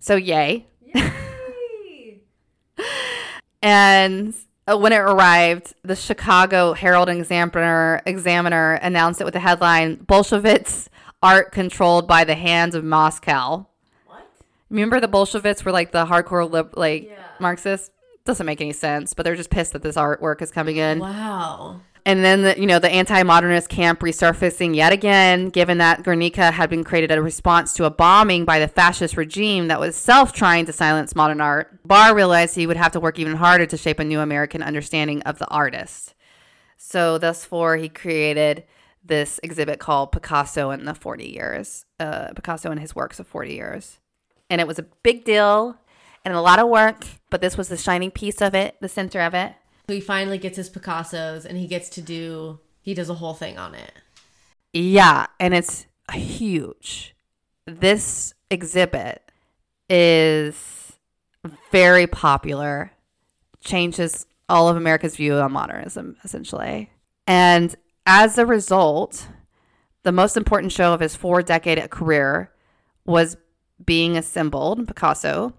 [0.00, 0.66] So, yay.
[0.94, 2.20] Yay!
[3.62, 4.34] and
[4.66, 10.88] uh, when it arrived, the Chicago Herald Examiner, Examiner announced it with the headline Bolsheviks
[11.22, 13.66] art controlled by the hands of Moscow.
[14.06, 14.30] What?
[14.68, 17.90] Remember the Bolsheviks were like the hardcore lib- like Marxists?
[18.24, 20.98] Doesn't make any sense, but they're just pissed that this artwork is coming in.
[20.98, 21.80] Wow.
[22.06, 26.68] And then, the, you know, the anti-modernist camp resurfacing yet again, given that Guernica had
[26.68, 30.32] been created as a response to a bombing by the fascist regime that was self
[30.32, 31.86] trying to silence modern art.
[31.86, 35.22] Barr realized he would have to work even harder to shape a new American understanding
[35.22, 36.14] of the artist.
[36.76, 38.64] So, thus for he created
[39.02, 43.54] this exhibit called Picasso in the 40 years, uh, Picasso and his works of 40
[43.54, 43.98] years.
[44.50, 45.78] And it was a big deal
[46.24, 49.20] and a lot of work, but this was the shining piece of it, the center
[49.20, 49.54] of it.
[49.88, 53.34] So he finally gets his Picassos and he gets to do, he does a whole
[53.34, 53.92] thing on it.
[54.72, 57.14] Yeah, and it's huge.
[57.66, 59.30] This exhibit
[59.88, 60.92] is
[61.70, 62.92] very popular,
[63.62, 66.90] changes all of America's view on modernism, essentially.
[67.26, 67.74] And
[68.06, 69.28] as a result,
[70.02, 72.50] the most important show of his four decade career
[73.06, 73.36] was
[73.84, 75.54] being assembled, Picasso,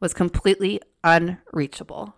[0.00, 2.14] was completely unreachable.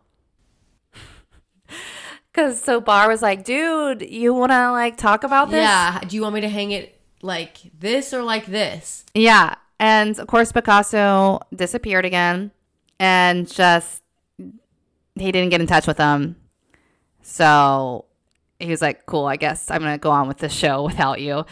[2.33, 5.59] Cause so Barr was like, dude, you wanna like talk about this?
[5.59, 6.01] Yeah.
[6.01, 9.05] Do you want me to hang it like this or like this?
[9.15, 9.55] Yeah.
[9.79, 12.53] And of course, Picasso disappeared again
[12.99, 14.03] and just,
[14.39, 16.37] he didn't get in touch with them.
[17.23, 18.05] So
[18.59, 21.21] he was like, cool, I guess I'm going to go on with the show without
[21.21, 21.45] you.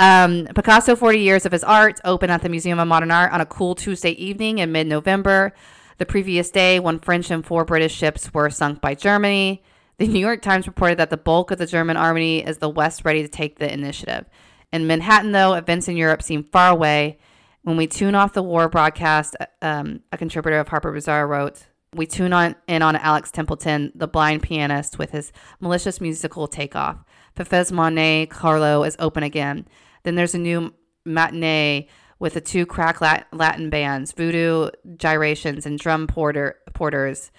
[0.00, 3.40] Um, Picasso 40 Years of His Art opened at the Museum of Modern Art on
[3.40, 5.52] a cool Tuesday evening in mid November.
[5.98, 9.62] The previous day, one French and four British ships were sunk by Germany.
[9.98, 13.04] The New York Times reported that the bulk of the German army is the West
[13.04, 14.24] ready to take the initiative.
[14.72, 17.18] In Manhattan, though, events in Europe seem far away.
[17.62, 22.06] When we tune off the war broadcast, um, a contributor of Harper Bazaar wrote, we
[22.06, 27.04] tune on in on Alex Templeton, the blind pianist, with his malicious musical takeoff.
[27.36, 29.66] Fefe's Monte Carlo is open again.
[30.02, 31.86] Then there's a new matinee
[32.18, 37.30] with the two crack Latin bands, Voodoo Gyrations and Drum Porter Porters.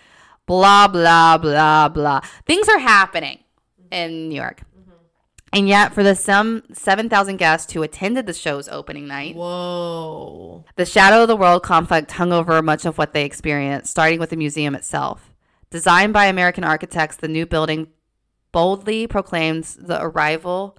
[0.45, 2.21] Blah blah blah blah.
[2.45, 3.39] Things are happening
[3.91, 4.61] in New York.
[4.77, 4.91] Mm-hmm.
[5.53, 10.65] And yet, for the some 7,000 guests who attended the show's opening night, Whoa.
[10.75, 14.29] the shadow of the world conflict hung over much of what they experienced, starting with
[14.29, 15.31] the museum itself.
[15.71, 17.87] Designed by American architects, the new building
[18.51, 20.77] boldly proclaims the arrival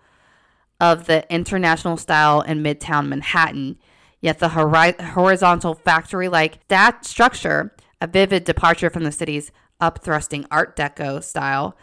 [0.81, 3.79] of the international style in Midtown Manhattan.
[4.21, 10.47] Yet the hori- horizontal factory like that structure, a vivid departure from the city's upthrusting
[10.51, 11.77] Art Deco style,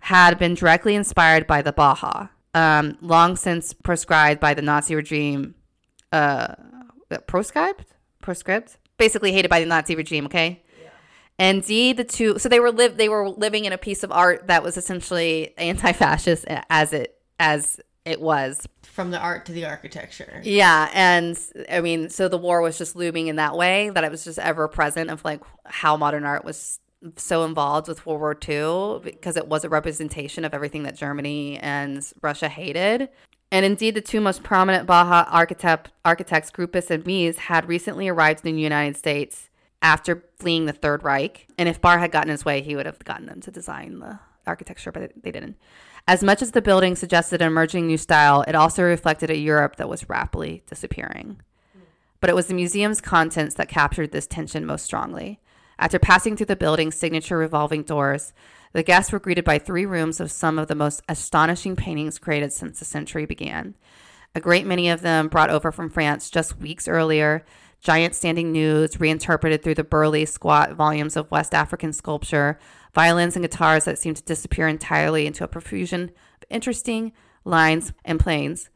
[0.00, 5.54] had been directly inspired by the Bauhaus, um, long since proscribed by the Nazi regime.
[6.12, 6.54] Uh,
[7.26, 7.86] proscribed?
[8.20, 8.76] Proscribed?
[8.98, 10.62] Basically hated by the Nazi regime, okay?
[11.38, 14.46] Indeed, the two so they were live they were living in a piece of art
[14.46, 18.66] that was essentially anti-fascist as it as it was.
[18.82, 20.40] From the art to the architecture.
[20.42, 21.38] Yeah, and
[21.70, 24.38] I mean, so the war was just looming in that way that it was just
[24.38, 26.78] ever present of like how modern art was
[27.16, 31.58] so involved with World War II because it was a representation of everything that Germany
[31.58, 33.10] and Russia hated.
[33.52, 38.46] And indeed, the two most prominent Bauhaus architect, architects, Gropius and Mies, had recently arrived
[38.46, 39.50] in the United States
[39.82, 41.46] after fleeing the Third Reich.
[41.58, 44.18] And if Barr had gotten his way, he would have gotten them to design the
[44.46, 45.56] architecture, but they didn't.
[46.08, 49.74] As much as the building suggested an emerging new style, it also reflected a Europe
[49.76, 51.40] that was rapidly disappearing.
[52.20, 55.40] But it was the museum's contents that captured this tension most strongly.
[55.80, 58.32] After passing through the building's signature revolving doors,
[58.72, 62.52] the guests were greeted by three rooms of some of the most astonishing paintings created
[62.52, 63.74] since the century began.
[64.34, 67.44] A great many of them brought over from France just weeks earlier,
[67.80, 72.58] giant standing nudes reinterpreted through the burly, squat volumes of West African sculpture,
[72.96, 77.12] violins and guitars that seemed to disappear entirely into a profusion of interesting
[77.44, 78.70] lines and planes,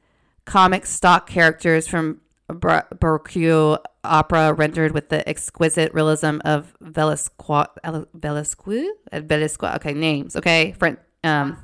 [0.44, 7.68] comic stock characters from Bar- Baroque opera rendered with the exquisite realism of Velasquez.
[8.12, 8.90] Velasquez?
[9.10, 9.76] Uh, Velasquez.
[9.76, 10.36] Okay, names.
[10.36, 10.98] Okay, French.
[11.24, 11.56] Um,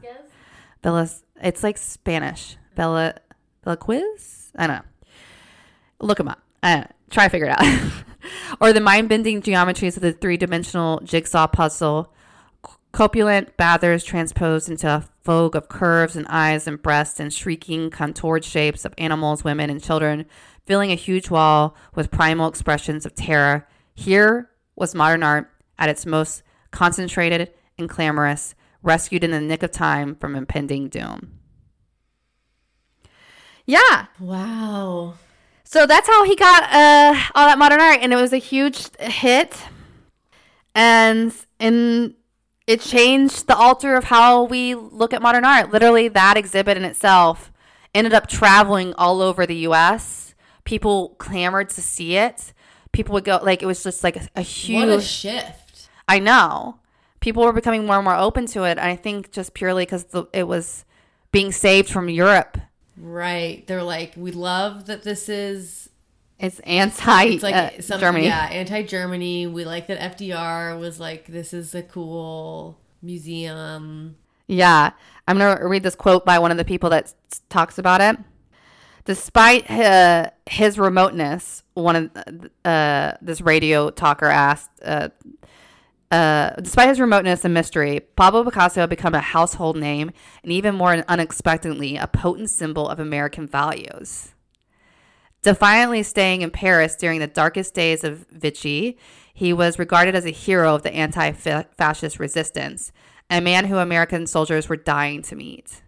[0.82, 1.24] Velas.
[1.42, 2.56] It's like Spanish.
[2.74, 3.16] Bella.
[3.64, 4.52] Velasquez.
[4.56, 4.82] I don't know.
[6.00, 6.40] Look them up.
[6.62, 6.86] I know.
[7.10, 7.92] Try to figure it out.
[8.62, 12.14] or the mind-bending geometries of the three-dimensional jigsaw puzzle.
[12.96, 18.42] Copulent bathers transposed into a fog of curves and eyes and breasts and shrieking, contoured
[18.42, 20.24] shapes of animals, women, and children,
[20.64, 23.68] filling a huge wall with primal expressions of terror.
[23.94, 29.72] Here was modern art at its most concentrated and clamorous, rescued in the nick of
[29.72, 31.38] time from impending doom.
[33.66, 34.06] Yeah.
[34.18, 35.16] Wow.
[35.64, 38.88] So that's how he got uh, all that modern art, and it was a huge
[38.98, 39.54] hit,
[40.74, 42.14] and and
[42.66, 45.70] it changed the altar of how we look at modern art.
[45.70, 47.52] Literally, that exhibit in itself
[47.94, 50.34] ended up traveling all over the U.S.
[50.64, 52.52] People clamored to see it.
[52.92, 54.88] People would go like it was just like a, a huge.
[54.88, 55.88] What a shift.
[56.08, 56.80] I know.
[57.20, 58.72] People were becoming more and more open to it.
[58.72, 60.84] And I think just purely because it was
[61.32, 62.58] being saved from Europe.
[62.96, 63.66] Right.
[63.66, 65.85] They're like, we love that this is
[66.38, 68.26] It's anti it's like uh, some, Germany.
[68.26, 69.46] Yeah, anti Germany.
[69.46, 74.16] We like that FDR was like, this is a cool museum.
[74.46, 74.90] Yeah.
[75.26, 77.12] I'm going to read this quote by one of the people that
[77.48, 78.16] talks about it.
[79.04, 85.08] Despite uh, his remoteness, one of uh, this radio talker asked, uh,
[86.10, 90.10] uh, despite his remoteness and mystery, Pablo Picasso had become a household name
[90.42, 94.34] and even more unexpectedly, a potent symbol of American values.
[95.46, 98.98] Defiantly staying in Paris during the darkest days of Vichy,
[99.32, 102.90] he was regarded as a hero of the anti fascist resistance,
[103.30, 105.82] a man who American soldiers were dying to meet.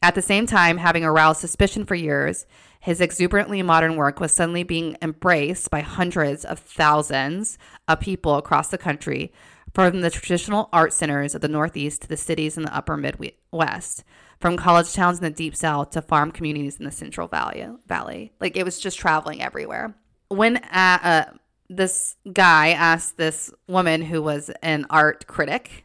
[0.00, 2.46] At the same time, having aroused suspicion for years,
[2.78, 7.58] his exuberantly modern work was suddenly being embraced by hundreds of thousands
[7.88, 9.32] of people across the country,
[9.74, 14.04] from the traditional art centers of the Northeast to the cities in the upper Midwest,
[14.38, 17.66] from college towns in the Deep South to farm communities in the Central Valley.
[17.86, 18.32] Valley.
[18.40, 19.94] Like it was just traveling everywhere.
[20.28, 21.24] When uh, uh,
[21.68, 25.84] this guy asked this woman who was an art critic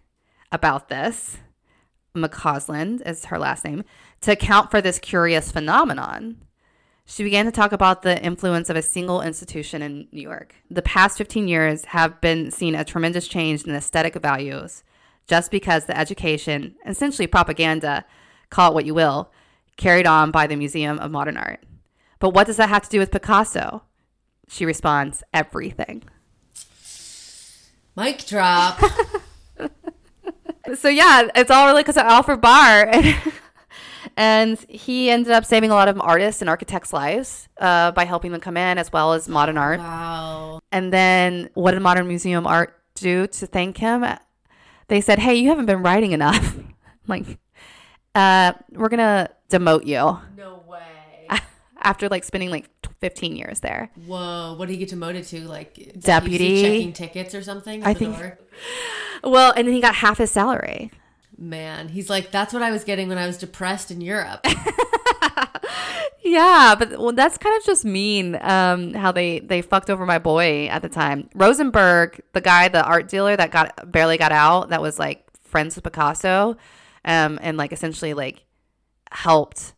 [0.52, 1.38] about this,
[2.16, 3.84] McCausland is her last name,
[4.22, 6.38] to account for this curious phenomenon.
[7.12, 10.54] She began to talk about the influence of a single institution in New York.
[10.70, 14.84] The past 15 years have been seen a tremendous change in aesthetic values
[15.26, 18.06] just because the education, essentially propaganda,
[18.52, 19.32] call it what you will,
[19.76, 21.64] carried on by the Museum of Modern Art.
[22.20, 23.82] But what does that have to do with Picasso?
[24.48, 26.04] She responds, everything.
[27.96, 28.80] Mic drop.
[30.76, 32.92] So yeah, it's all really because of Alfred Barr.
[34.20, 38.32] and he ended up saving a lot of artists and architects' lives uh, by helping
[38.34, 39.80] them come in, as well as modern art.
[39.80, 40.60] wow.
[40.72, 44.06] And then, what did Modern Museum Art do to thank him?
[44.90, 46.58] They said, "Hey, you haven't been writing enough.
[47.08, 47.40] like,
[48.14, 51.28] uh, we're gonna demote you No way.
[51.82, 52.70] after like spending like
[53.00, 54.56] 15 years there." Whoa.
[54.58, 55.48] What did he get demoted to?
[55.48, 56.62] Like Deputy?
[56.62, 57.82] checking tickets or something?
[57.84, 58.40] At I the think- Door?
[59.22, 60.92] Well, and then he got half his salary.
[61.42, 64.46] Man, he's like, that's what I was getting when I was depressed in Europe.
[66.30, 68.38] Yeah, but well, that's kind of just mean.
[68.42, 71.28] Um, how they they fucked over my boy at the time.
[71.34, 75.76] Rosenberg, the guy, the art dealer that got barely got out, that was like friends
[75.76, 76.56] with Picasso,
[77.04, 78.46] um, and like essentially like
[79.12, 79.74] helped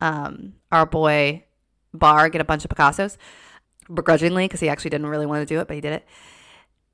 [0.00, 1.42] um our boy
[1.92, 3.16] Barr get a bunch of Picassos
[3.92, 6.06] begrudgingly because he actually didn't really want to do it, but he did it.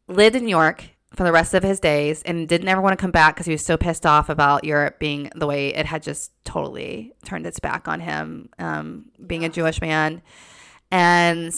[0.09, 0.85] Lived in New York
[1.15, 3.53] for the rest of his days and didn't ever want to come back because he
[3.53, 7.61] was so pissed off about Europe being the way it had just totally turned its
[7.61, 10.23] back on him, um, being a Jewish man.
[10.91, 11.55] And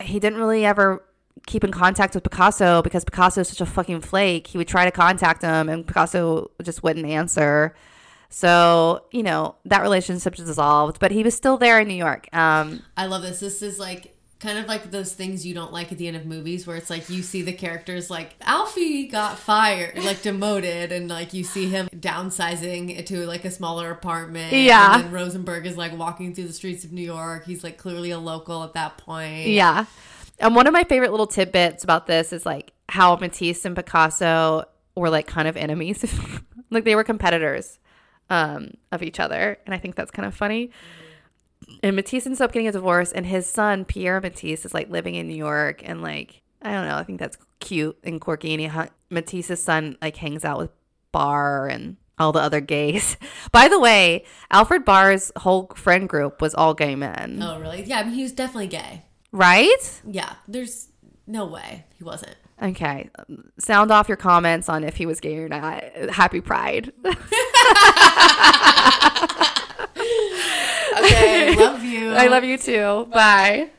[0.00, 1.04] he didn't really ever
[1.46, 4.46] keep in contact with Picasso because Picasso is such a fucking flake.
[4.46, 7.74] He would try to contact him and Picasso just wouldn't answer.
[8.28, 12.28] So, you know, that relationship dissolved, but he was still there in New York.
[12.32, 13.38] Um, I love this.
[13.38, 14.13] This is like
[14.44, 16.90] kind of like those things you don't like at the end of movies where it's
[16.90, 21.70] like you see the characters like Alfie got fired, like demoted, and like you see
[21.70, 24.52] him downsizing to like a smaller apartment.
[24.52, 24.96] Yeah.
[24.96, 27.46] And then Rosenberg is like walking through the streets of New York.
[27.46, 29.46] He's like clearly a local at that point.
[29.46, 29.86] Yeah.
[30.38, 34.66] And one of my favorite little tidbits about this is like how Matisse and Picasso
[34.94, 36.04] were like kind of enemies.
[36.70, 37.78] like they were competitors
[38.28, 39.58] um, of each other.
[39.64, 40.70] And I think that's kind of funny.
[41.82, 45.14] And Matisse ends up getting a divorce, and his son, Pierre Matisse, is like living
[45.14, 45.82] in New York.
[45.84, 48.52] And like, I don't know, I think that's cute and quirky.
[48.52, 50.70] And he, hung- Matisse's son like hangs out with
[51.12, 53.16] Barr and all the other gays.
[53.52, 57.82] By the way, Alfred Barr's whole friend group was all gay men, Oh, really?
[57.84, 59.02] Yeah, I mean, he was definitely gay.
[59.32, 60.00] right?
[60.06, 60.88] Yeah, there's
[61.26, 62.36] no way he wasn't.
[62.62, 63.10] Okay.
[63.58, 65.82] Sound off your comments on if he was gay or not.
[66.10, 66.92] Happy Pride.
[70.96, 72.10] Okay, love you.
[72.10, 73.06] I love you too.
[73.12, 73.70] Bye.